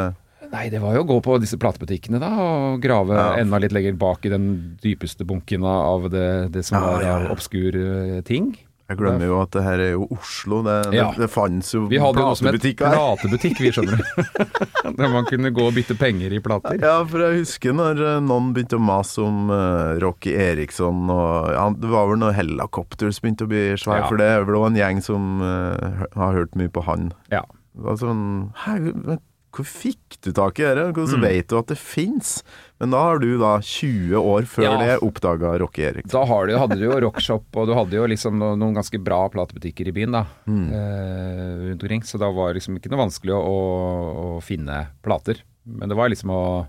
Nei, 0.53 0.67
det 0.69 0.83
var 0.83 0.95
jo 0.99 1.03
å 1.05 1.09
gå 1.09 1.21
på 1.25 1.39
disse 1.41 1.57
platebutikkene 1.61 2.19
da, 2.21 2.29
og 2.37 2.83
grave 2.85 3.17
Ja. 3.17 3.29
enda 3.41 3.59
litt 3.63 3.73
lenger 3.73 3.95
bak 3.97 4.27
i 4.27 4.33
den 4.35 4.77
dypeste 4.83 5.25
bunken 5.25 5.65
av 5.65 6.11
det, 6.13 6.53
det 6.53 6.65
som 6.69 6.77
Ja, 6.77 6.91
var 6.93 7.03
ja, 7.07 7.15
obskur 7.33 7.73
eh, 7.75 8.21
ting. 8.21 8.53
Jeg 8.91 8.99
glemmer 8.99 9.25
jo 9.25 9.37
at 9.41 9.51
det 9.55 9.63
her 9.65 9.81
er 9.81 9.91
jo 9.95 10.05
Oslo. 10.13 10.59
Det, 10.67 10.93
Ja. 10.93 11.07
det, 11.13 11.23
det 11.23 11.29
fantes 11.33 11.71
jo 11.73 11.87
Vi 11.89 11.97
hadde 11.97 12.21
jo 12.21 12.27
noe 12.27 12.37
som 12.37 12.49
het 12.51 12.61
platebutikk, 12.77 13.61
vi 13.65 13.71
skjønner 13.73 13.97
du. 13.97 14.05
Der 14.99 15.09
man 15.09 15.25
kunne 15.25 15.49
gå 15.55 15.65
og 15.71 15.73
bytte 15.79 15.97
penger 15.97 16.35
i 16.37 16.41
plater. 16.45 16.77
Ja, 16.83 16.99
for 17.09 17.25
jeg 17.25 17.39
husker 17.47 17.73
når 17.73 18.03
eh, 18.05 18.21
noen 18.21 18.53
begynte 18.53 18.77
å 18.77 18.85
mase 18.85 19.23
om 19.25 19.49
uh, 19.49 19.97
Rocky 20.03 20.35
Eriksson 20.37 21.09
og 21.09 21.49
ja, 21.55 21.65
Det 21.73 21.89
var 21.89 22.11
vel 22.13 22.21
når 22.21 22.37
Helicopters 22.37 23.23
begynte 23.25 23.47
å 23.49 23.53
bli 23.55 23.65
svær, 23.81 24.03
Ja. 24.03 24.09
for 24.11 24.21
det 24.21 24.29
er 24.29 24.45
vel 24.45 24.61
en 24.67 24.77
gjeng 24.77 25.01
som 25.01 25.41
uh, 25.41 26.05
har 26.19 26.37
hørt 26.37 26.55
mye 26.61 26.69
på 26.69 26.85
han. 26.85 27.13
Ja. 27.33 27.47
Det 27.73 27.87
var 27.89 27.97
sånn 27.97 28.53
Hæ, 28.67 28.77
men 28.93 29.23
hvor 29.53 29.67
fikk 29.69 30.17
du 30.25 30.31
tak 30.33 30.59
i 30.61 30.65
dette? 30.65 30.89
Hvordan 30.97 31.21
Mm. 31.21 31.27
vet 31.29 31.49
du 31.49 31.57
at 31.59 31.67
det 31.69 31.77
fins? 31.79 32.43
Men 32.81 32.91
da 32.95 33.03
har 33.05 33.19
du 33.23 33.39
da 33.39 33.59
20 33.61 34.17
år 34.17 34.43
før 34.49 34.65
Ja. 34.65 34.77
det 34.81 34.99
oppdaga 35.05 35.59
Rocky 35.61 35.83
Erik. 35.87 36.07
Da 36.09 36.25
du, 36.25 36.57
hadde 36.59 36.79
du 36.79 36.85
jo 36.89 36.99
rockshop, 37.05 37.45
og 37.57 37.67
du 37.69 37.75
hadde 37.75 37.93
jo 37.99 38.07
liksom 38.07 38.39
noen 38.39 38.75
ganske 38.75 38.99
bra 39.03 39.29
platebutikker 39.29 39.87
i 39.89 39.93
byen 39.93 40.13
da, 40.17 40.25
eh, 40.49 41.69
rundt 41.69 41.83
omkring. 41.83 42.03
Så 42.03 42.19
da 42.19 42.31
var 42.33 42.53
det 42.53 42.61
liksom 42.63 42.77
ikke 42.81 42.91
noe 42.91 43.05
vanskelig 43.07 43.35
å, 43.37 43.43
å, 43.45 44.37
å 44.39 44.43
finne 44.43 44.89
plater. 45.05 45.43
Men 45.67 45.89
det 45.89 45.97
var 45.97 46.09
liksom 46.11 46.31
å, 46.35 46.67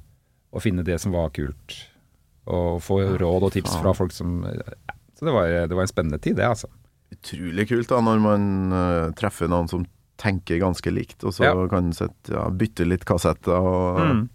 å 0.53 0.61
finne 0.61 0.83
det 0.85 0.99
som 1.01 1.11
var 1.15 1.29
kult, 1.33 1.79
og 2.45 2.81
få 2.83 2.99
råd 3.17 3.43
og 3.47 3.51
tips 3.55 3.77
fra 3.81 3.93
folk 3.93 4.11
som 4.11 4.43
ja. 4.43 4.75
Så 5.17 5.25
det 5.25 5.31
var, 5.33 5.47
det 5.47 5.75
var 5.77 5.85
en 5.85 5.87
spennende 5.91 6.19
tid, 6.19 6.35
det, 6.35 6.43
altså. 6.45 6.67
Utrolig 7.13 7.67
kult 7.69 7.87
da 7.87 7.99
når 8.01 8.19
man 8.19 8.45
uh, 8.73 9.11
treffer 9.15 9.47
noen 9.47 9.69
som 9.69 9.85
tenker 10.23 10.61
ganske 10.63 10.93
likt, 10.93 11.19
og 11.27 11.35
så 11.35 11.43
Ja. 11.49 11.67
kan 11.67 11.91
en 11.91 12.13
ja, 12.31 12.47
bytte 12.49 12.87
litt 12.87 13.03
kassetter. 13.05 13.59
Og, 13.59 13.99
Mm. 14.03 14.29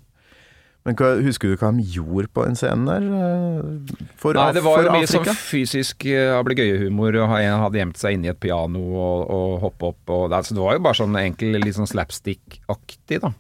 Men 0.87 0.95
hva, 0.97 1.09
husker 1.21 1.51
du 1.51 1.57
hva 1.61 1.69
de 1.77 1.83
gjorde 1.85 2.29
på 2.33 2.45
den 2.47 2.55
scenen 2.57 2.87
der? 2.89 3.03
eh, 3.13 4.07
For, 4.17 4.33
Nei, 4.33 4.53
det 4.57 4.63
var 4.65 4.79
jo 4.85 4.93
mye 4.95 5.03
Afrika? 5.05 5.35
sånn 5.35 5.37
fysisk 5.37 6.07
ablegøyehumor, 6.39 7.19
og 7.25 7.35
en 7.37 7.61
hadde 7.61 7.77
gjemt 7.81 7.99
seg 8.01 8.15
inni 8.17 8.31
et 8.31 8.39
piano 8.41 8.81
og, 8.81 9.29
og 9.29 9.61
hoppe 9.67 9.91
opp. 9.91 10.01
Og, 10.09 10.31
det, 10.31 10.39
altså, 10.39 10.55
det 10.57 10.63
var 10.65 10.79
jo 10.79 10.85
bare 10.87 10.95
sånn 11.01 11.19
enkel, 11.21 11.59
litt 11.61 11.77
sånn 11.77 11.91
slapstick-aktig, 11.91 13.21
da. 13.21 13.35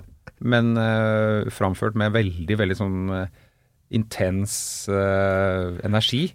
Men 0.45 0.77
uh, 0.77 1.49
framført 1.51 1.97
med 1.97 2.13
veldig, 2.13 2.59
veldig 2.59 2.77
sånn 2.77 2.99
uh, 3.11 3.27
intens 3.97 4.85
uh, 4.93 5.79
energi. 5.89 6.35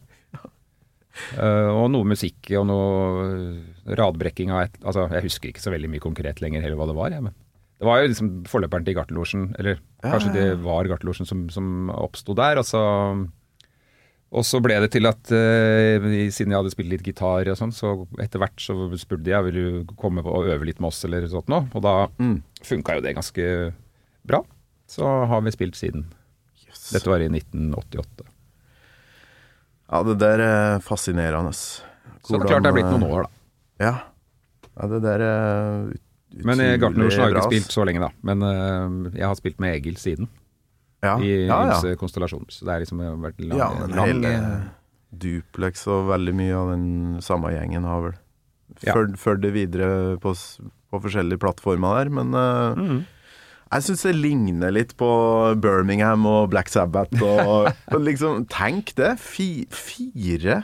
Eh, 1.38 1.70
og 1.70 1.92
noe 1.94 2.08
musikk 2.10 2.50
og 2.58 2.66
noe 2.66 3.96
radbrekking 4.00 4.50
av 4.50 4.64
et 4.66 4.78
Altså, 4.82 5.04
jeg 5.14 5.28
husker 5.28 5.52
ikke 5.52 5.62
så 5.62 5.70
veldig 5.74 5.92
mye 5.94 6.02
konkret 6.02 6.42
lenger 6.42 6.64
heller 6.66 6.80
hva 6.80 6.88
det 6.90 6.96
var, 6.98 7.14
jeg, 7.14 7.22
men 7.28 7.36
det 7.78 7.86
var 7.90 8.00
jo 8.02 8.10
liksom 8.14 8.28
forløperen 8.48 8.86
til 8.88 8.96
Gartnerlosjen, 8.96 9.44
eller 9.60 9.78
kanskje 10.02 10.30
ja, 10.32 10.34
det 10.38 10.60
var 10.64 10.88
Gartnerlosjen 10.88 11.28
som, 11.28 11.42
som 11.52 11.90
oppsto 11.92 12.32
der. 12.38 12.62
Og 12.62 12.64
så, 12.66 12.80
og 14.34 14.46
så 14.48 14.62
ble 14.64 14.78
det 14.82 14.90
til 14.96 15.06
at 15.10 15.34
uh, 15.36 16.06
siden 16.32 16.54
jeg 16.54 16.58
hadde 16.62 16.72
spilt 16.74 16.90
litt 16.94 17.04
gitar 17.06 17.50
og 17.52 17.60
sånn, 17.60 17.74
så 17.76 17.92
etter 18.24 18.40
hvert 18.42 18.64
så 18.64 18.74
spurte 19.02 19.30
jeg 19.34 19.46
vil 19.50 19.58
du 19.84 19.92
komme 20.00 20.24
og 20.24 20.48
øve 20.50 20.66
litt 20.70 20.80
med 20.80 20.94
oss 20.94 21.04
eller 21.06 21.28
sånt 21.30 21.52
noe. 21.52 21.68
Og 21.76 21.84
da 21.84 22.08
Mm. 22.18 22.38
funka 22.64 22.96
jo 22.98 23.04
det 23.04 23.16
ganske 23.20 23.50
bra. 24.26 24.42
Så 24.88 25.04
har 25.28 25.42
vi 25.44 25.52
spilt 25.52 25.76
siden. 25.76 26.08
Dette 26.94 27.10
var 27.12 27.20
i 27.22 27.28
1988. 27.30 28.26
Ja, 29.92 30.04
det 30.08 30.16
der 30.22 30.42
er 30.44 30.80
fascinerende. 30.84 31.52
Så 31.54 32.38
det 32.38 32.40
er 32.40 32.48
klart 32.48 32.64
det 32.66 32.72
er 32.72 32.78
blitt 32.78 32.92
noen 32.92 33.04
år, 33.10 33.26
da. 33.28 33.84
Ja. 33.84 33.94
ja 34.80 34.88
det 34.94 35.02
der 35.04 35.24
er 35.26 35.42
utrolig 35.92 36.48
Men 36.48 36.62
Gartnerlosjen 36.82 37.24
har 37.26 37.34
bra, 37.34 37.42
ikke 37.44 37.52
spilt 37.52 37.76
så 37.76 37.86
lenge, 37.88 38.02
da. 38.06 38.10
Men 38.26 38.46
uh, 38.48 39.12
jeg 39.14 39.28
har 39.28 39.36
spilt 39.38 39.60
med 39.62 39.76
Egil 39.76 40.00
siden, 40.02 40.30
ja. 41.04 41.18
i 41.20 41.34
ja, 41.46 41.60
ja. 41.74 41.96
konstellasjoner. 42.00 42.50
Så 42.54 42.66
det 42.66 42.74
er 42.74 42.86
liksom 42.86 43.04
vært 43.22 43.42
lang, 43.44 43.60
ja, 43.60 43.70
men 43.82 43.98
lang 43.98 44.10
hele 44.14 44.32
eh, 44.40 44.70
Duplex 45.24 45.84
og 45.92 46.08
veldig 46.10 46.34
mye 46.40 46.56
av 46.58 46.72
den 46.74 46.88
samme 47.22 47.52
gjengen 47.54 47.86
har 47.90 48.08
vel 48.08 48.20
Ja. 48.82 48.96
ført 49.20 49.44
det 49.44 49.52
videre 49.54 50.16
på, 50.24 50.32
på 50.34 51.00
forskjellige 51.04 51.38
plattformer 51.44 52.00
der, 52.00 52.10
men 52.10 52.34
uh, 52.34 52.74
Mhm. 52.80 53.04
Jeg 53.78 53.86
syns 53.88 54.04
det 54.08 54.16
ligner 54.18 54.74
litt 54.76 54.94
på 55.00 55.08
Birmingham 55.64 56.26
og 56.30 56.50
Black 56.54 56.70
Sabbath 56.74 57.22
og, 57.24 57.70
og 57.94 58.00
liksom 58.06 58.46
Tenk 58.52 58.94
det! 59.00 59.16
Fi, 59.22 59.66
fire 59.74 60.62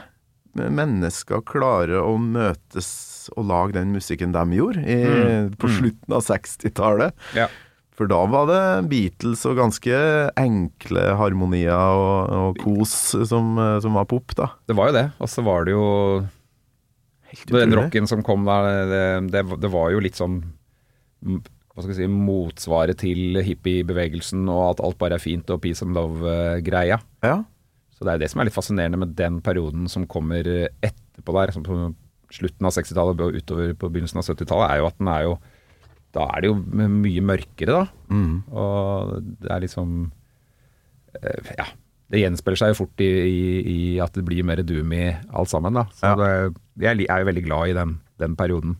mennesker 0.56 1.44
klarer 1.46 2.00
å 2.02 2.16
møtes 2.18 2.88
og 3.36 3.44
lage 3.46 3.76
den 3.76 3.92
musikken 3.94 4.32
de 4.34 4.42
gjorde 4.56 4.82
i, 4.82 4.96
Mm. 5.06 5.50
på 5.60 5.68
slutten 5.70 6.14
av 6.16 6.24
60-tallet. 6.26 7.12
Ja. 7.38 7.46
For 7.94 8.08
da 8.10 8.18
var 8.32 8.46
det 8.48 8.62
Beatles 8.90 9.44
og 9.46 9.58
ganske 9.60 9.94
enkle 10.40 11.02
harmonier 11.20 11.76
og, 11.76 12.32
og 12.32 12.58
kos 12.64 12.94
som, 13.28 13.52
som 13.84 13.94
var 13.98 14.08
pop, 14.10 14.32
da. 14.38 14.48
Det 14.66 14.74
var 14.78 14.90
jo 14.90 14.96
det. 14.96 15.04
Og 15.20 15.28
så 15.30 15.44
var 15.46 15.68
det 15.68 15.76
jo 15.76 15.86
Helt 17.30 17.52
Den 17.54 17.76
rocken 17.78 18.08
som 18.10 18.24
kom 18.26 18.42
der, 18.48 18.88
det, 18.90 19.02
det, 19.30 19.42
det 19.62 19.68
var 19.70 19.92
jo 19.94 20.00
litt 20.02 20.16
sånn 20.18 20.40
mm, 21.22 21.36
hva 21.80 21.86
skal 21.88 21.96
jeg 21.96 22.06
si, 22.06 22.12
motsvaret 22.28 23.00
til 23.00 23.40
hippiebevegelsen 23.46 24.44
og 24.52 24.62
at 24.74 24.82
alt 24.86 24.98
bare 25.00 25.16
er 25.18 25.22
fint 25.24 25.48
og 25.50 25.60
peace 25.64 25.82
and 25.84 25.96
love-greia. 25.96 27.00
Ja. 27.24 27.38
Så 27.96 28.06
det 28.06 28.14
er 28.14 28.22
det 28.22 28.30
som 28.32 28.40
er 28.40 28.48
litt 28.48 28.56
fascinerende 28.56 29.00
med 29.00 29.16
den 29.18 29.40
perioden 29.44 29.88
som 29.92 30.06
kommer 30.08 30.46
etterpå 30.80 31.34
der, 31.36 31.52
som 31.52 31.64
på 31.66 31.76
slutten 32.32 32.68
av 32.68 32.72
60-tallet 32.76 33.20
og 33.26 33.36
utover 33.40 33.72
på 33.76 33.90
begynnelsen 33.90 34.20
av 34.22 34.28
70-tallet, 34.30 34.70
er 34.70 34.80
jo 34.80 34.86
at 34.92 35.00
den 35.00 35.10
er 35.12 35.24
jo 35.26 35.38
Da 36.14 36.24
er 36.34 36.40
det 36.42 36.48
jo 36.50 36.56
mye 36.90 37.22
mørkere, 37.22 37.70
da. 37.76 37.82
Mm. 38.10 38.32
Og 38.50 39.12
det 39.42 39.50
er 39.54 39.60
liksom 39.66 40.10
eh, 41.22 41.54
Ja. 41.58 41.66
Det 42.10 42.18
gjenspeiler 42.24 42.58
seg 42.58 42.72
jo 42.72 42.78
fort 42.80 43.02
i, 43.04 43.06
i, 43.06 43.42
i 43.70 43.82
at 44.02 44.16
det 44.18 44.24
blir 44.26 44.42
mer 44.42 44.58
doomy 44.66 45.04
alt 45.30 45.52
sammen, 45.52 45.76
da. 45.78 45.84
Så 45.94 46.08
Ja. 46.10 46.16
det, 46.18 46.56
jeg 46.82 47.06
er 47.06 47.20
jo 47.22 47.28
veldig 47.28 47.44
glad 47.46 47.68
i 47.70 47.76
den, 47.76 47.92
den 48.18 48.34
perioden. 48.34 48.72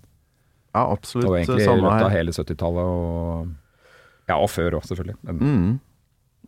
Ja, 0.74 0.84
Og 0.86 0.98
absolutt. 0.98 1.30
egentlig 1.40 1.62
i 1.66 1.76
løpet 1.80 2.04
av 2.06 2.10
hele 2.14 2.30
70-tallet 2.32 2.84
og 2.84 3.48
Ja, 4.30 4.36
og 4.38 4.50
før 4.52 4.76
òg, 4.78 4.84
selvfølgelig. 4.86 5.16
Men, 5.26 5.38
Mm. 5.40 5.80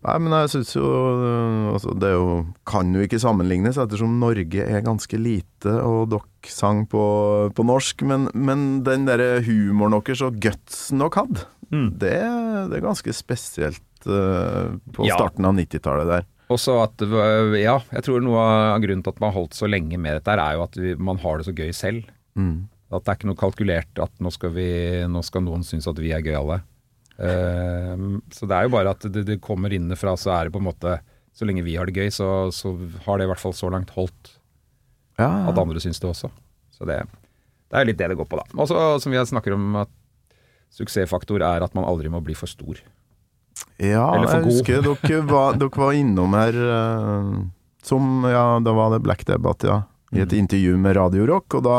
Nei, 0.03 0.19
men 0.19 0.33
jeg 0.35 0.49
syns 0.51 0.73
jo 0.75 0.83
øh, 0.83 1.73
altså, 1.75 1.93
Det 1.99 2.09
jo, 2.11 2.47
kan 2.67 2.89
jo 2.93 3.01
ikke 3.07 3.21
sammenlignes, 3.23 3.77
ettersom 3.79 4.17
Norge 4.19 4.65
er 4.67 4.81
ganske 4.83 5.15
lite, 5.19 5.71
og 5.83 6.09
dere 6.11 6.51
sang 6.51 6.89
på, 6.91 7.03
på 7.55 7.63
norsk. 7.67 8.03
Men, 8.03 8.27
men 8.35 8.83
den 8.83 9.05
derre 9.07 9.41
humoren 9.47 9.95
deres 10.03 10.23
og 10.27 10.41
gutsen 10.43 10.99
dere 11.03 11.11
hadde, 11.23 11.47
Mm. 11.73 11.87
det, 11.97 12.11
det 12.69 12.77
er 12.77 12.83
ganske 12.85 13.13
spesielt 13.17 13.81
uh, 14.05 14.75
på 14.93 15.07
Ja. 15.09 15.15
starten 15.17 15.47
av 15.49 15.55
90-tallet 15.57 16.05
der. 16.11 16.27
Også 16.53 16.75
at 16.83 17.01
Ja, 17.57 17.79
jeg 17.95 18.03
tror 18.05 18.21
noe 18.21 18.37
av 18.43 18.83
grunnen 18.83 19.01
til 19.03 19.09
at 19.15 19.21
man 19.23 19.31
har 19.33 19.39
holdt 19.39 19.55
så 19.57 19.71
lenge 19.71 19.97
med 19.97 20.19
dette, 20.19 20.35
er 20.37 20.59
jo 20.59 20.67
at 20.67 20.77
man 21.01 21.17
har 21.23 21.39
det 21.41 21.47
så 21.47 21.55
gøy 21.57 21.71
selv. 21.73 22.05
Mm. 22.37 22.69
At 22.93 23.05
det 23.07 23.09
er 23.13 23.17
ikke 23.21 23.29
noe 23.31 23.41
kalkulert 23.41 24.01
at 24.05 24.13
nå 24.21 24.31
skal, 24.35 24.51
vi, 24.53 24.67
nå 25.09 25.23
skal 25.25 25.45
noen 25.47 25.63
synes 25.65 25.87
at 25.89 25.97
vi 26.03 26.11
er 26.13 26.21
gøyale. 26.25 26.61
Uh, 27.23 28.19
så 28.33 28.47
det 28.49 28.57
er 28.57 28.67
jo 28.67 28.73
bare 28.75 28.93
at 28.97 29.05
det, 29.13 29.23
det 29.29 29.41
kommer 29.45 29.73
innenfra, 29.73 30.15
så 30.19 30.33
er 30.35 30.49
det 30.49 30.55
på 30.55 30.61
en 30.63 30.67
måte 30.71 30.95
Så 31.37 31.45
lenge 31.49 31.63
vi 31.65 31.77
har 31.77 31.87
det 31.89 31.95
gøy, 31.97 32.09
så, 32.13 32.49
så 32.53 32.73
har 33.07 33.19
det 33.21 33.25
i 33.27 33.31
hvert 33.31 33.41
fall 33.41 33.55
så 33.57 33.69
langt 33.73 33.93
holdt 33.97 34.33
Ja, 35.21 35.29
at 35.49 35.59
andre 35.61 35.81
syns 35.81 36.01
det 36.01 36.09
også. 36.09 36.29
Så 36.73 36.85
det, 36.89 36.97
det 37.71 37.79
er 37.79 37.87
litt 37.89 37.99
det 38.01 38.09
det 38.13 38.17
går 38.19 38.29
på, 38.29 38.41
da. 38.41 38.45
Og 38.57 38.69
som 39.01 39.13
vi 39.13 39.21
snakker 39.29 39.55
om, 39.55 39.77
at 39.85 39.93
suksessfaktor 40.73 41.45
er 41.45 41.65
at 41.65 41.75
man 41.77 41.85
aldri 41.89 42.11
må 42.13 42.21
bli 42.25 42.35
for 42.37 42.49
stor. 42.51 42.81
Ja, 43.81 44.07
Eller 44.17 44.27
for 44.29 44.37
jeg 44.41 44.45
god. 44.45 44.53
husker 44.53 44.85
dere 44.89 45.23
var, 45.37 45.57
dere 45.61 45.85
var 45.85 45.97
innom 45.97 46.35
her 46.37 46.59
uh, 46.65 47.31
som 47.85 48.25
Ja, 48.29 48.45
da 48.65 48.75
var 48.77 48.93
det 48.97 49.03
Black 49.05 49.25
Debate, 49.29 49.69
ja. 49.69 49.81
I 50.13 50.21
et 50.27 50.33
Mm. 50.33 50.39
intervju 50.45 50.77
med 50.77 50.97
Radio 50.97 51.25
Rock, 51.29 51.55
og 51.57 51.63
da 51.65 51.77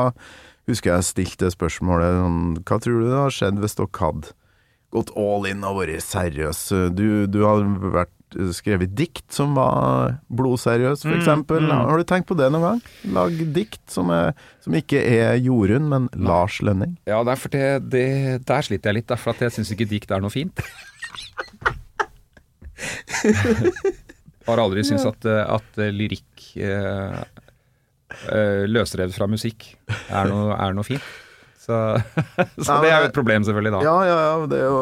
husker 0.69 0.93
jeg 0.93 1.09
stilte 1.09 1.51
spørsmålet 1.53 2.17
sånn 2.21 2.41
Hva 2.63 2.79
tror 2.79 3.01
du 3.01 3.07
det 3.09 3.19
hadde 3.19 3.37
skjedd 3.37 3.61
hvis 3.63 3.77
dere 3.79 3.99
hadde 3.99 4.33
gått 4.93 5.13
all 5.17 5.47
in 5.49 5.63
og 5.65 5.79
vært 5.81 6.05
seriøs? 6.05 6.59
Du, 6.93 7.07
du 7.27 7.39
har 7.47 7.63
vært 7.95 8.13
skrevet 8.53 8.93
dikt 8.97 9.33
som 9.33 9.55
var 9.57 10.17
blodseriøs, 10.33 11.03
f.eks. 11.05 11.27
Mm, 11.27 11.45
mm. 11.49 11.71
Har 11.71 11.97
du 11.97 12.05
tenkt 12.07 12.27
på 12.29 12.37
det 12.37 12.49
noen 12.53 12.63
gang? 12.65 12.81
Lag 13.15 13.31
dikt 13.55 13.83
som, 13.91 14.09
er, 14.13 14.33
som 14.63 14.73
ikke 14.77 15.01
er 15.01 15.35
Jorunn, 15.41 15.89
men 15.91 16.09
Lars 16.17 16.59
Lønning. 16.65 16.97
Ja, 17.09 17.21
det 17.25 17.37
for 17.41 17.53
det, 17.53 17.89
det, 17.93 18.07
der 18.47 18.65
sliter 18.65 18.91
jeg 18.91 19.01
litt, 19.01 19.13
for 19.19 19.45
jeg 19.45 19.53
syns 19.55 19.73
ikke 19.75 19.89
dikt 19.89 20.13
er 20.13 20.23
noe 20.23 20.33
fint. 20.33 20.63
Har 24.47 24.59
aldri 24.59 24.83
syntes 24.83 25.07
at, 25.07 25.25
at 25.25 25.77
lyrikk 25.95 26.49
eh, 26.59 27.21
eh, 28.31 28.63
løsrevet 28.69 29.15
fra 29.15 29.27
musikk 29.29 29.71
er 30.09 30.29
noe, 30.31 30.55
er 30.57 30.75
noe 30.77 30.87
fint. 30.87 31.13
Så, 31.63 31.75
så 32.65 32.75
det 32.83 32.91
er 32.91 33.05
jo 33.05 33.07
et 33.07 33.15
problem, 33.15 33.45
selvfølgelig, 33.47 33.71
da. 33.77 33.81
Ja, 33.85 33.95
ja, 34.07 34.15
ja. 34.27 34.47
Det 34.51 34.59
er 34.59 34.67
jo 34.67 34.81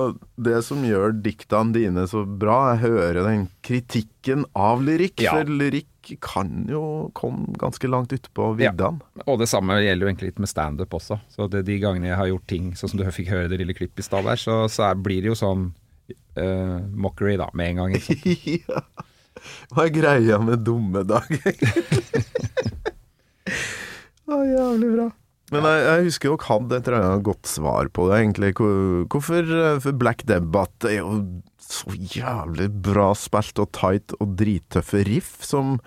det 0.49 0.61
som 0.65 0.81
gjør 0.85 1.13
diktene 1.21 1.75
dine 1.75 2.07
så 2.09 2.23
bra. 2.25 2.57
Jeg 2.73 2.81
hører 2.87 3.21
den 3.27 3.47
kritikken 3.65 4.47
av 4.57 4.81
lyrikk. 4.85 5.21
Ja. 5.21 5.35
For 5.37 5.51
lyrikk 5.61 6.15
kan 6.25 6.65
jo 6.69 7.11
komme 7.17 7.53
ganske 7.61 7.89
langt 7.91 8.13
utpå 8.15 8.55
viddene. 8.57 9.05
Og 9.27 9.37
det 9.43 9.51
samme 9.51 9.77
gjelder 9.83 10.07
jo 10.07 10.09
egentlig 10.09 10.31
litt 10.31 10.41
med 10.41 10.49
standup 10.49 10.97
også. 10.97 11.19
Så 11.29 11.45
det, 11.53 11.67
de 11.69 11.77
gangene 11.83 12.09
jeg 12.09 12.17
har 12.17 12.31
gjort 12.31 12.49
ting 12.49 12.73
sånn 12.73 12.95
som 12.95 13.01
du 13.01 13.05
fikk 13.13 13.29
høre 13.29 13.51
det 13.51 13.61
lille 13.61 13.77
klippet 13.77 14.01
i 14.01 14.07
stad 14.07 14.25
der, 14.25 14.41
så, 14.41 14.63
så 14.71 14.89
er, 14.89 14.97
blir 14.97 15.21
det 15.21 15.29
jo 15.29 15.37
sånn 15.37 15.69
uh, 16.09 16.79
mockery 16.97 17.37
da, 17.41 17.51
med 17.53 17.75
en 17.75 17.83
gang. 17.83 17.97
Ja. 18.71 18.81
Hva 19.71 19.87
er 19.87 19.93
greia 19.95 20.37
med 20.43 20.61
dumme 20.61 21.01
dager? 21.07 21.55
Å, 24.31 24.37
jævlig 24.47 24.91
bra. 24.95 25.07
Men 25.51 25.65
jeg, 25.67 25.81
jeg 25.83 26.05
husker 26.07 26.31
dere 26.31 26.47
hadde 26.47 26.77
et 26.79 26.87
eller 26.87 27.05
annet 27.09 27.25
godt 27.27 27.49
svar 27.51 27.89
på 27.91 28.05
det, 28.07 28.19
egentlig. 28.21 28.53
Hvorfor 29.11 29.49
eh, 29.57 29.79
For 29.83 29.97
Black 29.99 30.23
Debbat 30.29 30.87
er 30.87 31.01
jo 31.01 31.17
så 31.71 31.91
jævlig 31.95 32.69
bra 32.83 33.09
spilt 33.15 33.59
og 33.63 33.71
tight 33.75 34.15
og 34.19 34.33
drittøffe 34.39 35.03
riff 35.07 35.37
som 35.47 35.77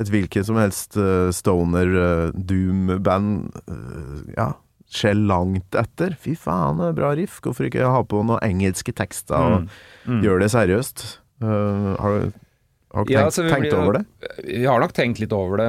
et 0.00 0.08
hvilket 0.10 0.46
som 0.48 0.56
helst 0.58 0.96
eh, 0.98 1.28
stoner 1.34 1.90
eh, 1.90 2.30
doom-band 2.34 3.50
ja, 4.38 4.52
ser 4.90 5.18
langt 5.18 5.76
etter. 5.78 6.14
Fy 6.18 6.36
faen, 6.38 6.78
det 6.80 6.92
er 6.92 6.96
bra 7.02 7.10
riff. 7.18 7.40
Hvorfor 7.44 7.66
ikke 7.68 7.90
ha 7.90 8.00
på 8.06 8.22
noen 8.22 8.42
engelske 8.46 8.94
tekster 8.96 9.38
og 9.38 9.66
Mm. 10.08 10.22
gjøre 10.24 10.40
det 10.46 10.46
seriøst? 10.54 11.02
Uh, 11.44 11.92
har 12.00 12.14
du 12.16 12.38
har 12.90 13.06
dere 13.06 13.14
Ja, 13.14 13.26
tenkt, 13.30 13.38
altså, 13.38 13.60
blir 13.62 13.76
over 13.78 13.98
det? 13.98 14.04
Vi 14.46 14.64
har 14.66 14.80
nok 14.82 14.94
tenkt 14.96 15.20
litt 15.22 15.34
over 15.36 15.60
det 15.62 15.68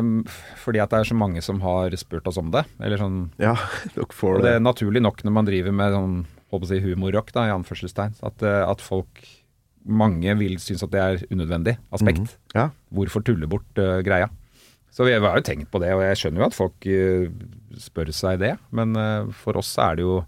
fordi 0.61 0.81
at 0.81 0.89
det 0.93 1.01
er 1.01 1.09
så 1.11 1.17
mange 1.17 1.41
som 1.45 1.61
har 1.61 1.93
spurt 1.99 2.27
oss 2.31 2.39
om 2.41 2.49
det. 2.53 2.63
Eller 2.81 3.01
sånn 3.01 3.19
Ja, 3.41 3.53
dere 3.95 4.07
får 4.15 4.39
det 4.39 4.47
det. 4.47 4.55
er 4.57 4.65
naturlig 4.65 5.03
nok 5.05 5.21
når 5.27 5.35
man 5.37 5.49
driver 5.49 5.75
med 5.75 5.93
sånn 5.93 6.15
håper 6.51 6.67
å 6.67 6.71
si 6.71 6.81
humorrock, 6.83 7.31
da, 7.35 7.45
i 7.47 7.53
anførselstegn, 7.53 8.17
at, 8.27 8.43
eh, 8.43 8.63
at 8.67 8.83
folk 8.83 9.27
Mange 9.81 10.29
vil 10.37 10.59
synes 10.61 10.83
at 10.85 10.91
det 10.93 10.99
er 11.01 11.21
unødvendig 11.33 11.71
aspekt. 11.89 12.19
Mhm. 12.21 12.53
Ja. 12.53 12.67
Hvorfor 12.93 13.23
tulle 13.25 13.47
bort 13.49 13.79
uh, 13.81 14.03
greia? 14.05 14.27
Så 14.93 15.07
vi 15.07 15.15
har 15.15 15.39
jo 15.39 15.41
tenkt 15.41 15.71
på 15.73 15.79
det, 15.81 15.89
og 15.95 16.03
jeg 16.05 16.19
skjønner 16.19 16.43
jo 16.43 16.45
at 16.51 16.53
folk 16.53 16.85
uh, 16.85 17.25
spør 17.81 18.11
seg 18.13 18.43
det. 18.43 18.51
Men 18.69 18.93
uh, 18.93 19.31
for 19.33 19.57
oss 19.57 19.71
er 19.81 19.97
det 19.97 20.05
jo 20.05 20.19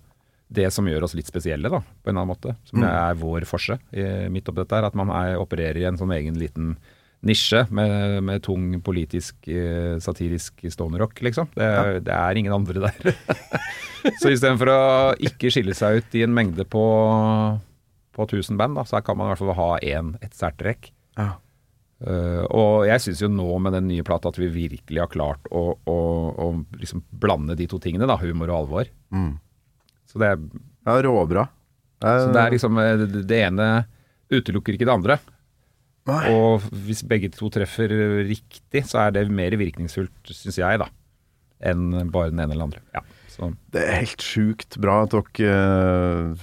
det 0.54 0.68
som 0.74 0.86
gjør 0.88 1.04
oss 1.08 1.16
litt 1.18 1.30
spesielle, 1.30 1.70
da, 1.74 1.80
på 1.82 2.10
en 2.12 2.14
eller 2.16 2.24
annen 2.24 2.34
måte. 2.36 2.56
Som 2.70 2.84
Mm. 2.84 2.90
er 2.90 3.16
vår 3.20 3.46
forse 3.50 3.80
midt 4.30 4.50
oppi 4.52 4.62
dette 4.62 4.76
her. 4.78 4.86
At 4.90 4.96
man 5.00 5.10
er, 5.10 5.38
opererer 5.42 5.82
i 5.82 5.88
en 5.90 5.98
sånn 5.98 6.14
egen 6.14 6.38
liten 6.40 6.76
nisje 7.24 7.62
med, 7.72 8.20
med 8.28 8.42
tung 8.44 8.66
politisk, 8.84 9.36
eh, 9.48 9.96
satirisk 10.04 10.66
stonerrock, 10.70 11.16
liksom. 11.24 11.48
Det, 11.56 11.64
er- 11.64 12.00
det 12.04 12.12
er 12.14 12.36
ingen 12.42 12.52
andre 12.54 12.82
der. 12.90 13.16
så 14.22 14.28
istedenfor 14.34 14.68
å 14.74 14.82
ikke 15.24 15.50
skille 15.54 15.74
seg 15.78 16.02
ut 16.02 16.18
i 16.20 16.24
en 16.26 16.34
mengde 16.36 16.66
på, 16.68 16.84
på 18.14 18.26
1000 18.28 18.58
band, 18.60 18.76
da, 18.76 18.84
så 18.84 19.00
kan 19.06 19.18
man 19.18 19.30
i 19.30 19.34
hvert 19.34 19.42
fall 19.44 19.56
ha 19.58 19.70
én, 19.80 20.14
et 20.22 20.36
særtrekk. 20.38 20.92
Ja. 21.18 21.30
Uh, 22.04 22.44
og 22.52 22.84
jeg 22.90 23.00
syns 23.00 23.22
jo 23.24 23.30
nå 23.32 23.48
med 23.64 23.72
den 23.78 23.86
nye 23.88 24.04
plata 24.04 24.28
at 24.28 24.36
vi 24.42 24.50
virkelig 24.52 25.00
har 25.00 25.08
klart 25.14 25.46
å, 25.56 25.78
å, 25.88 25.96
å 26.36 26.48
liksom 26.76 27.00
blande 27.16 27.56
de 27.56 27.68
to 27.72 27.80
tingene, 27.80 28.10
da, 28.10 28.18
humor 28.20 28.52
og 28.52 28.58
alvor. 28.66 28.90
Mm. 29.16 29.38
Så 30.14 30.22
det, 30.22 30.30
er, 30.36 30.42
Ja, 30.86 30.98
råbra. 31.02 31.48
så 32.04 32.32
det 32.36 32.42
er 32.44 32.52
liksom 32.54 32.78
eh, 32.78 33.06
det- 33.26 33.40
ene 33.48 33.86
utelukker 34.30 34.76
ikke 34.76 34.86
det 34.86 34.94
andre. 34.94 35.20
Nei. 36.06 36.34
Og 36.36 36.62
hvis 36.86 37.02
begge 37.08 37.30
to 37.32 37.50
treffer 37.50 37.88
riktig, 38.28 38.84
så 38.86 39.08
er 39.08 39.12
det 39.16 39.30
mer 39.32 39.52
virkningsfullt, 39.56 40.12
syns 40.36 40.58
jeg, 40.60 40.80
da, 40.82 40.88
enn 41.64 42.10
bare 42.12 42.30
den 42.34 42.42
ene 42.44 42.52
eller 42.54 42.68
andre. 42.68 42.82
Ja, 42.94 43.02
så 43.32 43.54
Det 43.72 43.82
er 43.88 44.02
helt 44.04 44.22
sjukt 44.26 44.78
bra 44.84 45.04
at 45.06 45.16
dere 45.16 45.48
eh, 45.48 46.36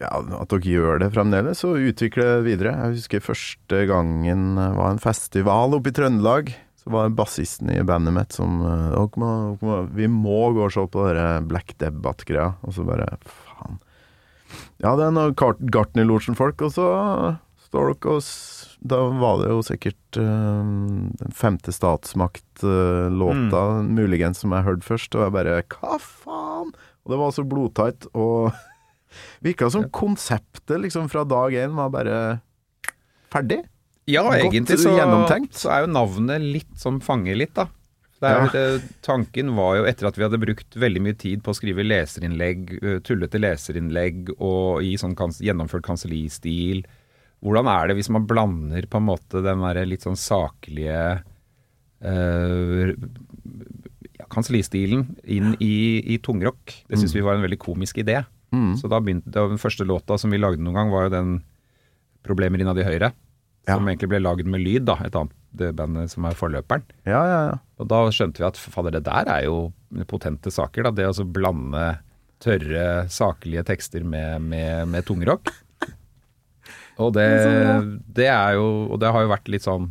ja, 0.00 0.10
at 0.40 0.48
dere 0.48 0.60
gjør 0.72 0.98
det 1.04 1.12
fremdeles, 1.12 1.62
og 1.68 1.76
utvikler 1.92 2.40
det 2.40 2.44
videre. 2.48 2.72
Jeg 2.72 2.96
husker 2.98 3.20
første 3.24 3.86
gangen 3.88 4.56
var 4.56 4.90
en 4.94 4.98
festival 5.02 5.76
oppe 5.76 5.92
i 5.92 5.96
Trøndelag. 5.96 6.54
Så 6.86 6.92
var 6.94 7.08
det 7.08 7.16
bassisten 7.18 7.70
i 7.74 7.80
bandet 7.82 8.14
mitt 8.14 8.32
som 8.36 8.60
eh, 8.62 9.16
må, 9.18 9.30
må, 9.58 9.78
Vi 9.90 10.06
må 10.06 10.52
gå 10.54 10.68
og 10.68 10.70
se 10.70 10.84
på 10.86 11.06
dere 11.08 11.40
Black 11.42 11.74
Debate-greia. 11.82 12.52
Og 12.62 12.76
så 12.76 12.84
bare 12.86 13.08
Faen. 13.26 13.80
Ja, 14.78 14.92
det 14.94 15.08
er 15.08 15.16
noen 15.16 15.34
Gart- 15.34 15.64
Gartnerlosjen-folk, 15.74 16.62
og 16.62 16.70
så 16.76 16.86
står 17.66 17.90
dere 17.96 18.14
og 18.14 18.22
Da 18.86 19.00
var 19.18 19.40
det 19.42 19.50
jo 19.50 19.64
sikkert 19.66 20.20
uh, 20.22 20.62
den 21.18 21.34
femte 21.34 21.74
statsmakt-låta, 21.74 23.64
muligens, 23.82 24.44
som 24.44 24.54
jeg 24.54 24.66
hørte 24.68 24.86
først, 24.86 25.16
og 25.18 25.26
jeg 25.26 25.34
bare 25.40 25.58
Hva 25.74 25.98
faen? 25.98 26.70
Og 27.02 27.10
det 27.10 27.18
var 27.18 27.34
så 27.34 27.42
blodtight, 27.50 28.06
og 28.14 28.54
virka 29.46 29.70
som 29.74 29.90
konseptet 29.90 30.78
liksom 30.86 31.10
fra 31.10 31.26
dag 31.26 31.50
én 31.66 31.74
var 31.74 31.90
bare 31.94 32.18
ferdig. 33.34 33.64
Ja, 34.06 34.22
Godt 34.22 34.38
egentlig 34.44 34.78
så, 34.78 34.92
så 35.50 35.72
er 35.74 35.82
jo 35.82 35.90
navnet 35.90 36.44
litt 36.44 36.76
som 36.78 37.00
fanger 37.02 37.38
litt, 37.38 37.56
da. 37.56 37.66
Det 38.16 38.28
er, 38.30 38.36
jo 38.38 38.52
det, 38.54 38.92
tanken 39.04 39.50
var 39.58 39.74
jo 39.76 39.88
etter 39.90 40.06
at 40.08 40.16
vi 40.16 40.24
hadde 40.24 40.38
brukt 40.40 40.76
veldig 40.80 41.02
mye 41.04 41.16
tid 41.20 41.42
på 41.44 41.52
å 41.52 41.56
skrive 41.58 41.84
leserinnlegg, 41.84 42.70
tullete 43.04 43.40
leserinnlegg 43.42 44.30
og 44.38 44.86
i 44.86 44.94
sånn 45.00 45.16
kans 45.18 45.42
gjennomført 45.44 45.84
kansellistil. 45.84 46.80
Hvordan 47.44 47.68
er 47.68 47.90
det 47.90 47.98
hvis 47.98 48.08
man 48.14 48.24
blander 48.28 48.88
på 48.88 49.02
en 49.02 49.08
måte 49.10 49.42
den 49.44 49.60
derre 49.66 49.84
litt 49.84 50.06
sånn 50.06 50.16
saklige 50.16 51.02
øh, 52.00 52.94
ja, 54.16 54.30
kansellistilen 54.32 55.04
inn 55.28 55.52
i, 55.60 56.00
i 56.14 56.16
tungrock? 56.24 56.72
Det 56.88 56.96
syns 57.02 57.12
vi 57.18 57.26
var 57.26 57.36
en 57.36 57.44
veldig 57.44 57.60
komisk 57.60 58.00
idé. 58.00 58.22
Så 58.80 58.88
da 58.88 59.02
begynte 59.02 59.34
Den 59.50 59.60
første 59.60 59.84
låta 59.84 60.16
som 60.16 60.32
vi 60.32 60.40
lagde 60.40 60.62
noen 60.64 60.78
gang, 60.78 60.94
var 60.94 61.10
jo 61.10 61.14
den 61.18 61.36
'Problemer 62.24 62.58
innad 62.58 62.78
i 62.80 62.86
høyre'. 62.86 63.12
Som 63.66 63.88
egentlig 63.90 64.10
ble 64.12 64.22
lagd 64.22 64.46
med 64.46 64.62
lyd, 64.62 64.86
da. 64.86 64.98
Et 65.06 65.16
annet 65.18 65.76
band 65.76 66.02
som 66.12 66.26
er 66.28 66.36
forløperen. 66.38 66.84
Ja, 67.08 67.22
ja, 67.26 67.38
ja. 67.50 67.58
Og 67.80 67.88
da 67.90 68.02
skjønte 68.14 68.42
vi 68.42 68.48
at 68.48 68.58
fader, 68.60 68.94
det 68.94 69.06
der 69.08 69.28
er 69.32 69.46
jo 69.48 69.70
potente 70.08 70.52
saker. 70.52 70.86
da, 70.86 70.94
Det 70.94 71.08
å 71.08 71.14
så 71.16 71.26
blande 71.26 71.86
tørre, 72.42 73.06
saklige 73.10 73.64
tekster 73.66 74.04
med, 74.04 74.44
med, 74.44 74.88
med 74.92 75.06
tungrock. 75.08 75.50
Og 76.96 77.12
det, 77.12 77.28
det 78.16 78.28
er 78.32 78.54
jo 78.56 78.86
Og 78.88 78.96
det 79.02 79.10
har 79.12 79.20
jo 79.20 79.28
vært 79.28 79.50
litt 79.52 79.66
sånn 79.66 79.90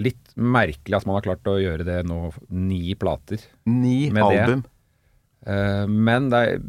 Litt 0.00 0.32
merkelig 0.34 0.96
at 0.98 1.06
man 1.06 1.18
har 1.18 1.22
klart 1.22 1.50
å 1.50 1.58
gjøre 1.60 1.84
det 1.86 2.00
nå, 2.08 2.32
ni 2.48 2.94
plater. 2.98 3.42
Ni 3.68 4.08
album. 4.08 4.62
Eh, 5.44 5.84
men 5.90 6.30
det 6.32 6.40
er, 6.40 6.62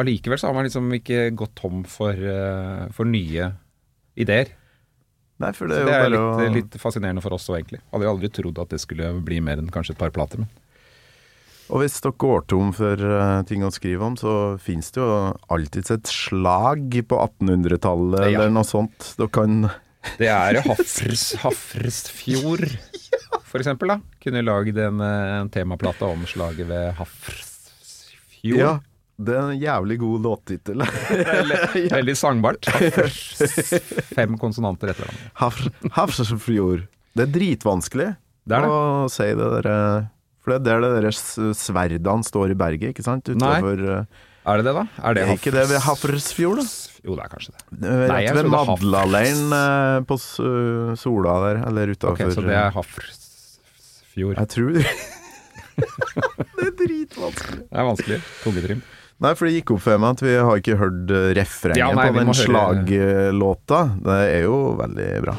allikevel 0.00 0.40
så 0.40 0.48
har 0.48 0.56
man 0.56 0.66
liksom 0.66 0.88
ikke 0.96 1.28
gått 1.38 1.54
tom 1.60 1.84
for, 1.86 2.16
eh, 2.16 2.88
for 2.96 3.06
nye 3.06 3.52
ideer. 4.18 4.50
Nei, 5.38 5.50
det 5.52 5.66
det 5.68 5.92
er 5.92 6.08
litt, 6.08 6.20
å 6.20 6.52
litt 6.54 6.76
fascinerende 6.80 7.20
for 7.24 7.34
oss 7.36 7.48
òg, 7.50 7.58
egentlig. 7.58 7.82
Hadde 7.92 8.06
jo 8.06 8.12
aldri 8.14 8.30
trodd 8.32 8.58
at 8.62 8.70
det 8.72 8.78
skulle 8.80 9.10
bli 9.26 9.40
mer 9.44 9.60
enn 9.60 9.68
kanskje 9.74 9.92
et 9.92 10.00
par 10.00 10.14
plater. 10.14 10.40
Men. 10.44 10.48
Og 11.66 11.82
hvis 11.82 11.96
dere 12.00 12.14
går 12.22 12.44
tom 12.46 12.70
for 12.76 12.94
eh, 12.94 13.42
ting 13.48 13.64
å 13.66 13.72
skrive 13.74 14.06
om, 14.06 14.14
så 14.16 14.32
finnes 14.62 14.88
det 14.94 15.02
jo 15.02 15.08
alltids 15.52 15.90
et 15.92 16.06
slag 16.08 16.94
på 17.10 17.18
1800-tallet 17.18 18.22
Ja. 18.30 18.38
eller 18.38 18.54
noe 18.54 18.64
sånt. 18.64 19.10
Dere 19.18 19.32
kan 19.34 19.66
Det 20.16 20.28
er 20.30 20.60
jo 20.60 20.62
Hafrs, 20.70 21.24
Hafrsfjord, 21.42 22.68
for 23.42 23.58
eksempel. 23.58 23.88
da 23.96 23.98
Kunne 24.22 24.44
lagd 24.46 24.78
en, 24.78 25.00
eh, 25.02 25.32
en 25.42 25.50
temaplate 25.50 26.06
om 26.06 26.22
slaget 26.30 26.70
ved 26.70 26.94
Hafrsfjord. 27.00 28.56
Ja, 28.62 28.76
det 29.16 29.32
er 29.32 29.46
en 29.48 29.60
jævlig 29.60 29.96
god 30.02 30.26
låttittel. 30.26 30.82
Veldig 31.96 32.16
sangbart. 32.18 32.68
Fem 34.12 34.36
konsonanter 34.40 34.92
etter 34.92 35.08
hverandre. 35.08 35.72
Hafrsfjord. 35.96 36.84
Det 37.16 37.24
er 37.24 37.32
dritvanskelig 37.32 38.10
Det 38.44 38.56
er 38.58 38.66
det. 38.66 38.70
å 38.70 39.08
si 39.08 39.26
det 39.32 39.46
derre 39.54 39.76
For 40.44 40.52
det 40.52 40.72
er 40.74 40.82
det 40.84 40.90
der 40.98 41.16
sverdet 41.16 41.56
sverdene 41.56 42.28
står 42.28 42.52
i 42.52 42.58
berget, 42.60 42.92
ikke 42.92 43.06
sant? 43.06 43.30
Nei. 43.32 43.54
Utover 43.56 43.84
eh, 43.94 44.26
Er 44.44 44.60
det 44.60 44.66
det, 44.68 44.74
da? 44.76 44.84
Er 45.00 45.16
det 45.16 45.24
Er 45.24 45.32
ikke 45.38 45.54
det 45.54 45.64
ved 45.72 45.80
Hafrsfjord, 45.86 46.60
da? 46.60 46.66
Jo, 47.06 47.16
det 47.16 47.24
er 47.24 47.32
kanskje 47.32 47.54
det. 47.54 47.64
Eh, 47.80 48.04
Nei, 48.10 48.20
jeg 48.26 48.36
ved 48.36 48.50
Madlaleiren 48.52 49.56
eh, 49.62 50.00
på 50.10 50.18
Sola 50.20 51.38
der, 51.46 51.62
eller 51.70 51.94
Ok, 51.96 52.10
okay, 52.12 52.34
Så 52.36 52.44
det 52.44 52.58
er 52.58 52.76
Hafrsfjord. 52.76 54.36
Jeg 54.36 54.52
tror 54.52 54.80
Det 55.76 56.68
er 56.68 56.76
dritvanskelig. 56.78 57.64
Det 57.64 57.80
er 57.80 57.84
vanskelig. 57.84 58.20
Tungetrim. 58.44 58.84
Nei, 59.24 59.32
for 59.32 59.48
det 59.48 59.54
gikk 59.56 59.70
opp 59.76 59.84
for 59.86 60.02
meg 60.02 60.18
at 60.18 60.24
vi 60.26 60.34
har 60.36 60.60
ikke 60.60 60.76
hørt 60.80 61.12
eh, 61.14 61.30
refrenget 61.38 61.80
Ja, 61.80 61.88
nei, 61.96 62.10
på 62.10 62.18
den 62.20 62.34
slaglåta. 62.36 63.80
Det 64.04 64.18
er 64.34 64.44
jo 64.44 64.58
veldig 64.76 65.08
bra. 65.24 65.38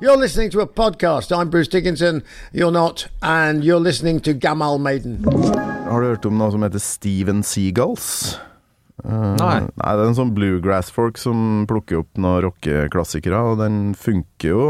You're 0.00 0.16
listening 0.16 0.50
to 0.50 0.60
a 0.60 0.66
podcast. 0.66 1.30
I'm 1.36 1.50
Bruce 1.50 1.68
Dickinson. 1.68 2.22
You're 2.52 2.70
not. 2.72 3.06
And 3.22 3.62
you're 3.62 3.80
listening 3.80 4.20
to 4.20 4.32
Gamal 4.34 4.78
Maiden. 4.80 5.22
Har 5.90 6.00
du 6.00 6.06
hørt 6.08 6.24
om 6.24 6.38
noe 6.40 6.50
som 6.54 6.62
heter 6.64 6.80
Steven 6.80 7.42
Seagulls? 7.44 8.38
Uh, 9.04 9.34
Nei. 9.40 9.58
nei, 9.64 9.92
det 9.96 10.02
er 10.04 10.08
en 10.10 10.16
sånn 10.16 10.32
bluegrass-folk 10.36 11.16
som 11.20 11.64
plukker 11.68 12.02
opp 12.02 12.18
noen 12.20 12.42
rockeklassikere, 12.44 13.38
og 13.52 13.56
den 13.62 13.94
funker 13.96 14.50
jo 14.52 14.64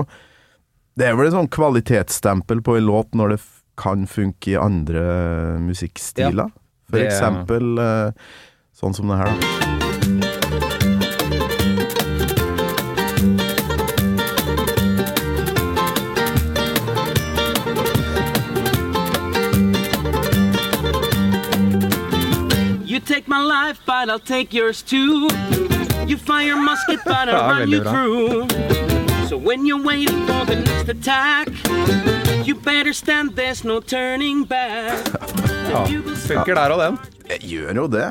Det 0.94 1.08
er 1.08 1.16
vel 1.18 1.26
et 1.26 1.34
sånn 1.34 1.50
kvalitetsstempel 1.50 2.62
på 2.62 2.76
en 2.78 2.86
låt 2.86 3.14
når 3.18 3.34
det 3.34 3.40
f 3.42 3.48
kan 3.80 4.04
funke 4.10 4.52
i 4.52 4.58
andre 4.60 5.02
musikkstiler. 5.64 6.50
For 6.90 6.98
det- 7.00 7.06
eksempel 7.10 7.78
uh, 7.80 8.10
sånn 8.76 8.94
som 8.94 9.08
det 9.10 9.18
her, 9.22 9.34
da. 9.40 9.89
Take 23.10 23.26
my 23.26 23.42
life, 23.42 23.80
but 23.86 24.08
I'll 24.08 24.26
take 24.36 24.54
yours 24.54 24.82
too. 24.82 25.28
You 26.06 26.16
fire 26.16 26.54
musket, 26.54 27.00
but 27.04 27.28
I'll 27.32 27.58
run 27.58 27.68
you 27.68 27.82
through. 27.82 28.46
So 29.28 29.36
when 29.36 29.66
you're 29.66 29.82
waiting 29.82 30.26
for 30.26 30.44
the 30.46 30.56
next 30.56 30.88
attack, 30.88 31.48
you 32.46 32.54
better 32.54 32.92
stand, 32.92 33.34
there's 33.34 33.64
no 33.64 33.80
turning 33.80 34.44
back. 34.44 34.96
Ja, 35.70 35.84
funker 36.26 36.54
der 36.54 36.70
og 36.70 36.80
den. 36.82 36.98
Jeg 37.28 37.38
gjør 37.50 37.74
jo 37.74 37.86
det. 37.90 38.06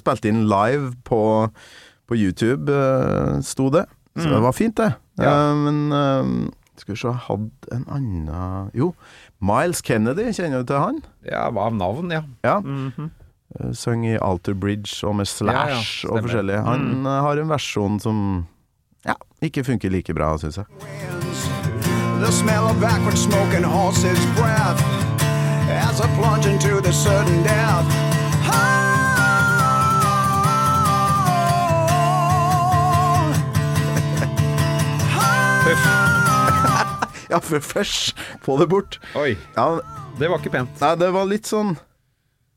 Spilte 0.00 0.28
inn 0.28 0.46
live 0.48 0.92
på, 1.04 1.48
på 2.08 2.16
YouTube, 2.16 2.72
eh, 2.72 3.40
sto 3.44 3.68
det. 3.72 3.84
Så 4.16 4.28
det 4.28 4.42
var 4.42 4.52
fint, 4.52 4.76
det. 4.76 4.92
Mm. 5.18 5.24
Ja. 5.24 5.32
Uh, 5.32 5.56
men 5.56 5.92
uh, 5.92 6.52
skal 6.76 6.94
vi 6.94 7.00
se, 7.00 7.12
hadde 7.28 7.72
en 7.72 7.88
annen 7.88 8.70
Jo, 8.76 8.94
Miles 9.40 9.80
Kennedy, 9.84 10.30
kjenner 10.32 10.64
du 10.64 10.72
til 10.72 10.80
han? 10.80 11.02
Ja, 11.24 11.48
hva 11.52 11.68
av 11.68 11.76
navn, 11.76 12.12
ja. 12.12 12.24
Ja. 12.44 12.60
Eh, 12.60 13.08
Søng 13.72 14.06
i 14.06 14.16
Alter 14.16 14.54
Bridge 14.54 15.06
og 15.06 15.16
med 15.16 15.26
Slash 15.26 15.52
Ja, 15.52 15.66
ja, 15.68 15.78
og 15.78 15.84
stemmer. 15.84 16.22
Forskjellige. 16.22 16.60
Han 16.66 16.80
mm. 16.80 17.04
har 17.04 17.36
en 17.36 17.48
versjon 17.52 18.00
som 18.00 18.46
ja, 19.06 19.14
ikke 19.42 19.64
funker 19.64 19.90
like 19.90 20.14
bra, 20.14 20.36
syns 20.38 20.56
jeg. 20.56 20.66
The 22.22 22.32
smell 22.32 22.64
of 22.70 22.80
backward 22.80 23.18
smoke 23.18 23.52
and 23.56 23.64
horse's 23.64 24.24
breath 24.38 24.80
as 25.68 26.00
I 26.00 26.06
plunge 26.16 26.46
into 26.46 26.80
the 26.80 26.92
sudden 26.92 27.42
death. 27.42 28.12
Ja, 37.32 37.38
for 37.40 37.60
først, 37.60 38.16
få 38.42 38.58
det 38.60 38.68
bort. 38.68 39.00
Oi, 39.16 39.36
Ja, 39.56 39.78
det 40.18 40.28
var 40.28 40.38
ikke 40.38 40.50
pent. 40.50 40.80
nei, 40.80 40.90
det 41.00 41.08
var 41.14 41.24
litt 41.24 41.48
sånn 41.48 41.78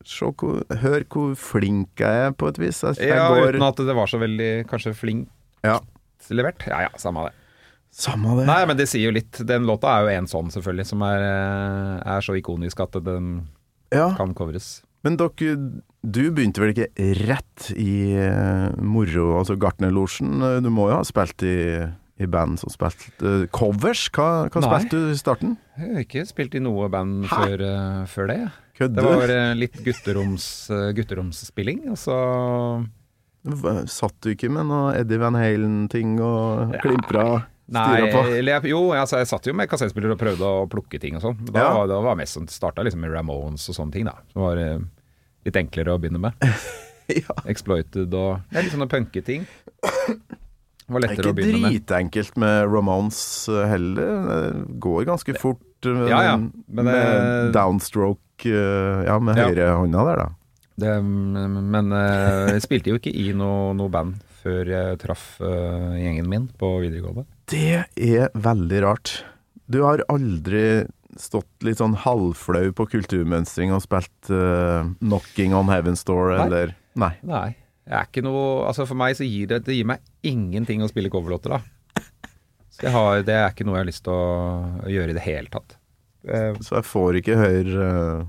hvor, 0.05 0.61
hør 0.81 1.05
hvor 1.11 1.33
flink 1.39 2.01
jeg 2.03 2.27
er, 2.27 2.35
på 2.37 2.47
et 2.51 2.59
vis. 2.61 2.83
Jeg, 2.85 2.99
jeg 3.01 3.15
Ja, 3.17 3.27
går 3.33 3.55
Uten 3.57 3.65
at 3.67 3.81
det 3.87 3.95
var 3.97 4.07
så 4.11 4.19
veldig 4.21 4.51
kanskje 4.69 4.93
flink 4.97 5.27
Ja, 5.65 5.79
levert. 6.29 6.63
Ja 6.69 6.83
ja, 6.85 6.91
samme 7.01 7.27
det. 7.27 7.33
samme 7.95 8.35
det. 8.39 8.45
Nei, 8.49 8.61
men 8.69 8.77
det 8.77 8.87
sier 8.91 9.07
jo 9.09 9.15
litt. 9.15 9.41
Den 9.47 9.65
låta 9.69 9.91
er 9.97 10.05
jo 10.07 10.13
en 10.19 10.27
sånn, 10.29 10.49
selvfølgelig, 10.53 10.85
som 10.89 11.03
er, 11.07 11.25
er 12.05 12.21
så 12.25 12.35
ikonisk 12.37 12.79
at 12.85 12.97
den 13.05 13.35
Ja, 13.93 14.09
kan 14.17 14.33
covres. 14.37 14.81
men 15.05 15.17
dere, 15.21 15.55
du 16.05 16.23
begynte 16.33 16.61
vel 16.61 16.73
ikke 16.73 16.89
rett 17.25 17.69
i 17.77 18.13
eh, 18.17 18.71
moro, 18.81 19.37
altså 19.39 19.55
Gartnerlosjen? 19.57 20.41
Du 20.65 20.69
må 20.73 20.89
jo 20.91 20.97
ha 20.99 21.05
spilt 21.05 21.41
i, 21.45 21.55
i 22.21 22.25
band 22.29 22.59
som 22.61 22.69
spilte 22.73 23.21
uh, 23.21 23.45
covers? 23.53 24.07
Hva, 24.13 24.47
hva 24.53 24.61
spilte 24.65 24.99
du 25.05 25.13
i 25.13 25.17
starten? 25.17 25.55
Jeg 25.77 25.93
har 25.93 26.03
ikke 26.05 26.25
spilt 26.29 26.57
i 26.57 26.61
noe 26.65 26.89
band 26.93 27.25
før, 27.31 27.61
uh, 27.65 28.03
før 28.09 28.29
det. 28.33 28.39
Det 28.77 29.03
var 29.05 29.29
eh, 29.31 29.53
litt 29.55 29.77
gutteroms, 29.85 30.45
uh, 30.69 30.89
gutteromsspilling, 30.97 31.85
og 31.93 31.97
så 31.97 32.17
Satt 33.91 34.15
du 34.25 34.31
ikke 34.33 34.49
med 34.49 34.65
noe 34.65 34.95
Eddie 34.97 35.19
Van 35.21 35.35
Halen-ting 35.37 36.15
og 36.19 36.73
Ja. 36.73 36.79
klimpra? 36.81 37.25
Nei, 37.69 38.11
på? 38.11 38.23
eller 38.29 38.55
jeg, 38.59 38.71
jo, 38.71 38.79
altså, 38.93 39.17
jeg 39.21 39.27
satt 39.29 39.45
jo 39.49 39.53
med 39.57 39.69
kassettspiller 39.69 40.11
og 40.13 40.19
prøvde 40.21 40.41
å 40.45 40.65
plukke 40.69 40.99
ting 41.01 41.15
og 41.17 41.21
sånn. 41.21 41.37
Da, 41.51 41.59
Ja. 41.59 41.73
var- 41.73 41.87
da 41.87 41.99
var 42.01 42.15
mest 42.15 42.35
sånn 42.37 42.47
starta 42.49 42.83
liksom 42.83 43.01
med 43.01 43.11
Ramones 43.11 43.69
og 43.69 43.75
sånne 43.75 43.91
ting, 43.93 44.05
da. 44.05 44.13
Som 44.33 44.41
var 44.43 44.57
eh, 44.57 44.79
litt 45.45 45.55
enklere 45.55 45.93
å 45.95 45.99
begynne 46.01 46.19
med. 46.19 46.33
Ja. 47.07 47.35
Exploited 47.45 48.11
og 48.17 48.41
ja, 48.51 48.61
litt 48.65 48.71
sånne 48.73 48.89
punketing. 48.89 49.45
Det 49.83 50.89
var 50.89 51.03
er 51.03 51.07
lettere 51.07 51.29
å 51.29 51.35
begynne 51.37 51.61
med. 51.61 51.71
Ikke 51.75 51.85
dritenkelt 51.85 52.35
med 52.41 52.65
Ramones 52.73 53.19
eh, 53.47 53.67
heller. 53.69 54.25
Det 54.65 54.79
går 54.81 55.05
ganske 55.05 55.35
fort 55.37 55.85
eh, 55.85 56.09
Ja, 56.09 56.21
ja, 56.23 56.37
men- 56.37 56.51
men 56.67 56.85
med 56.89 57.53
downstroke 57.53 58.19
eh, 58.43 59.05
Ja, 59.07 59.19
med 59.19 59.37
Ja. 59.39 59.47
høyrehånda 59.47 60.05
der, 60.09 60.15
da. 60.23 60.27
Det, 60.75 60.91
men 61.03 61.91
eh, 61.95 62.51
jeg 62.57 62.65
spilte 62.65 62.91
jo 62.91 62.99
ikke 62.99 63.13
i 63.15 63.29
noe, 63.31 63.71
noe 63.73 63.87
band 63.89 64.17
før 64.43 64.67
jeg 64.67 64.97
traff 64.99 65.39
eh, 65.39 65.95
gjengen 66.03 66.27
min 66.27 66.49
på 66.59 66.73
videregående. 66.83 67.23
Det 67.47 67.85
er 67.95 68.29
veldig 68.35 68.81
rart. 68.83 69.23
Du 69.71 69.81
har 69.85 70.03
aldri 70.11 70.85
stått 71.17 71.63
litt 71.63 71.79
sånn 71.79 71.95
halvflau 71.95 72.73
på 72.75 72.85
kulturmønstring 72.91 73.71
og 73.71 73.79
spilt 73.85 74.29
uh, 74.29 74.83
'Knocking 74.99 75.53
on 75.55 75.69
Heaven's 75.71 76.03
Door' 76.03 76.35
eller 76.43 76.73
Nei. 76.99 77.13
Nei. 77.23 77.55
Jeg 77.85 77.95
er 77.95 78.09
ikke 78.09 78.23
noe 78.25 78.65
Altså 78.67 78.85
For 78.89 78.97
meg 78.99 79.15
så 79.15 79.23
gir 79.27 79.47
det 79.47 79.61
Det 79.67 79.75
gir 79.77 79.85
meg 79.85 80.01
ingenting 80.25 80.81
å 80.83 80.89
spille 80.89 81.11
coverlåter, 81.13 81.55
da. 81.55 81.61
Så 82.75 82.91
har, 82.91 83.21
det 83.23 83.31
er 83.37 83.53
ikke 83.53 83.63
noe 83.63 83.77
jeg 83.77 83.85
har 83.85 83.87
lyst 83.87 84.03
til 84.03 84.11
å 84.11 84.89
gjøre 84.91 85.13
i 85.13 85.15
det 85.15 85.23
hele 85.23 85.47
tatt. 85.53 85.77
Eh, 86.27 86.55
Så 86.65 86.79
jeg 86.79 86.87
får 86.89 87.19
ikke 87.21 87.37
høre 87.39 87.89
uh, 87.89 88.25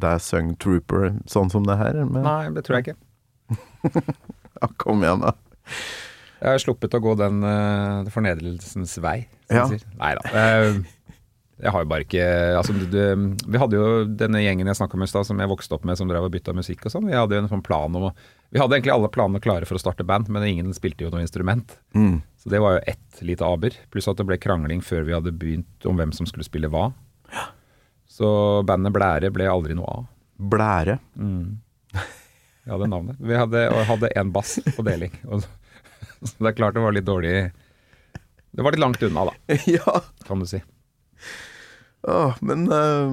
deg 0.00 0.20
synge 0.22 0.56
'Trooper' 0.60 1.16
sånn 1.30 1.50
som 1.50 1.66
det 1.66 1.78
her. 1.80 2.04
Men 2.04 2.22
Nei, 2.26 2.44
det 2.54 2.64
tror 2.66 2.78
jeg 2.80 2.90
ikke. 2.94 3.00
ja, 4.60 4.68
kom 4.78 5.02
igjen, 5.02 5.24
da. 5.26 5.34
Jeg 6.40 6.54
har 6.54 6.62
sluppet 6.62 6.94
å 6.96 7.02
gå 7.04 7.16
den 7.20 7.42
uh, 7.44 8.06
fornedrelsens 8.12 8.96
vei, 9.02 9.26
som 9.50 9.56
Ja. 9.58 9.66
sier. 9.68 9.84
Nei 9.98 10.14
da. 10.16 10.30
Uh, 10.30 10.80
jeg 11.60 11.72
har 11.74 11.82
jo 11.84 11.88
bare 11.90 12.04
ikke 12.06 12.24
Altså, 12.56 12.72
du, 12.72 12.86
du, 12.88 13.34
vi 13.52 13.58
hadde 13.60 13.76
jo 13.76 13.88
denne 14.08 14.40
gjengen 14.40 14.70
jeg 14.70 14.78
snakka 14.78 14.96
om 14.96 15.04
i 15.04 15.08
stad, 15.10 15.26
som 15.28 15.42
jeg 15.42 15.50
vokste 15.50 15.76
opp 15.76 15.84
med, 15.84 15.98
som 16.00 16.08
drev 16.08 16.24
og 16.24 16.32
bytta 16.32 16.54
musikk 16.56 16.86
og 16.88 16.94
sånn. 16.94 17.10
Vi 17.10 17.18
hadde 17.18 17.36
jo 17.36 17.42
en 17.44 17.50
sånn 17.52 17.64
plan 17.66 17.92
om 17.98 18.06
å 18.08 18.12
Vi 18.50 18.58
hadde 18.62 18.78
egentlig 18.78 18.94
alle 18.94 19.10
planene 19.12 19.42
klare 19.44 19.68
for 19.68 19.76
å 19.76 19.82
starte 19.82 20.06
band, 20.06 20.30
men 20.32 20.42
ingen 20.48 20.72
spilte 20.72 21.04
jo 21.04 21.10
noe 21.12 21.20
instrument. 21.20 21.76
Mm. 21.94 22.22
Så 22.40 22.48
det 22.50 22.62
var 22.64 22.78
jo 22.78 22.80
ett 22.94 23.20
lite 23.22 23.44
aber. 23.44 23.76
Pluss 23.92 24.08
at 24.08 24.16
det 24.18 24.26
ble 24.26 24.40
krangling 24.40 24.80
før 24.82 25.04
vi 25.04 25.12
hadde 25.14 25.30
begynt 25.36 25.86
om 25.86 26.00
hvem 26.00 26.10
som 26.16 26.26
skulle 26.26 26.46
spille 26.48 26.70
hva. 26.72 26.88
Så 28.10 28.28
bandet 28.68 28.92
Blære 28.92 29.30
ble 29.32 29.48
aldri 29.48 29.76
noe 29.78 29.92
av. 30.00 30.08
Blære. 30.52 30.98
Vi 32.64 32.72
hadde 32.72 32.90
navnet. 32.90 33.20
Vi 33.20 33.36
hadde, 33.36 33.64
hadde 33.88 34.12
en 34.20 34.32
bass 34.34 34.58
på 34.76 34.84
deling. 34.86 35.14
Og, 35.30 35.44
så 36.22 36.34
det 36.36 36.50
er 36.52 36.58
klart 36.58 36.76
det 36.76 36.84
var 36.84 36.92
litt 36.96 37.08
dårlig 37.08 37.34
Det 38.52 38.64
var 38.64 38.74
litt 38.74 38.82
langt 38.82 39.02
unna, 39.06 39.30
da, 39.30 39.56
ja. 39.78 40.00
kan 40.26 40.42
du 40.42 40.48
si. 40.48 40.60
Åh, 42.08 42.36
men 42.40 42.64
eh, 42.72 43.10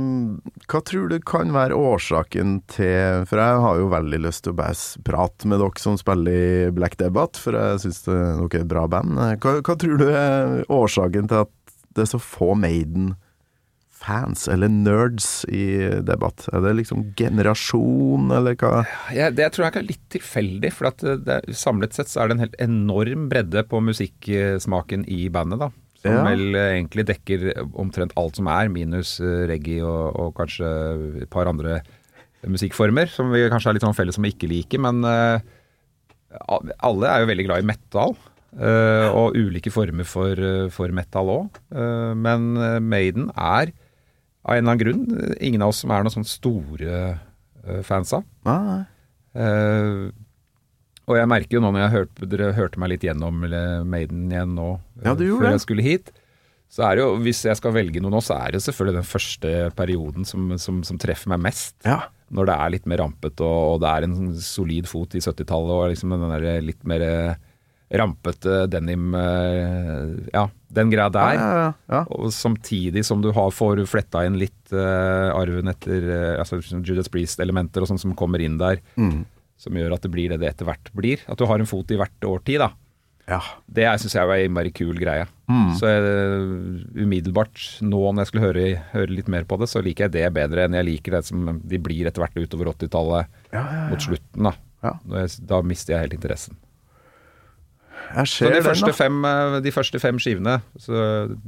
hva 0.71 0.79
tror 0.87 1.09
du 1.11 1.17
kan 1.27 1.51
være 1.51 1.75
årsaken 1.75 2.61
til 2.71 3.25
For 3.27 3.41
jeg 3.41 3.63
har 3.65 3.81
jo 3.81 3.89
veldig 3.91 4.19
lyst 4.23 4.45
til 4.45 4.53
å 4.53 4.59
bare 4.61 5.03
prate 5.07 5.49
med 5.51 5.59
dere 5.59 5.83
som 5.83 5.97
spiller 5.99 6.37
i 6.67 6.69
Black 6.75 6.95
Debate, 6.99 7.39
for 7.41 7.57
jeg 7.59 7.83
syns 7.83 8.05
dere 8.05 8.47
er 8.47 8.61
et 8.61 8.71
bra 8.71 8.85
band. 8.91 9.19
Hva, 9.43 9.57
hva 9.59 9.75
tror 9.75 9.99
du 9.99 10.07
er 10.07 10.63
årsaken 10.71 11.27
til 11.31 11.43
at 11.43 11.53
det 11.97 12.05
er 12.05 12.11
så 12.13 12.21
få 12.21 12.53
Maiden-fans, 14.07 14.47
eller 14.47 14.69
nerds, 14.71 15.45
i 15.49 15.99
debatt? 16.01 16.47
Er 16.53 16.61
det 16.63 16.75
liksom 16.79 17.13
generasjon, 17.17 18.31
eller 18.31 18.55
hva? 18.55 18.85
Ja, 19.13 19.29
det 19.29 19.51
tror 19.53 19.67
jeg 19.67 19.75
er 19.81 19.87
litt 19.87 20.05
tilfeldig, 20.13 20.71
for 20.73 20.87
at 20.87 21.03
det, 21.25 21.41
samlet 21.55 21.93
sett 21.93 22.07
så 22.09 22.21
er 22.23 22.27
det 22.29 22.37
en 22.37 22.45
helt 22.45 22.59
enorm 22.61 23.27
bredde 23.29 23.63
på 23.67 23.81
musikksmaken 23.83 25.05
i 25.07 25.27
bandet, 25.29 25.59
da. 25.59 25.71
Som 25.97 26.13
Ja. 26.13 26.23
vel 26.23 26.55
eh, 26.55 26.77
egentlig 26.77 27.07
dekker 27.07 27.47
omtrent 27.73 28.13
alt 28.15 28.35
som 28.37 28.47
er, 28.47 28.69
minus 28.69 29.19
eh, 29.19 29.47
reggae 29.49 29.81
og, 29.81 30.15
og 30.15 30.35
kanskje 30.37 31.23
et 31.23 31.29
par 31.29 31.47
andre 31.49 31.81
musikkformer, 32.47 33.09
som 33.09 33.31
vi 33.33 33.47
kanskje 33.49 33.71
er 33.71 33.73
litt 33.75 33.83
sånn 33.83 33.97
felles 33.97 34.15
som 34.15 34.23
vi 34.23 34.31
ikke 34.31 34.47
liker. 34.47 34.79
Men 34.79 35.01
uh, 35.03 35.41
alle 36.85 37.09
er 37.09 37.23
jo 37.23 37.31
veldig 37.31 37.47
glad 37.47 37.63
i 37.63 37.67
metal. 37.67 38.13
Uh, 38.57 39.09
og 39.11 39.35
ulike 39.35 39.69
former 39.73 40.05
for, 40.07 40.31
eh, 40.39 40.69
for 40.73 40.89
metal 40.95 41.27
òg. 41.29 41.57
men 42.15 42.55
eh, 42.57 42.79
Maiden 42.79 43.27
er 43.35 43.73
av 44.47 44.55
en 44.55 44.61
eller 44.63 44.71
annen 44.71 44.83
grunn 44.83 45.33
ingen 45.43 45.65
av 45.65 45.73
oss 45.73 45.83
som 45.83 45.91
er 45.91 46.05
noen 46.05 46.15
sånne 46.15 46.31
store 46.31 47.01
uh, 47.13 47.81
fans 47.87 48.15
av. 48.17 48.27
Nei, 48.47 48.85
Uh, 49.37 50.09
og 51.07 51.15
jeg 51.15 51.29
merker 51.31 51.55
jo 51.55 51.63
nå 51.63 51.69
når 51.71 51.83
jeg 51.85 51.93
hørte, 51.93 52.27
dere 52.31 52.53
hørte 52.57 52.79
meg 52.81 52.89
litt 52.91 53.03
gjennom 53.05 53.43
Maiden 53.87 54.25
igjen 54.31 54.55
nå, 54.57 54.71
eh, 54.97 55.05
Ja, 55.05 55.13
du 55.15 55.27
før 55.37 55.53
jeg 55.53 55.61
skulle 55.63 55.85
hit, 55.85 56.09
så 56.73 56.83
er 56.83 56.97
det 56.97 57.05
jo, 57.05 57.11
hvis 57.23 57.45
jeg 57.47 57.59
skal 57.59 57.75
velge 57.75 58.01
noe 58.03 58.11
nå, 58.11 58.19
så 58.23 58.35
er 58.41 58.55
det 58.55 58.63
selvfølgelig 58.65 58.97
den 58.97 59.07
første 59.07 59.51
perioden 59.77 60.27
som, 60.27 60.49
som, 60.59 60.81
som 60.83 60.99
treffer 60.99 61.31
meg 61.31 61.45
mest. 61.45 61.77
Ja. 61.87 62.09
Når 62.35 62.49
det 62.49 62.57
er 62.57 62.73
litt 62.73 62.89
mer 62.91 62.99
rampete, 63.05 63.45
og, 63.45 63.77
og 63.77 63.79
det 63.85 63.93
er 63.93 64.07
en 64.07 64.17
sånn 64.17 64.33
solid 64.43 64.89
fot 64.91 65.15
i 65.15 65.23
70-tallet, 65.23 65.75
og 65.77 65.93
liksom 65.93 66.17
den 66.17 66.33
der 66.33 66.65
litt 66.65 66.83
mer 66.89 67.05
rampete 67.89 68.65
denim 68.67 69.13
eh, 69.15 70.31
Ja, 70.33 70.47
den 70.73 70.89
greia 70.91 71.07
der. 71.13 71.37
Ja, 71.37 71.51
ja, 71.61 71.69
ja. 71.93 72.01
Og 72.11 72.31
samtidig 72.35 73.05
som 73.07 73.21
du 73.23 73.29
har, 73.31 73.51
får 73.55 73.85
fletta 73.87 74.25
inn 74.27 74.35
litt 74.41 74.73
uh, 74.75 75.31
arven 75.37 75.71
etter 75.71 76.03
uh, 76.11 76.41
altså 76.41 76.59
Judas 76.83 77.07
Priest-elementer 77.13 77.81
og 77.85 77.87
sånn 77.93 78.01
som 78.01 78.15
kommer 78.19 78.43
inn 78.43 78.57
der, 78.59 78.81
Mm. 78.99 79.23
som 79.57 79.73
gjør 79.79 79.95
at 79.95 80.03
det 80.03 80.11
blir 80.11 80.29
det 80.33 80.41
det 80.43 80.49
etter 80.51 80.67
hvert 80.67 80.91
blir. 80.93 81.23
At 81.31 81.39
du 81.39 81.45
har 81.47 81.59
en 81.63 81.65
fot 81.69 81.89
i 81.95 81.97
hvert 81.97 82.27
årtid, 82.27 82.59
da. 82.59 82.67
ja. 83.31 83.39
Det 83.65 83.87
syns 84.03 84.13
jeg 84.19 84.27
var 84.29 84.35
en 84.37 84.49
innmari 84.51 84.73
kul 84.75 84.99
greie. 84.99 85.25
Så 85.79 85.87
er 85.87 86.03
umiddelbart 86.99 87.79
nå 87.81 88.01
når 88.11 88.21
jeg 88.25 88.29
skulle 88.33 88.47
høre, 88.49 88.67
høre 88.91 89.15
litt 89.15 89.31
mer 89.31 89.47
på 89.47 89.57
det, 89.61 89.69
så 89.71 89.79
liker 89.81 90.05
jeg 90.09 90.15
det 90.19 90.27
bedre 90.35 90.65
enn 90.67 90.75
jeg 90.77 90.87
liker 90.91 91.15
det 91.17 91.23
som 91.31 91.61
de 91.63 91.79
blir 91.81 92.07
etter 92.09 92.21
hvert 92.25 92.35
utover 92.37 92.73
80-tallet 92.75 93.31
mot 93.89 94.03
slutten. 94.03 94.49
Da. 94.51 94.53
Ja. 94.83 94.93
Da 95.47 95.61
mister 95.65 95.95
jeg 95.95 96.03
helt 96.05 96.17
interessen. 96.19 96.59
Jeg 98.15 98.27
Så 98.27 98.45
de 98.47 98.53
den, 98.53 98.63
første, 98.63 98.85
da. 98.91 98.93
fem, 98.93 99.25
eh, 99.25 99.59
de 99.61 99.71
første 99.71 99.99
fem 99.99 100.17
skivene, 100.19 100.61
så 100.79 101.01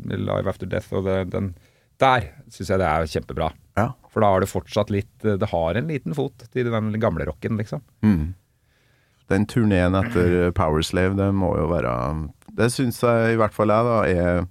Live 0.10 0.48
After 0.50 0.66
Death 0.68 0.94
og 0.94 1.06
det, 1.06 1.30
den 1.32 1.54
Der 2.00 2.22
syns 2.50 2.70
jeg 2.70 2.80
det 2.80 2.88
er 2.88 3.08
kjempebra. 3.12 3.52
Ja. 3.78 3.90
For 4.10 4.22
da 4.24 4.28
har 4.34 4.40
det 4.40 4.50
fortsatt 4.50 4.90
litt 4.90 5.26
eh, 5.26 5.36
Det 5.38 5.50
har 5.52 5.76
en 5.76 5.88
liten 5.88 6.14
fot 6.16 6.46
til 6.54 6.70
den 6.72 6.94
gamle 7.00 7.26
rocken, 7.28 7.58
liksom. 7.60 7.82
Mm. 8.04 8.34
Den 9.30 9.46
turneen 9.46 9.94
etter 9.96 10.52
Powerslave, 10.58 11.16
det 11.16 11.34
må 11.36 11.52
jo 11.60 11.68
være 11.70 12.30
Det 12.56 12.72
syns 12.74 13.00
jeg 13.04 13.34
i 13.36 13.38
hvert 13.38 13.54
fall 13.54 13.70
jeg, 13.70 13.86
da, 13.86 14.00
er 14.08 14.48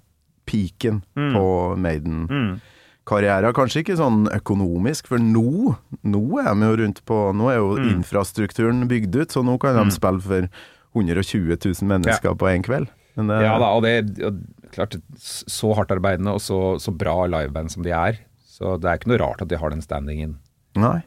peaken 0.47 1.03
Mm. 1.17 1.33
på 1.35 1.77
Maiden 1.77 2.61
Karriere 3.09 3.53
Kanskje 3.57 3.83
ikke 3.83 3.97
sånn 3.99 4.27
økonomisk, 4.33 5.07
for 5.09 5.19
nå, 5.19 5.75
nå 6.05 6.23
er 6.41 6.55
de 6.55 6.69
jo 6.69 6.77
rundt 6.85 7.01
på 7.09 7.19
Nå 7.37 7.49
er 7.53 7.57
jo 7.59 7.77
Mm. 7.79 7.91
infrastrukturen 8.03 8.87
bygd 8.89 9.17
ut, 9.17 9.29
så 9.33 9.43
nå 9.45 9.59
kan 9.61 9.77
de 9.77 9.91
spille 9.95 10.21
for 10.21 10.49
120 10.97 11.57
000 11.59 11.89
mennesker 11.91 12.35
på 12.39 12.49
én 12.51 12.65
kveld. 12.67 12.89
Men 13.19 13.29
det, 13.33 13.41
Ja 13.45 13.59
da, 13.59 13.73
og 13.75 13.83
det 13.83 14.23
og, 14.25 14.39
klart 14.73 14.97
så 15.19 15.73
hardtarbeidende 15.75 16.37
og 16.37 16.41
så, 16.45 16.59
så 16.79 16.93
bra 16.95 17.27
liveband 17.27 17.73
som 17.75 17.83
de 17.87 17.91
er. 17.95 18.21
Så 18.49 18.77
det 18.81 18.89
er 18.91 18.99
ikke 19.01 19.11
noe 19.13 19.21
rart 19.23 19.43
at 19.43 19.51
de 19.51 19.59
har 19.59 19.71
den 19.71 19.83
standingen 19.85 20.37
Nei. 20.79 21.01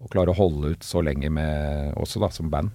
og 0.00 0.10
klarer 0.12 0.32
å 0.34 0.38
holde 0.38 0.74
ut 0.76 0.84
så 0.84 1.00
lenge 1.04 1.30
med 1.32 1.94
også 1.96 2.20
da 2.20 2.28
som 2.34 2.50
band. 2.52 2.70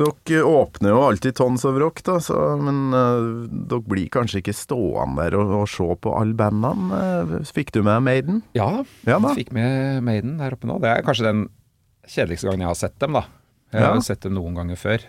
Dere 0.00 0.40
åpner 0.48 0.88
jo 0.94 1.00
alltid 1.04 1.34
Tons 1.36 1.66
of 1.68 1.76
Rock, 1.78 2.00
da, 2.06 2.14
så, 2.24 2.36
men 2.56 2.94
uh, 2.96 3.44
dere 3.68 3.84
blir 3.84 4.08
kanskje 4.14 4.40
ikke 4.40 4.54
stående 4.56 5.26
der 5.26 5.36
og, 5.36 5.50
og 5.60 5.66
se 5.68 5.84
på 6.00 6.14
alle 6.16 6.32
bandene? 6.38 6.96
Eh, 6.96 7.34
fikk 7.52 7.74
du 7.76 7.82
med 7.84 8.00
Maiden? 8.06 8.40
Ja, 8.56 8.70
Ja 9.04 9.18
jeg 9.20 9.36
fikk 9.42 9.52
med 9.52 10.00
Maiden 10.06 10.38
der 10.40 10.56
oppe 10.56 10.70
nå. 10.70 10.78
Det 10.82 10.88
er 10.94 11.04
kanskje 11.04 11.28
den 11.28 11.42
kjedeligste 12.08 12.48
gangen 12.48 12.64
jeg 12.64 12.72
har 12.72 12.80
sett 12.80 12.96
dem, 13.04 13.18
da. 13.20 13.26
Jeg 13.72 13.84
Ja. 13.84 13.92
har 13.92 14.00
sett 14.06 14.24
dem 14.24 14.34
noen 14.38 14.56
ganger 14.56 14.80
før. 14.80 15.04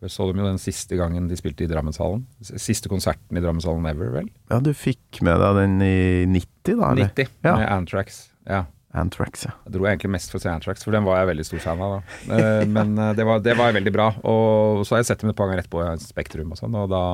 Jeg 0.00 0.12
så 0.14 0.26
dem 0.30 0.40
jo 0.40 0.46
den 0.48 0.60
siste 0.60 0.96
gangen 0.96 1.26
de 1.28 1.36
spilte 1.36 1.66
i 1.66 1.68
Drammenshallen. 1.68 2.22
Siste 2.40 2.88
konserten 2.88 3.36
i 3.36 3.42
Drammenshallen 3.44 3.84
ever, 3.90 4.08
vel? 4.14 4.28
Ja, 4.48 4.60
du 4.64 4.70
fikk 4.72 5.20
med 5.26 5.36
deg 5.42 5.58
den 5.60 5.74
i 5.84 5.96
90, 6.40 6.78
da? 6.78 6.92
eller? 6.94 7.10
90, 7.12 7.28
Ja. 7.44 7.56
med 7.60 7.68
Antrax. 7.68 8.20
Ja. 8.48 8.62
Antrax, 8.96 9.44
ja. 9.46 9.52
Jeg 9.66 9.74
dro 9.76 9.84
egentlig 9.86 10.10
mest 10.16 10.32
for 10.32 10.40
å 10.40 10.42
se 10.42 10.50
Antrax, 10.50 10.82
for 10.86 10.96
den 10.96 11.04
var 11.06 11.20
jeg 11.20 11.28
veldig 11.34 11.44
stor 11.46 11.60
fan 11.62 11.82
av. 11.84 11.98
da. 12.00 12.38
Eh, 12.38 12.64
Men 12.66 12.96
eh, 12.98 13.12
det 13.14 13.26
var, 13.28 13.44
det 13.44 13.56
var 13.60 13.76
veldig 13.76 13.92
bra. 13.94 14.08
Og 14.24 14.82
så 14.86 14.96
har 14.96 15.02
jeg 15.04 15.10
sett 15.12 15.20
dem 15.22 15.30
et 15.30 15.36
par 15.38 15.46
ganger 15.50 15.62
etterpå 15.62 15.84
i 15.84 16.00
Spektrum 16.02 16.50
og 16.56 16.58
sånn, 16.58 16.74
og 16.80 16.88
da 16.90 17.04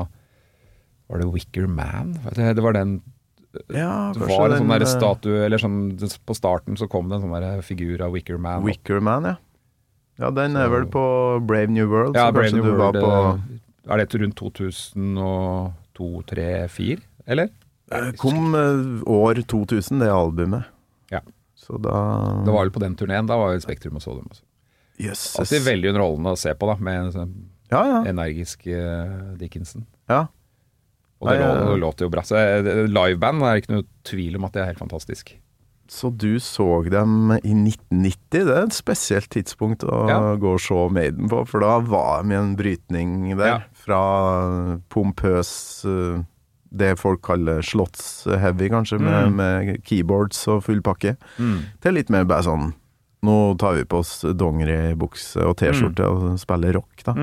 var 1.11 1.20
det 1.22 1.28
Wicker 1.34 1.66
Man. 1.68 2.14
Det, 2.34 2.62
var 2.62 2.72
den 2.78 3.01
Ja, 3.70 4.12
Det 4.14 4.24
var 4.24 4.55
en 4.55 4.62
sånn 4.62 4.72
eh, 4.78 4.87
statue, 4.89 5.45
eller 5.47 5.61
sånn 5.62 5.76
På 6.26 6.34
starten 6.34 6.76
så 6.80 6.89
kom 6.91 7.09
det 7.11 7.18
en 7.20 7.26
sånn 7.28 7.62
figur 7.66 8.03
av 8.07 8.14
Wicker 8.16 8.39
Man. 8.39 8.64
Wicker 8.66 9.03
Man, 9.05 9.28
ja. 9.34 9.37
Ja, 10.16 10.30
den 10.32 10.56
er 10.56 10.70
vel 10.72 10.86
på 10.88 11.02
Brave 11.44 11.72
New 11.72 11.88
World, 11.90 12.16
Ja, 12.16 12.30
Brave 12.32 12.54
New 12.56 12.64
World, 12.64 12.96
på 13.02 13.10
eh, 13.12 13.92
Er 13.92 14.00
det 14.00 14.20
rundt 14.20 14.36
2002, 14.40 16.08
3, 16.32 16.46
4, 16.72 17.02
eller? 17.26 17.50
Det 17.86 18.16
Kom 18.18 18.54
eh, 18.56 19.02
år 19.12 19.42
2000, 19.46 20.00
det 20.02 20.08
albumet. 20.10 20.64
Ja. 21.12 21.20
Så 21.54 21.78
da 21.78 21.98
Det 22.46 22.54
var 22.54 22.64
vel 22.64 22.72
på 22.74 22.82
den 22.82 22.96
turneen. 22.98 23.28
Da 23.28 23.36
var 23.38 23.54
jo 23.54 23.60
Spektrum 23.62 24.00
og 24.00 24.02
så 24.02 24.16
dem 24.16 24.26
også. 24.30 24.42
Jøsses. 24.98 25.36
Alltid 25.38 25.66
veldig 25.66 25.92
underholdende 25.92 26.32
å 26.32 26.40
se 26.40 26.54
på, 26.56 26.70
da, 26.70 26.78
med 26.80 27.02
en 27.02 27.12
sånn 27.12 27.36
Ja, 27.70 27.82
ja. 27.84 28.00
energisk 28.08 28.66
uh, 28.70 29.36
Dickinson. 29.36 29.86
ja. 30.08 30.26
Og 31.16 31.30
det, 31.30 31.38
Nei, 31.40 31.46
lå, 31.48 31.68
det 31.72 31.76
låter 31.80 32.04
jo 32.04 32.10
bra. 32.12 32.22
Så 32.28 32.36
eh, 32.36 32.66
liveband 32.92 33.40
er 33.48 33.62
ikke 33.62 33.72
noe 33.72 33.86
tvil 34.04 34.34
om 34.36 34.44
at 34.44 34.52
det 34.52 34.60
er 34.60 34.66
helt 34.68 34.82
fantastisk. 34.82 35.30
Så 35.89 36.11
du 36.16 36.39
så 36.41 36.82
dem 36.91 37.30
i 37.43 37.53
1990? 37.55 38.45
Det 38.45 38.57
er 38.57 38.62
et 38.66 38.72
spesielt 38.76 39.28
tidspunkt 39.30 39.84
å 39.84 40.09
Ja. 40.09 40.20
gå 40.37 40.55
og 40.55 40.61
se 40.61 40.74
Maiden 40.91 41.28
på, 41.28 41.47
for 41.47 41.61
da 41.61 41.78
var 41.80 42.22
de 42.24 42.32
i 42.32 42.37
en 42.37 42.57
brytning 42.57 43.37
der. 43.37 43.47
Ja. 43.47 43.61
Fra 43.72 44.80
pompøs 44.91 45.84
eh, 45.84 46.22
Det 46.76 46.99
folk 46.99 47.22
kaller 47.22 47.62
slotts-heavy, 47.62 48.68
kanskje, 48.68 48.99
med, 49.01 49.28
Mm. 49.30 49.37
med 49.37 49.84
keyboards 49.84 50.47
og 50.49 50.64
full 50.64 50.80
pakke, 50.82 51.16
til 51.80 51.93
litt 51.95 52.11
mer 52.11 52.24
bare 52.24 52.43
sånn 52.43 52.74
Nå 53.22 53.57
tar 53.59 53.74
vi 53.74 53.84
på 53.84 53.99
oss 54.03 54.20
dongeribukse 54.22 55.41
og 55.47 55.57
T-skjorte 55.57 56.05
Mm. 56.05 56.32
og 56.32 56.39
spiller 56.39 56.74
rock, 56.74 57.03
da. 57.05 57.14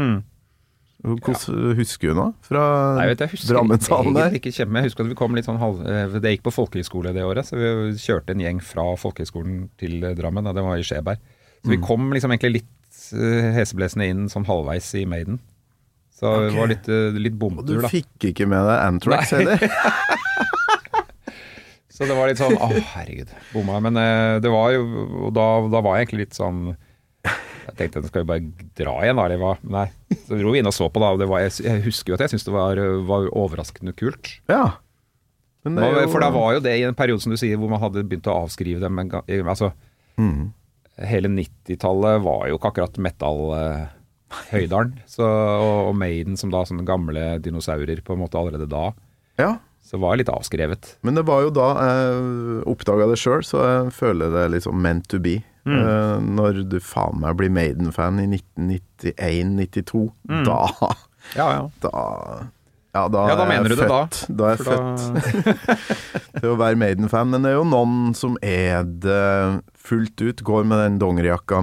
Hvordan 1.04 1.76
husker 1.76 2.14
du 2.14 2.16
nå 2.16 2.26
fra 2.48 2.62
Nei, 2.96 3.08
vet 3.10 3.20
du, 3.20 3.24
jeg 3.26 3.34
husker 3.34 3.54
Drammenshallen 3.58 4.14
der? 4.16 4.36
ikke 4.40 4.54
kjemme. 4.56 4.80
Jeg 4.80 4.88
husker 4.92 5.04
at 5.04 5.10
vi 5.12 5.18
kom 5.20 5.36
litt 5.36 5.46
sånn 5.50 5.60
halv... 5.60 5.82
eh, 5.84 6.14
Det 6.24 6.32
gikk 6.38 6.46
på 6.46 6.54
folkehøyskole 6.56 7.12
det 7.14 7.26
året, 7.28 7.44
så 7.50 7.58
vi 7.60 7.72
kjørte 8.00 8.32
en 8.32 8.40
gjeng 8.46 8.62
fra 8.64 8.86
folkehøyskolen 9.02 9.66
til 9.82 9.98
eh, 10.08 10.14
Drammen. 10.16 10.48
og 10.48 10.56
Det 10.56 10.64
var 10.64 10.80
i 10.80 10.86
Skjeberg. 10.88 11.20
Så 11.64 11.68
Mm. 11.68 11.72
vi 11.76 11.82
kom 11.84 12.10
liksom 12.12 12.32
egentlig 12.32 12.54
litt 12.62 13.02
eh, 13.20 13.50
heseblesende 13.56 14.08
inn 14.12 14.26
sånn 14.32 14.48
halvveis 14.48 14.88
i 15.00 15.04
Maiden. 15.08 15.38
Så 16.14 16.32
det 16.48 16.56
var 16.56 16.68
litt, 16.72 16.88
litt 17.20 17.36
Du 17.36 17.40
bomtur, 17.42 17.82
da. 17.84 17.90
fikk 17.92 18.30
ikke 18.32 18.48
med 18.48 18.64
deg 18.64 18.80
Antrax 18.88 19.32
heller? 19.36 19.60
Så 21.94 22.08
det 22.10 22.16
var 22.18 22.30
litt 22.32 22.40
sånn 22.42 22.56
Å, 22.58 22.70
herregud, 22.96 23.30
bomma. 23.54 23.80
Men 23.86 24.00
det 24.42 24.50
var 24.52 24.72
jo 24.74 24.82
Og 25.28 25.34
da, 25.36 25.46
da 25.70 25.82
var 25.86 25.98
jeg 26.00 26.08
egentlig 26.08 26.26
litt 26.28 26.38
sånn 26.40 26.64
Jeg 27.68 27.76
tenkte 27.80 28.04
skal 28.08 28.24
vi 28.24 28.30
bare 28.30 28.68
dra 28.78 28.94
igjen, 29.04 29.16
da, 29.20 29.26
eller 29.28 29.40
hva? 29.42 29.54
Nei. 29.64 29.86
Så 30.28 30.38
dro 30.40 30.52
vi 30.54 30.60
inn 30.62 30.68
og 30.70 30.76
så 30.76 30.90
på, 30.92 31.00
da. 31.04 31.12
Og 31.16 31.20
det 31.22 31.28
var, 31.32 31.44
jeg, 31.46 31.82
husker 31.86 32.12
jo 32.14 32.18
at 32.18 32.26
jeg 32.26 32.34
syntes 32.34 32.46
det 32.50 32.54
var, 32.56 32.82
var 33.08 33.30
overraskende 33.32 33.94
kult. 33.98 34.34
Ja. 34.52 34.66
Men 35.64 35.78
det 35.80 35.92
jo- 35.94 36.10
For 36.12 36.20
da 36.20 36.30
var 36.36 36.54
jo 36.58 36.60
det 36.66 36.74
i 36.80 36.84
en 36.84 36.96
periode 37.00 37.22
som 37.24 37.32
du 37.32 37.38
sier 37.40 37.56
hvor 37.58 37.70
man 37.72 37.80
hadde 37.80 38.04
begynt 38.04 38.28
å 38.28 38.44
avskrive 38.44 38.82
dem. 38.84 39.00
Altså, 39.48 39.72
Mm. 40.20 40.52
hele 41.00 41.28
90-tallet 41.32 42.22
var 42.22 42.48
jo 42.52 42.58
ikke 42.60 42.70
akkurat 42.74 42.98
metal 43.02 43.40
Høydalen 44.52 44.96
Så 45.10 45.24
og, 45.26 45.88
og 45.90 45.96
Maiden 45.98 46.36
som 46.40 46.50
da 46.54 46.64
sånne 46.66 46.86
gamle 46.86 47.40
dinosaurer 47.44 48.02
på 48.06 48.14
en 48.16 48.22
måte 48.24 48.38
allerede 48.40 48.68
da. 48.70 48.92
Ja. 49.40 49.52
Så 49.84 50.00
var 50.02 50.14
jeg 50.16 50.24
litt 50.24 50.32
avskrevet. 50.34 50.96
Men 51.06 51.16
det 51.18 51.26
var 51.28 51.42
jo 51.46 51.52
da 51.54 51.68
jeg 51.86 52.64
oppdaga 52.72 53.08
det 53.12 53.18
sjøl, 53.22 53.44
så 53.46 53.62
jeg 53.68 53.92
føler 53.94 54.32
det 54.34 54.46
liksom 54.56 54.80
meant 54.82 55.08
to 55.12 55.20
be. 55.22 55.40
Mm. 55.66 55.78
Eh, 55.80 56.18
når 56.36 56.58
du 56.68 56.80
faen 56.84 57.20
meg 57.24 57.38
blir 57.40 57.50
Maiden-fan 57.56 58.18
i 58.20 58.28
1991-92, 58.28 60.12
Mm. 60.30 60.44
da 60.46 60.58
Ja, 61.38 61.46
ja. 61.56 61.70
Da 61.80 61.92
ja, 62.94 63.08
da, 63.10 63.22
Ja, 63.28 63.36
da 63.40 63.44
er 63.46 63.48
mener 63.50 63.70
du 63.72 63.76
du 63.76 63.82
det 63.82 63.88
da. 63.90 64.02
Da 64.30 64.44
er 64.52 64.58
jeg 64.58 64.66
da- 64.66 64.74
født 64.78 65.00
til 66.42 66.50
å 66.52 66.58
være 66.60 66.78
Maiden-fan. 66.78 67.30
Men 67.32 67.42
det 67.42 67.50
er 67.50 67.56
jo 67.58 67.64
noen 67.66 68.14
som 68.14 68.36
er 68.44 68.84
det 68.84 69.64
fullt 69.74 70.22
ut. 70.22 70.44
Går 70.46 70.64
med 70.70 70.78
den 70.84 71.00
dongerijakka 71.02 71.58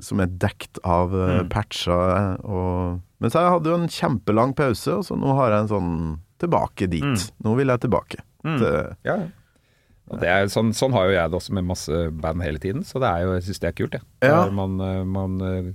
som 0.00 0.20
er 0.24 0.26
dekt 0.40 0.78
av 0.84 1.12
eh, 1.12 1.42
Mm. 1.42 1.48
patcher. 1.52 2.38
Og, 2.46 3.00
Men 3.20 3.30
jeg 3.30 3.50
hadde 3.52 3.66
jo 3.68 3.74
en 3.82 3.88
kjempelang 3.92 4.54
pause, 4.56 4.88
og 4.88 5.04
så 5.04 5.18
nå 5.20 5.34
har 5.36 5.50
jeg 5.50 5.60
en 5.66 5.68
sånn 5.74 5.92
tilbake 6.40 6.88
dit. 6.88 7.02
Mm. 7.02 7.30
Nå 7.44 7.56
vil 7.56 7.66
jeg 7.74 7.80
tilbake. 7.84 8.18
Mm. 8.44 8.58
Til, 8.58 8.96
Ja, 9.04 9.16
ja. 9.16 9.26
Er, 10.22 10.46
sånn, 10.52 10.70
sånn 10.76 10.92
har 10.94 11.08
jo 11.08 11.16
jeg 11.16 11.30
det 11.32 11.38
også 11.40 11.54
med 11.56 11.66
masse 11.66 12.02
band 12.22 12.44
hele 12.44 12.60
tiden, 12.62 12.84
så 12.86 13.00
det 13.02 13.08
er 13.10 13.24
jo, 13.24 13.32
jeg 13.34 13.46
syns 13.48 13.62
det 13.64 13.68
er 13.72 13.74
kult. 13.80 13.96
jeg. 13.98 14.04
Ja. 14.22 14.44
Man, 14.54 14.76
eh, 14.80 15.00
man 15.02 15.40
eh, 15.42 15.72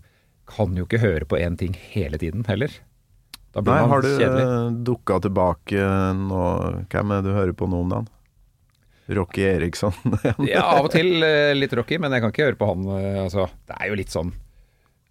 kan 0.48 0.78
jo 0.80 0.86
ikke 0.88 1.02
høre 1.04 1.28
på 1.28 1.40
én 1.42 1.58
ting 1.60 1.76
hele 1.92 2.18
tiden 2.22 2.46
heller. 2.48 2.72
Da 3.52 3.60
blir 3.60 3.76
Nei, 3.76 3.82
man 3.84 3.92
har 3.92 4.06
du 4.06 4.08
kjedelig. 4.16 4.44
uh, 4.48 4.70
dukka 4.88 5.18
tilbake 5.26 5.88
nå 6.16 6.44
Hvem 6.88 7.12
er 7.12 7.18
det 7.20 7.28
du 7.28 7.36
hører 7.36 7.52
på 7.60 7.68
nå 7.68 7.82
om 7.84 7.90
dagen? 7.92 8.08
Rocky 9.12 9.44
Eriksson? 9.44 9.92
Ja, 10.48 10.62
av 10.78 10.86
og 10.88 10.94
til 10.94 11.20
eh, 11.28 11.52
litt 11.58 11.74
rocky, 11.76 11.98
men 12.00 12.14
jeg 12.16 12.24
kan 12.24 12.32
ikke 12.32 12.46
høre 12.48 12.60
på 12.62 12.70
han. 12.70 12.86
eh, 12.96 13.18
altså, 13.26 13.50
det 13.68 13.76
er 13.76 13.90
jo 13.92 13.98
litt 14.00 14.14
sånn 14.14 14.32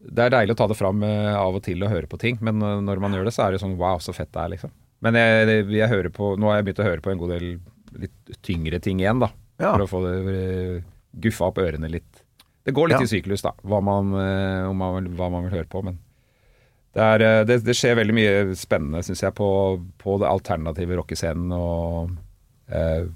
Det 0.00 0.24
er 0.24 0.32
deilig 0.32 0.56
å 0.56 0.60
ta 0.62 0.70
det 0.72 0.78
fram 0.78 1.04
eh, 1.04 1.34
av 1.36 1.58
og 1.58 1.64
til 1.66 1.84
og 1.84 1.92
høre 1.92 2.08
på 2.08 2.16
ting, 2.22 2.38
men 2.40 2.62
eh, 2.64 2.78
når 2.86 3.02
man 3.04 3.12
gjør 3.18 3.28
det, 3.28 3.34
så 3.36 3.44
er 3.44 3.52
det 3.52 3.60
sånn 3.60 3.76
wow, 3.76 4.00
så 4.00 4.16
fett 4.16 4.32
det 4.32 4.40
er, 4.40 4.54
liksom. 4.54 4.72
Men 5.04 5.16
jeg, 5.20 5.60
jeg 5.76 5.88
hører 5.92 6.08
på 6.12 6.34
Nå 6.40 6.48
har 6.50 6.58
jeg 6.58 6.66
begynt 6.70 6.80
å 6.82 6.88
høre 6.88 7.04
på 7.04 7.12
en 7.12 7.20
god 7.20 7.30
del 7.36 7.46
litt 7.98 8.34
tyngre 8.46 8.80
ting 8.80 9.00
igjen, 9.02 9.20
da. 9.22 9.30
Ja. 9.60 9.72
For 9.76 9.84
å 9.84 9.88
få 9.90 10.00
det 10.06 10.34
eh, 10.34 10.82
guffa 11.20 11.48
opp 11.50 11.58
ørene 11.60 11.90
litt. 11.90 12.22
Det 12.64 12.72
går 12.76 12.88
litt 12.92 13.00
Ja. 13.00 13.06
i 13.08 13.10
syklus, 13.10 13.42
da, 13.42 13.52
hva 13.64 13.80
man, 13.82 14.12
eh, 14.20 14.68
om 14.68 14.76
man, 14.76 14.94
vil- 15.04 15.14
hva 15.16 15.30
man 15.32 15.44
vil 15.48 15.58
høre 15.58 15.68
på. 15.68 15.82
Men 15.84 15.98
det, 16.94 17.02
er, 17.02 17.20
eh, 17.26 17.44
det, 17.48 17.60
det 17.64 17.74
skjer 17.76 17.96
veldig 17.98 18.14
mye 18.16 18.56
spennende, 18.58 19.02
syns 19.06 19.22
jeg, 19.22 19.34
på, 19.34 19.48
på 19.98 20.18
det 20.20 20.28
alternative 20.28 20.96
rockescenen. 21.00 21.52
Og 21.56 22.10
eh, 22.68 23.08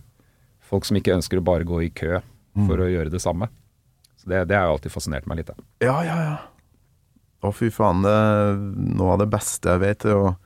folk 0.64 0.84
som 0.88 0.96
ikke 0.98 1.14
ønsker 1.18 1.38
å 1.40 1.44
bare 1.44 1.64
gå 1.68 1.82
i 1.84 1.90
kø 1.90 2.20
for 2.66 2.78
å 2.78 2.86
gjøre 2.90 3.10
det 3.10 3.20
samme. 3.22 3.48
Så 4.16 4.28
det, 4.30 4.44
det 4.48 4.56
har 4.56 4.68
jo 4.68 4.76
alltid 4.76 4.92
fascinert 4.94 5.26
meg 5.26 5.40
litt. 5.42 5.50
Da. 5.50 5.64
Ja, 5.84 5.96
ja, 6.06 6.18
ja. 6.22 6.36
Å, 7.44 7.50
fy 7.52 7.68
faen. 7.74 8.00
Det 8.06 8.12
er 8.14 8.54
noe 8.96 9.16
av 9.16 9.18
det 9.20 9.26
beste 9.32 9.74
jeg 9.74 9.82
vet, 9.82 10.04
er 10.08 10.16
å 10.16 10.28
eh, 10.30 10.43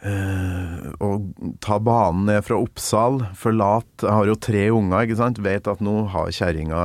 å 0.00 1.08
ta 1.60 1.76
banen 1.84 2.24
ned 2.30 2.44
fra 2.46 2.56
Oppsal, 2.56 3.18
forlate 3.36 4.06
Jeg 4.06 4.14
har 4.16 4.30
jo 4.30 4.36
tre 4.40 4.62
unger, 4.72 5.04
ikke 5.04 5.18
sant. 5.18 5.40
Vet 5.44 5.68
at 5.70 5.82
nå 5.84 6.06
har 6.12 6.30
kjerringa 6.32 6.80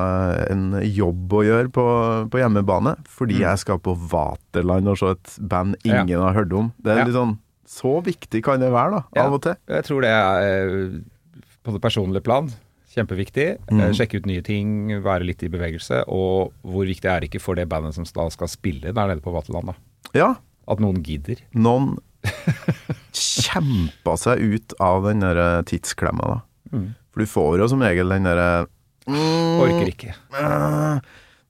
en 0.51 0.65
jobb 0.83 1.31
å 1.37 1.43
gjøre 1.47 1.71
på, 1.75 1.85
på 2.33 2.41
hjemmebane. 2.41 2.95
Fordi 3.07 3.39
jeg 3.43 3.61
skal 3.63 3.79
på 3.83 3.95
Vaterland 4.11 4.91
og 4.91 4.99
se 4.99 5.13
et 5.15 5.35
band 5.51 5.77
ingen 5.87 6.19
har 6.19 6.35
hørt 6.35 6.53
om. 6.55 6.73
Det 6.81 6.91
er 6.95 6.97
Ja. 7.03 7.05
litt 7.07 7.15
sånn 7.15 7.37
Så 7.65 7.95
viktig 8.05 8.43
kan 8.45 8.59
det 8.59 8.69
være, 8.71 8.91
da, 8.91 9.03
Ja. 9.15 9.23
av 9.25 9.33
og 9.33 9.41
til. 9.41 9.55
Jeg 9.67 9.83
tror 9.87 10.01
det 10.01 10.11
er 10.11 10.67
eh, 10.69 10.99
på 11.65 11.73
det 11.73 11.81
personlige 11.81 12.23
plan 12.23 12.51
kjempeviktig. 12.95 13.57
Mm. 13.71 13.79
Eh, 13.81 13.91
Sjekke 13.91 14.17
ut 14.21 14.25
nye 14.29 14.41
ting, 14.45 14.87
være 15.03 15.25
litt 15.25 15.41
i 15.43 15.49
bevegelse. 15.49 16.03
Og 16.07 16.53
hvor 16.63 16.85
viktig 16.85 17.09
er 17.09 17.19
det 17.21 17.29
ikke 17.31 17.41
for 17.41 17.55
det 17.55 17.67
bandet 17.67 17.95
som 17.95 18.05
skal 18.05 18.47
spille 18.47 18.93
der 18.93 19.07
nede 19.07 19.21
på 19.23 19.33
Vaterland, 19.33 19.65
da. 19.65 19.73
Ja, 20.13 20.35
At 20.67 20.79
noen 20.79 21.01
gidder. 21.03 21.37
noen 21.53 21.97
kjempa 23.15 24.15
seg 24.19 24.41
ut 24.43 24.73
av 24.83 25.05
den 25.07 25.23
der 25.23 25.39
eh, 25.41 25.61
tidsklemma, 25.69 26.31
da. 26.35 26.39
Mm. 26.75 26.87
For 27.13 27.23
du 27.23 27.29
får 27.31 27.59
jo 27.61 27.67
som 27.71 27.83
regel 27.85 28.09
den 28.11 28.25
derre 28.27 28.47
mm, 29.07 29.61
Orker 29.63 29.91
ikke. 29.91 30.15
eh, 30.35 30.97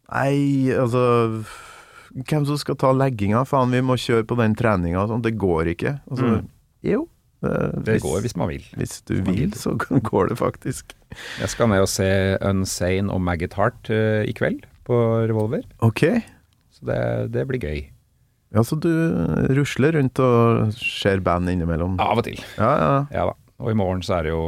Nei, 0.05 0.69
altså 0.78 1.01
Hvem 2.15 2.45
som 2.47 2.59
skal 2.61 2.78
ta 2.80 2.91
legginga? 2.95 3.41
Faen, 3.49 3.73
vi 3.73 3.82
må 3.84 3.97
kjøre 3.99 4.28
på 4.30 4.38
den 4.39 4.53
treninga 4.55 5.01
og 5.01 5.09
sånn. 5.11 5.23
Det 5.26 5.34
går 5.41 5.71
ikke. 5.73 5.95
Altså, 6.11 6.30
Mm. 6.38 6.45
Jo. 6.86 6.99
eh, 7.43 7.71
Det 7.84 7.97
går 8.03 8.21
hvis 8.23 8.36
man 8.38 8.47
vil. 8.53 8.63
Hvis 8.78 8.99
du 9.09 9.15
hvis 9.15 9.26
vil, 9.26 9.41
vil, 9.49 9.57
så 9.57 9.73
går 9.82 10.30
det 10.30 10.38
faktisk. 10.39 10.93
Jeg 11.41 11.49
skal 11.49 11.67
ned 11.71 11.82
og 11.84 11.89
se 11.89 12.07
Unsane 12.45 13.09
og 13.11 13.19
Maggot 13.26 13.53
Heart 13.57 13.89
uh, 13.89 14.21
i 14.28 14.32
kveld 14.38 14.63
på 14.86 14.95
Revolver. 15.28 15.65
Ok. 15.82 16.05
Så 16.76 16.86
det, 16.86 17.01
det 17.34 17.47
blir 17.49 17.59
gøy. 17.65 17.82
Ja, 18.56 18.64
så 18.64 18.78
du 18.80 18.89
rusler 19.58 19.97
rundt 19.97 20.20
og 20.24 20.72
ser 20.80 21.20
band 21.26 21.49
innimellom? 21.51 21.97
Av 21.99 22.22
og 22.22 22.24
til. 22.28 22.39
Ja, 22.58 22.72
ja. 22.80 22.93
Ja 23.12 23.26
da. 23.32 23.36
Og 23.60 23.72
i 23.72 23.78
morgen 23.78 24.01
så 24.03 24.18
er 24.20 24.28
det 24.28 24.32
jo 24.34 24.45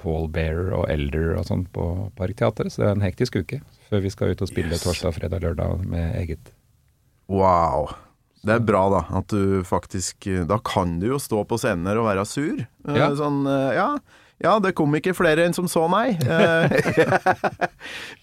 Paul 0.00 0.28
Bearer 0.32 0.72
og 0.76 0.86
Elder 0.92 1.34
og 1.40 1.46
sånn 1.48 1.64
på 1.74 1.84
Parkteatret, 2.16 2.70
så 2.72 2.82
det 2.82 2.88
er 2.88 2.96
en 2.96 3.04
hektisk 3.04 3.38
uke. 3.40 3.60
Før 3.90 4.02
vi 4.04 4.10
skal 4.14 4.32
ut 4.32 4.42
og 4.44 4.50
spille 4.50 4.72
Yes. 4.76 4.84
torsdag, 4.84 5.14
fredag, 5.16 5.42
lørdag 5.44 5.84
med 5.88 6.14
eget. 6.20 6.52
Wow. 7.28 7.88
Det 8.46 8.54
er 8.54 8.62
bra, 8.64 8.84
da. 8.92 9.00
At 9.18 9.26
du 9.32 9.64
faktisk 9.66 10.28
Da 10.48 10.56
kan 10.64 11.00
du 11.02 11.08
jo 11.10 11.18
stå 11.18 11.42
på 11.48 11.58
scenen 11.58 11.88
her 11.90 11.98
og 12.00 12.06
være 12.06 12.24
sur. 12.28 12.60
Eh, 12.62 12.96
Ja. 12.96 13.10
Sånn 13.18 13.44
eh, 13.46 13.74
Ja. 13.76 13.90
Ja, 14.40 14.52
det 14.62 14.76
kom 14.78 14.92
ikke 14.94 15.16
flere 15.18 15.42
enn 15.44 15.52
som 15.52 15.66
så, 15.66 15.88
nei. 15.90 16.12
Eh, 16.14 16.70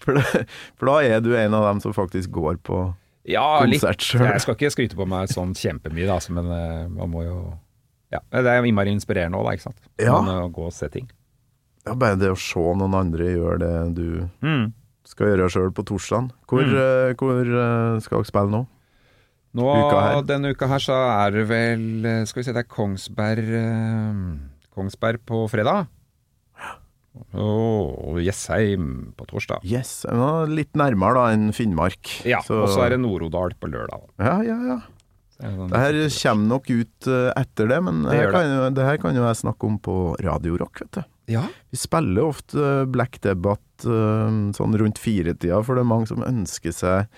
for 0.00 0.86
da 0.88 0.94
er 1.04 1.20
du 1.20 1.34
en 1.36 1.52
av 1.54 1.66
dem 1.68 1.80
som 1.84 1.92
faktisk 1.92 2.30
går 2.32 2.56
på 2.64 2.78
Ja, 3.26 3.58
konsert 3.64 4.04
sjøl. 4.06 4.26
Jeg 4.30 4.40
skal 4.44 4.54
ikke 4.54 4.70
skryte 4.70 4.96
på 4.98 5.06
meg 5.10 5.28
sånn 5.32 5.54
kjempemye, 5.58 6.06
da, 6.06 6.18
men 6.30 6.50
eh, 6.54 6.88
man 6.94 7.10
må 7.10 7.24
jo 7.26 7.38
Ja. 8.14 8.20
Det 8.30 8.46
er 8.46 8.62
innmari 8.62 8.92
inspirerende 8.94 9.34
òg, 9.40 9.52
ikke 9.56 9.66
sant. 9.66 9.80
Ja. 9.98 10.20
Man, 10.22 10.30
å 10.44 10.50
gå 10.54 10.66
og 10.68 10.72
se 10.72 10.86
ting. 10.88 11.08
Ja, 11.86 11.94
bare 11.98 12.16
det 12.18 12.30
å 12.30 12.38
se 12.38 12.58
noen 12.78 12.94
andre 12.94 13.32
gjøre 13.34 13.58
det 13.58 13.94
du 13.98 14.06
Mm. 14.42 14.72
skal 15.04 15.26
gjøre 15.32 15.50
sjøl 15.50 15.72
på 15.74 15.84
torsdag. 15.84 16.30
Hvor, 16.46 16.62
Mm. 16.62 16.74
uh, 16.74 17.14
hvor 17.18 17.42
uh, 17.46 18.00
skal 18.00 18.18
dere 18.22 18.30
spille 18.30 18.50
nå? 18.50 18.66
Nå, 19.56 19.64
Uka. 19.64 20.22
Denne 20.26 20.50
uka 20.54 20.66
her 20.68 20.78
så 20.84 20.94
er 21.24 21.30
det 21.32 21.46
vel 21.48 22.04
eh, 22.04 22.24
Skal 22.28 22.42
vi 22.42 22.44
se, 22.44 22.52
det 22.52 22.60
er 22.66 22.68
Kongsberg 22.68 23.46
uh, 23.56 24.36
Kongsberg 24.76 25.18
på 25.24 25.46
fredag. 25.48 25.86
Og 27.36 28.18
Jessheim 28.24 29.12
på 29.16 29.26
torsdag. 29.30 29.64
Yes, 29.66 30.04
litt 30.48 30.72
nærmere 30.78 31.14
da 31.18 31.24
enn 31.34 31.50
Finnmark. 31.56 32.22
Ja, 32.24 32.40
Så- 32.42 32.62
og 32.62 32.68
så 32.68 32.84
er 32.86 32.90
det 32.90 33.00
Nord-Odal 33.00 33.54
på 33.60 33.68
lørdag. 33.70 34.02
Ja, 34.18 34.40
ja, 34.42 34.56
ja. 34.66 34.78
Så 35.36 35.44
er 35.44 35.50
det 35.50 35.58
sånn- 35.58 35.76
her 35.76 36.30
kommer 36.32 36.46
nok 36.48 36.70
ut 36.70 37.06
eh, 37.08 37.32
etter 37.36 37.68
det, 37.68 37.82
men 37.84 38.02
Det 38.04 38.12
her, 38.12 38.26
det. 38.26 38.32
kan, 38.32 38.74
det 38.74 38.84
her 38.84 38.96
kan 38.98 39.14
jo 39.14 39.22
jeg 39.26 39.36
snakke 39.36 39.64
om 39.66 39.78
på 39.78 40.16
Radiorock, 40.20 40.80
vet 40.80 40.90
du. 40.92 41.04
Ja, 41.28 41.42
Vi 41.72 41.76
spiller 41.76 42.22
ofte 42.22 42.86
Black 42.90 43.20
Debate 43.20 43.84
eh, 43.84 44.52
sånn 44.56 44.78
rundt 44.78 44.96
firetida, 44.98 45.62
for 45.64 45.74
det 45.74 45.80
er 45.82 45.90
mange 45.92 46.06
som 46.08 46.22
ønsker 46.22 46.72
seg 46.72 47.08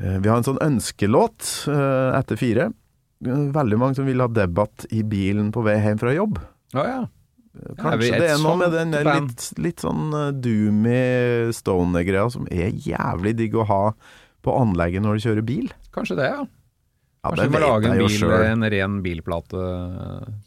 eh, 0.00 0.18
Vi 0.18 0.28
har 0.28 0.38
en 0.38 0.42
sånn 0.44 0.58
ønskelåt 0.58 1.68
eh, 1.68 2.18
etter 2.18 2.36
fire. 2.36 2.72
Eh, 3.24 3.50
Veldig 3.52 3.78
mange 3.78 3.94
som 3.96 4.06
vil 4.06 4.18
ha 4.20 4.26
debatt 4.28 4.86
i 4.90 5.02
bilen 5.02 5.52
på 5.52 5.62
vei 5.62 5.76
hjem 5.78 5.98
fra 5.98 6.12
jobb. 6.14 6.38
Ja, 6.74 6.82
ja. 6.84 7.06
Kanskje 7.78 8.18
det 8.20 8.30
er 8.30 8.38
noe 8.42 8.56
med 8.60 8.72
den 8.72 8.90
der 8.94 9.04
litt, 9.20 9.46
litt 9.58 9.80
sånn 9.84 10.12
eh, 10.14 10.30
doomy 10.32 11.52
stoner-greia 11.56 12.28
som 12.30 12.46
er 12.50 12.70
jævlig 12.72 13.36
digg 13.36 13.54
å 13.58 13.66
ha 13.68 13.82
på 14.44 14.54
anlegget 14.54 15.02
når 15.02 15.18
du 15.18 15.24
kjører 15.26 15.44
bil. 15.46 15.68
Kanskje 15.94 16.16
det, 16.20 16.28
ja. 16.30 16.44
Ja, 17.18 17.32
Kanskje 17.34 17.48
du 17.48 17.50
må 17.56 17.60
lage 17.64 17.88
en, 17.90 17.98
bil, 17.98 18.32
en 18.46 18.62
ren 18.70 18.98
bilplate. 19.02 19.62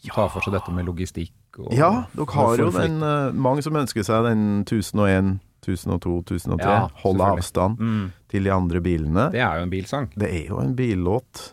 Ta 0.07 0.27
for 0.31 0.41
seg 0.45 0.53
dette 0.55 0.71
med 0.73 0.87
logistikk. 0.87 1.33
Og, 1.59 1.73
Ja, 1.75 2.05
dere 2.15 2.31
har 2.31 2.55
jo 2.57 2.69
den 2.71 3.01
eh, 3.03 3.31
Mange 3.35 3.61
som 3.65 3.75
ønsker 3.75 4.05
seg 4.07 4.23
den 4.29 4.45
1001, 4.63 5.33
1002, 5.67 6.13
1003. 6.39 6.63
Ja, 6.63 6.87
Holde 7.03 7.27
avstand 7.35 7.77
Mm, 7.83 8.05
til 8.31 8.47
de 8.47 8.53
andre 8.55 8.79
bilene. 8.81 9.27
det 9.35 9.41
er 9.43 9.59
jo 9.59 9.67
en 9.67 9.73
bilsang. 9.73 10.07
Det 10.15 10.29
er 10.31 10.47
jo 10.47 10.61
en 10.63 10.71
billåt, 10.79 11.51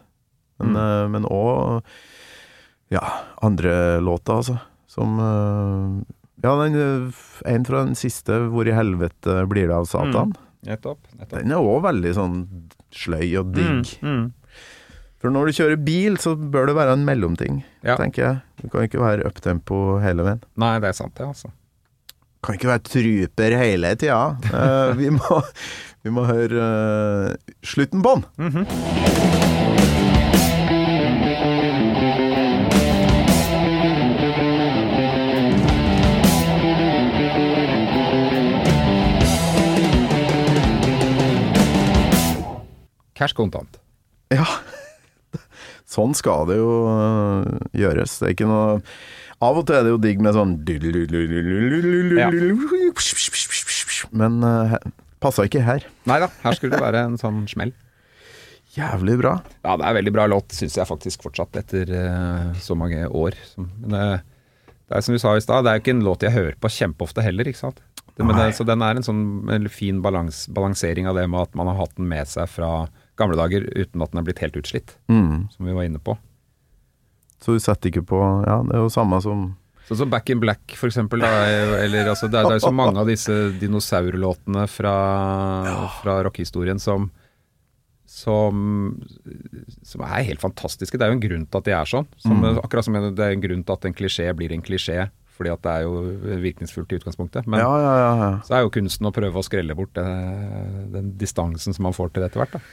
men, 0.63 0.73
Mm. 0.79 1.15
eh, 1.19 1.29
også 1.29 1.83
ja, 2.95 3.03
andre 3.43 4.01
låter, 4.01 4.33
altså. 4.39 4.61
Som 4.99 5.15
eh, 5.23 6.15
Ja, 6.43 6.57
den, 6.65 6.75
eh, 6.75 7.23
en 7.55 7.65
fra 7.67 7.85
den 7.87 7.95
siste, 7.99 8.35
'Hvor 8.51 8.67
i 8.67 8.75
helvete 8.75 9.41
blir 9.51 9.71
det 9.71 9.75
av 9.79 9.87
Satan'. 9.91 10.35
Nettopp. 10.67 10.99
nettopp. 11.19 11.39
Den 11.39 11.53
er 11.55 11.63
òg 11.63 11.83
veldig 11.87 12.13
sånn 12.19 12.35
sløy 12.91 13.39
og 13.39 13.53
digg. 13.55 13.93
Mm, 14.03 14.11
mm. 14.11 14.33
For 15.23 15.31
når 15.35 15.47
du 15.47 15.53
kjører 15.59 15.79
bil, 15.85 16.17
så 16.19 16.35
bør 16.39 16.67
det 16.71 16.75
være 16.79 16.93
en 16.95 17.05
mellomting, 17.07 17.63
Ja. 17.83 17.97
tenker 17.97 18.23
jeg. 18.23 18.41
Du 18.63 18.69
kan 18.69 18.83
ikke 18.87 19.01
være 19.03 19.27
uptempo 19.27 20.01
hele 20.03 20.23
veien. 20.27 20.43
Nei, 20.57 20.79
det 20.79 20.89
er 20.91 20.99
sant, 20.99 21.15
det, 21.15 21.27
altså. 21.27 21.51
Kan 22.43 22.55
ikke 22.55 22.71
være 22.71 22.87
truper 22.87 23.57
hele 23.59 23.95
tida. 23.99 24.39
uh, 24.55 24.93
vi, 24.95 25.11
må, 25.11 25.43
vi 26.05 26.11
må 26.11 26.23
høre 26.27 27.35
uh, 27.35 27.35
slutten 27.67 28.03
på 28.03 28.15
den. 28.39 29.67
Cash 43.19 43.35
kontant. 43.35 43.81
Ja. 44.31 44.47
Sånn 45.95 46.15
skal 46.15 46.47
det 46.51 46.59
jo 46.61 46.71
øh, 46.87 47.59
gjøres. 47.77 48.19
Det 48.21 48.29
er 48.29 48.37
ikke 48.37 48.49
noe 48.51 48.79
Av 49.45 49.59
og 49.59 49.67
til 49.67 49.79
er 49.79 49.85
det 49.87 49.93
jo 49.93 49.99
digg 50.03 50.23
med 50.23 50.35
sånn 50.35 50.57
Men 54.19 54.41
uh, 54.43 54.75
passa 55.23 55.47
ikke 55.47 55.63
her. 55.63 55.87
Nei 56.11 56.17
da, 56.25 56.27
her 56.43 56.57
skulle 56.59 56.75
det 56.75 56.83
være 56.83 57.05
en 57.07 57.15
sånn 57.21 57.45
smell. 57.51 57.71
Jævlig 58.75 59.15
bra. 59.21 59.37
Ja, 59.63 59.77
det 59.79 59.87
er 59.87 59.95
veldig 60.01 60.15
bra 60.17 60.27
låt, 60.31 60.51
syns 60.59 60.75
jeg 60.79 60.91
faktisk 60.91 61.23
fortsatt, 61.25 61.55
etter 61.63 61.89
eh, 61.89 62.51
så 62.63 62.77
mange 62.79 63.07
år. 63.07 63.39
Men 63.57 63.95
det 63.95 64.99
er 64.99 65.07
som 65.07 65.17
du 65.17 65.23
sa 65.23 65.37
i 65.39 65.43
stad, 65.43 65.65
det 65.65 65.71
er 65.71 65.79
jo 65.79 65.85
ikke 65.85 65.95
en 65.97 66.05
låt 66.07 66.27
jeg 66.27 66.35
hører 66.35 66.59
på 66.61 66.71
kjempeofte 66.75 67.25
heller, 67.25 67.49
ikke 67.49 67.63
sant. 67.63 67.81
Det, 68.19 68.27
men 68.27 68.35
det, 68.35 68.51
så 68.59 68.67
den 68.67 68.83
er 68.83 68.99
en 68.99 69.07
sånn 69.07 69.23
en 69.55 69.69
fin 69.71 70.01
balans, 70.03 70.49
balansering 70.51 71.07
av 71.07 71.15
det 71.15 71.29
med 71.31 71.45
at 71.47 71.53
man 71.59 71.71
har 71.71 71.79
hatt 71.79 71.95
den 71.95 72.09
med 72.11 72.27
seg 72.27 72.51
fra 72.51 72.89
gamle 73.19 73.37
dager 73.39 73.67
uten 73.75 74.03
at 74.05 74.13
den 74.15 74.21
er 74.23 74.27
blitt 74.29 74.41
helt 74.45 74.57
utslitt, 74.61 74.97
Mm. 75.11 75.49
som 75.55 75.67
vi 75.67 75.75
var 75.77 75.85
inne 75.89 75.99
på. 76.03 76.17
Så 77.43 77.55
du 77.55 77.61
setter 77.63 77.91
ikke 77.93 78.03
på 78.09 78.19
Ja, 78.47 78.63
det 78.67 78.75
er 78.75 78.83
jo 78.87 78.91
samme 78.91 79.21
som 79.23 79.57
Sånn 79.89 79.97
som 80.03 80.11
Back 80.13 80.29
in 80.29 80.41
Black, 80.43 80.75
for 80.77 80.91
eksempel. 80.91 81.23
Da, 81.25 81.29
eller, 81.81 82.11
altså, 82.13 82.27
det, 82.29 82.37
er, 82.43 82.59
er 82.59 82.61
så 82.61 82.69
mange 82.77 83.01
av 83.01 83.07
disse 83.09 83.33
dinosaurlåtene 83.57 84.67
fra, 84.69 84.93
fra 86.03 86.19
rockehistorien 86.27 86.79
som 86.83 87.07
som, 88.09 88.97
som 89.85 90.03
er 90.05 90.25
helt 90.31 90.41
fantastiske. 90.41 90.97
Det 90.99 91.05
er 91.05 91.13
jo 91.13 91.17
en 91.19 91.23
grunn 91.25 91.47
til 91.47 91.61
at 91.61 91.67
de 91.69 91.75
er 91.77 91.89
sånn. 91.89 92.07
Som, 92.21 92.45
Akkurat 92.61 92.85
som 92.87 92.97
det 92.97 93.21
er 93.21 93.35
en 93.37 93.43
grunn 93.45 93.65
til 93.65 93.77
at 93.77 93.85
en 93.89 93.97
klisjé 93.97 94.29
blir 94.37 94.53
en 94.57 94.65
klisjé, 94.65 95.11
fordi 95.37 95.53
at 95.53 95.63
det 95.65 95.75
er 95.75 95.85
jo 95.85 96.39
virkningsfullt 96.45 96.93
i 96.93 96.99
utgangspunktet. 97.03 97.47
Men 97.47 97.61
Ja, 97.63 97.69
ja, 97.85 97.93
ja. 98.03 98.13
ja. 98.23 98.31
så 98.49 98.57
er 98.59 98.65
jo 98.65 98.73
kunsten 98.75 99.09
å 99.09 99.13
prøve 99.15 99.39
å 99.41 99.45
skrelle 99.47 99.77
bort 99.79 99.93
det, 99.97 100.07
den 100.97 101.13
distansen 101.21 101.77
som 101.77 101.85
man 101.89 101.97
får 101.97 102.15
til 102.15 102.25
det 102.25 102.31
etter 102.33 102.43
hvert. 102.45 102.57
Da. 102.57 102.65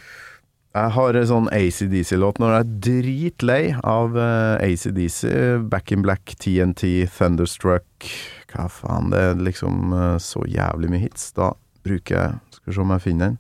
Jeg 0.75 0.91
har 0.91 1.15
en 1.15 1.27
sånn 1.29 1.45
ACDC-låt 1.55 2.39
når 2.41 2.49
jeg 2.51 2.59
er 2.59 2.71
dritlei 2.83 3.59
av 3.79 4.17
uh, 4.19 4.59
ACDC. 4.59 5.19
Back 5.71 5.93
in 5.95 6.01
Black, 6.03 6.33
TNT, 6.43 7.05
Thunderstruck 7.15 8.07
Hva 8.51 8.65
faen, 8.67 9.07
det 9.13 9.21
er 9.23 9.39
liksom 9.39 9.93
eh, 9.95 10.17
så 10.19 10.41
jævlig 10.51 10.89
mye 10.91 11.05
hits. 11.05 11.29
Da 11.37 11.53
bruker 11.87 12.17
jeg 12.19 12.57
Skal 12.57 12.67
vi 12.67 12.75
se 12.75 12.83
om 12.83 12.91
jeg 12.91 13.03
finner 13.05 13.29
den. 13.29 13.37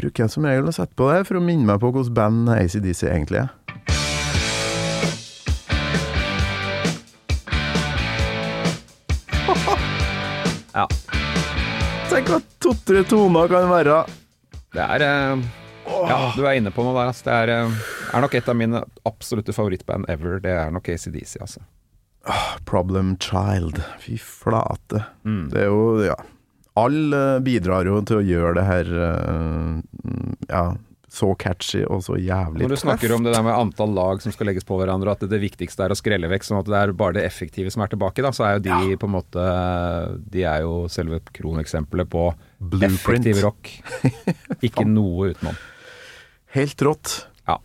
Bruker 0.00 0.24
jeg 0.24 0.32
som 0.32 0.46
regel 0.48 0.70
å 0.70 0.74
sette 0.74 0.96
på 0.96 1.08
det 1.12 1.26
for 1.28 1.36
å 1.36 1.42
minne 1.44 1.68
meg 1.68 1.82
på 1.82 1.90
hvilket 1.92 2.16
band 2.16 2.48
ACDC 2.54 3.04
egentlig 3.10 3.42
er. 3.42 3.52
Ja. 10.74 10.86
Tenk 12.08 12.32
hva 12.32 12.40
to-tre 12.64 13.04
toner 13.06 13.52
kan 13.52 13.68
være. 13.70 14.00
Det 14.74 14.88
er 14.96 15.04
eh, 15.06 15.44
Ja, 15.86 16.32
du 16.36 16.42
er 16.46 16.58
inne 16.58 16.72
på 16.74 16.84
noe 16.86 16.96
der. 16.96 17.12
Altså. 17.12 17.26
Det 17.28 17.36
er, 17.36 17.54
eh, 17.54 17.86
er 18.14 18.24
nok 18.24 18.34
et 18.34 18.48
av 18.48 18.56
mine 18.58 18.84
absolutte 19.08 19.54
favorittband 19.56 20.08
ever. 20.12 20.38
Det 20.44 20.52
er 20.52 20.70
nok 20.74 20.88
ACDC, 20.88 21.38
altså. 21.40 21.64
Problem 22.64 23.16
Child. 23.20 23.82
Fy 24.00 24.16
flate. 24.18 25.04
Mm. 25.24 25.50
Det 25.52 25.60
er 25.60 25.68
jo, 25.68 25.82
ja 26.06 26.16
Alle 26.80 27.40
bidrar 27.44 27.84
jo 27.84 28.00
til 28.08 28.22
å 28.22 28.24
gjøre 28.24 28.54
det 28.56 28.64
her 28.64 28.88
eh, 29.10 29.74
Ja, 30.48 30.62
så 31.14 31.28
catchy 31.38 31.84
og 31.84 32.00
så 32.02 32.16
jævlig 32.18 32.64
Når 32.64 32.72
du 32.72 32.80
snakker 32.80 33.12
om 33.14 33.26
det 33.26 33.34
der 33.36 33.44
med 33.46 33.54
antall 33.54 33.92
lag 33.94 34.22
som 34.24 34.32
skal 34.34 34.48
legges 34.50 34.66
på 34.66 34.78
hverandre, 34.80 35.12
og 35.12 35.20
at 35.20 35.28
det 35.30 35.40
viktigste 35.42 35.84
er 35.84 35.94
å 35.94 35.98
skrelle 35.98 36.30
vekk, 36.32 36.48
sånn 36.48 36.62
at 36.62 36.70
det 36.70 36.80
er 36.80 36.94
bare 36.96 37.18
det 37.18 37.26
effektive 37.28 37.70
som 37.70 37.84
er 37.84 37.92
tilbake, 37.92 38.24
da, 38.24 38.32
så 38.34 38.48
er 38.48 38.56
jo 38.56 38.64
de 38.66 38.96
på 38.98 39.10
en 39.10 39.14
måte 39.14 39.44
De 40.32 40.42
er 40.48 40.64
jo 40.64 40.88
selve 40.90 41.20
kroneksempelet 41.36 42.10
på 42.10 42.26
Blueprint. 42.58 42.98
effektiv 43.04 43.44
rock. 43.44 43.70
Ikke 44.66 44.88
noe 44.88 45.34
utenom. 45.34 45.60
Helt 46.54 46.82
rått. 46.86 47.14
Ja. 47.48 47.58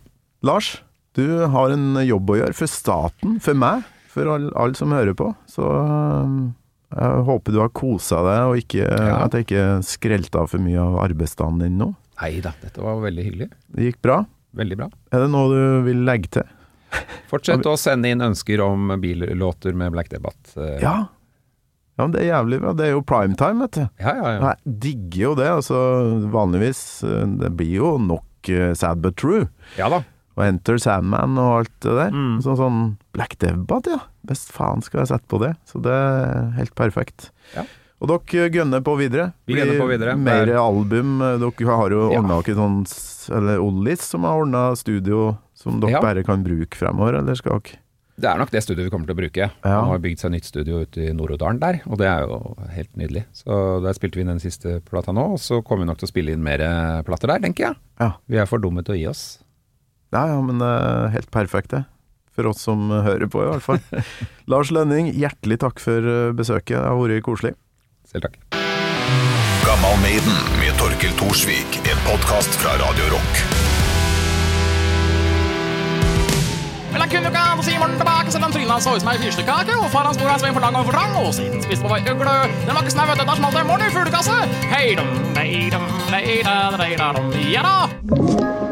Lars, 0.46 0.70
du 1.14 1.24
har 1.52 1.70
en 1.74 1.94
jobb 2.06 2.30
å 2.34 2.38
gjøre 2.40 2.56
for 2.58 2.70
staten, 2.70 3.38
for 3.42 3.54
meg, 3.58 3.84
for 4.10 4.26
alle 4.34 4.50
all 4.58 4.74
som 4.78 4.94
hører 4.94 5.14
på. 5.18 5.30
Så 5.50 5.62
øh, 5.66 6.36
jeg 6.90 7.24
håper 7.28 7.54
du 7.54 7.60
har 7.62 7.70
kosa 7.76 8.22
deg, 8.26 8.40
og 8.50 8.58
ikke, 8.64 8.86
Ja. 8.88 9.20
at 9.24 9.36
jeg 9.38 9.46
ikke 9.46 9.66
skrelte 9.86 10.42
av 10.42 10.50
for 10.50 10.62
mye 10.62 10.80
av 10.82 10.98
arbeidsdagen 11.06 11.60
din 11.62 11.78
nå. 11.78 11.92
Nei 12.20 12.34
da, 12.44 12.52
dette 12.60 12.82
var 12.84 12.98
veldig 13.00 13.22
hyggelig. 13.28 13.50
Det 13.72 13.86
gikk 13.92 14.00
bra. 14.04 14.18
Veldig 14.58 14.76
bra. 14.82 14.88
Er 15.14 15.22
det 15.24 15.30
noe 15.32 15.52
du 15.54 15.84
vil 15.86 16.02
legge 16.04 16.28
til? 16.40 16.48
Fortsett 17.30 17.62
å 17.70 17.76
sende 17.78 18.10
inn 18.10 18.20
ønsker 18.26 18.58
om 18.64 18.90
billåter 19.00 19.76
med 19.78 19.94
Black 19.94 20.10
Debate. 20.10 20.50
Eh, 20.58 20.80
Ja. 20.82 20.96
Ja, 21.98 22.06
men 22.06 22.12
Det 22.14 22.20
er 22.22 22.30
jævlig 22.32 22.58
bra. 22.62 22.70
Det 22.72 22.84
er 22.86 22.90
jo 22.94 23.02
primetime, 23.04 23.60
vet 23.66 23.76
du. 23.76 23.82
ja, 24.00 24.12
ja. 24.16 24.28
ja. 24.32 24.50
Jeg 24.64 24.74
digger 24.80 25.20
jo 25.22 25.32
det. 25.36 25.48
Altså, 25.52 25.78
vanligvis 26.32 26.80
øh, 27.04 27.26
Det 27.42 27.50
blir 27.58 27.74
jo 27.76 27.90
nok 28.00 28.24
øh, 28.48 28.72
sad 28.74 29.02
but 29.02 29.16
true. 29.16 29.48
ja 29.76 29.88
da. 29.92 30.02
Og 30.38 30.46
Enter 30.46 30.78
Sandman 30.78 31.36
og 31.38 31.58
alt 31.58 31.72
det 31.84 31.92
der. 31.98 32.14
Mm. 32.14 32.38
Så, 32.40 32.54
sånn 32.56 32.96
Black 33.12 33.36
Debbath, 33.42 33.90
ja. 33.90 33.98
Best 34.24 34.52
faen 34.54 34.80
skal 34.80 35.02
jeg 35.02 35.10
sette 35.10 35.28
på 35.28 35.40
det. 35.42 35.54
Så 35.68 35.82
det 35.82 35.92
er 35.92 36.52
helt 36.56 36.74
perfekt. 36.78 37.30
Ja. 37.56 37.66
Og 38.00 38.08
dere 38.08 38.48
gønner 38.48 38.80
på 38.80 38.94
videre. 38.96 39.32
Vi 39.44 39.58
gønner 39.58 39.76
på 39.76 39.88
videre. 39.90 40.14
Mer 40.16 40.48
er- 40.48 40.56
album. 40.62 41.18
Dere 41.20 41.76
har 41.76 41.90
jo 41.92 42.06
ordna 42.14 42.38
ja. 42.46 42.54
sånn 42.56 42.78
Eller 43.36 43.60
Ollis 43.60 44.00
som 44.00 44.24
har 44.24 44.40
ordna 44.40 44.70
studio 44.76 45.36
som 45.52 45.80
dere 45.80 45.98
Ja. 45.98 46.00
bare 46.00 46.24
kan 46.24 46.42
bruke 46.42 46.74
fremover, 46.74 47.18
eller 47.18 47.34
skal 47.36 47.60
dere 47.60 47.79
Det 48.20 48.28
er 48.28 48.40
nok 48.40 48.50
det 48.52 48.60
studioet 48.64 48.88
vi 48.88 48.92
kommer 48.92 49.08
til 49.08 49.16
å 49.16 49.20
bruke. 49.20 49.46
Ja. 49.48 49.74
Han 49.78 49.90
har 49.94 50.00
bygd 50.04 50.20
seg 50.20 50.34
nytt 50.34 50.48
studio 50.48 50.82
ute 50.84 51.06
i 51.08 51.12
Nord-Odalen 51.16 51.60
der, 51.62 51.80
og 51.88 52.00
det 52.00 52.08
er 52.10 52.26
jo 52.26 52.40
helt 52.74 52.90
nydelig. 53.00 53.24
Så 53.36 53.54
der 53.84 53.96
spilte 53.96 54.20
vi 54.20 54.26
inn 54.26 54.32
den 54.34 54.42
siste 54.42 54.78
plata 54.84 55.14
nå, 55.16 55.24
og 55.36 55.40
så 55.40 55.62
kommer 55.64 55.86
vi 55.86 55.92
nok 55.92 56.02
til 56.02 56.10
å 56.10 56.12
spille 56.12 56.34
inn 56.36 56.44
mer 56.44 56.60
eh, 56.64 57.00
plater 57.06 57.32
der, 57.32 57.40
tenker 57.46 57.70
jeg. 57.70 57.80
Ja. 58.02 58.10
Vi 58.28 58.42
er 58.42 58.50
for 58.50 58.62
dumme 58.62 58.84
til 58.84 58.96
å 58.96 59.00
gi 59.00 59.08
oss. 59.10 59.24
Ja, 60.10 60.26
ja, 60.26 60.38
men 60.42 60.60
uh, 60.60 61.08
helt 61.14 61.30
perfekt, 61.32 61.72
det. 61.72 61.84
For 62.34 62.50
oss 62.50 62.62
som 62.66 62.90
hører 62.90 63.30
på, 63.30 63.42
i 63.44 63.50
hvert 63.50 63.64
fall. 63.64 63.80
Lars 64.50 64.72
Lønning, 64.74 65.12
hjertelig 65.14 65.60
takk 65.64 65.82
for 65.82 66.12
eh, 66.12 66.30
besøket. 66.36 66.76
Det 66.76 66.84
har 66.84 66.98
vært 67.00 67.26
koselig. 67.26 67.56
Selv 68.10 68.28
takk. 68.28 68.40
Gammal 69.66 70.00
Maiden 70.04 70.40
med 70.60 70.74
Torkel 70.80 71.14
Thorsvik. 71.20 71.82
En 71.86 72.08
podkast 72.08 72.58
fra 72.62 72.74
Radio 72.82 73.14
Rock. 73.14 73.79
Vel, 76.90 77.00
han 77.04 77.10
kunne 77.10 77.28
jo 77.28 77.30
ikke 77.30 77.42
ha 77.44 77.62
Simon 77.62 77.92
tilbake, 78.00 78.32
selv 78.34 78.46
om 78.48 78.54
trynet 78.54 78.72
hans 78.74 78.86
så 78.86 78.96
ut 78.96 79.04
som 79.04 79.10
ei 79.12 79.20
fyrstikkake, 79.22 79.76
og 79.78 79.86
foran 79.92 80.16
sporet 80.16 80.32
hans 80.34 80.44
var 80.46 80.56
for 80.56 80.64
lang 80.64 80.78
og 80.80 80.88
for 80.88 80.96
trang, 80.96 81.14
og 81.20 81.30
siden 81.36 81.62
spiste 81.62 81.86
på 81.86 81.92
vei 81.92 82.00
ugle. 82.10 82.34
Den 82.66 82.74
var 82.74 82.82
ikke 82.82 82.94
snau, 82.96 83.06
vet 83.10 83.20
du, 83.20 83.24
da 83.28 83.36
smalt 83.38 83.58
det 83.58 83.64
morgen 83.68 83.86
i 83.86 83.94
fuglekasse. 83.94 84.36
Ja 87.52 87.62
da. 87.66 87.76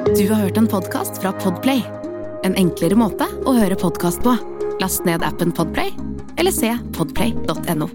Du 0.08 0.24
har 0.32 0.42
hørt 0.42 0.58
en 0.58 0.70
podkast 0.70 1.22
fra 1.22 1.34
Podplay. 1.44 1.84
En 2.46 2.58
enklere 2.58 2.98
måte 2.98 3.28
å 3.46 3.54
høre 3.58 3.78
podkast 3.78 4.24
på. 4.26 4.34
Last 4.82 5.06
ned 5.06 5.22
appen 5.26 5.54
Podplay, 5.54 5.94
eller 6.38 6.54
se 6.54 6.74
podplay.no. 6.98 7.90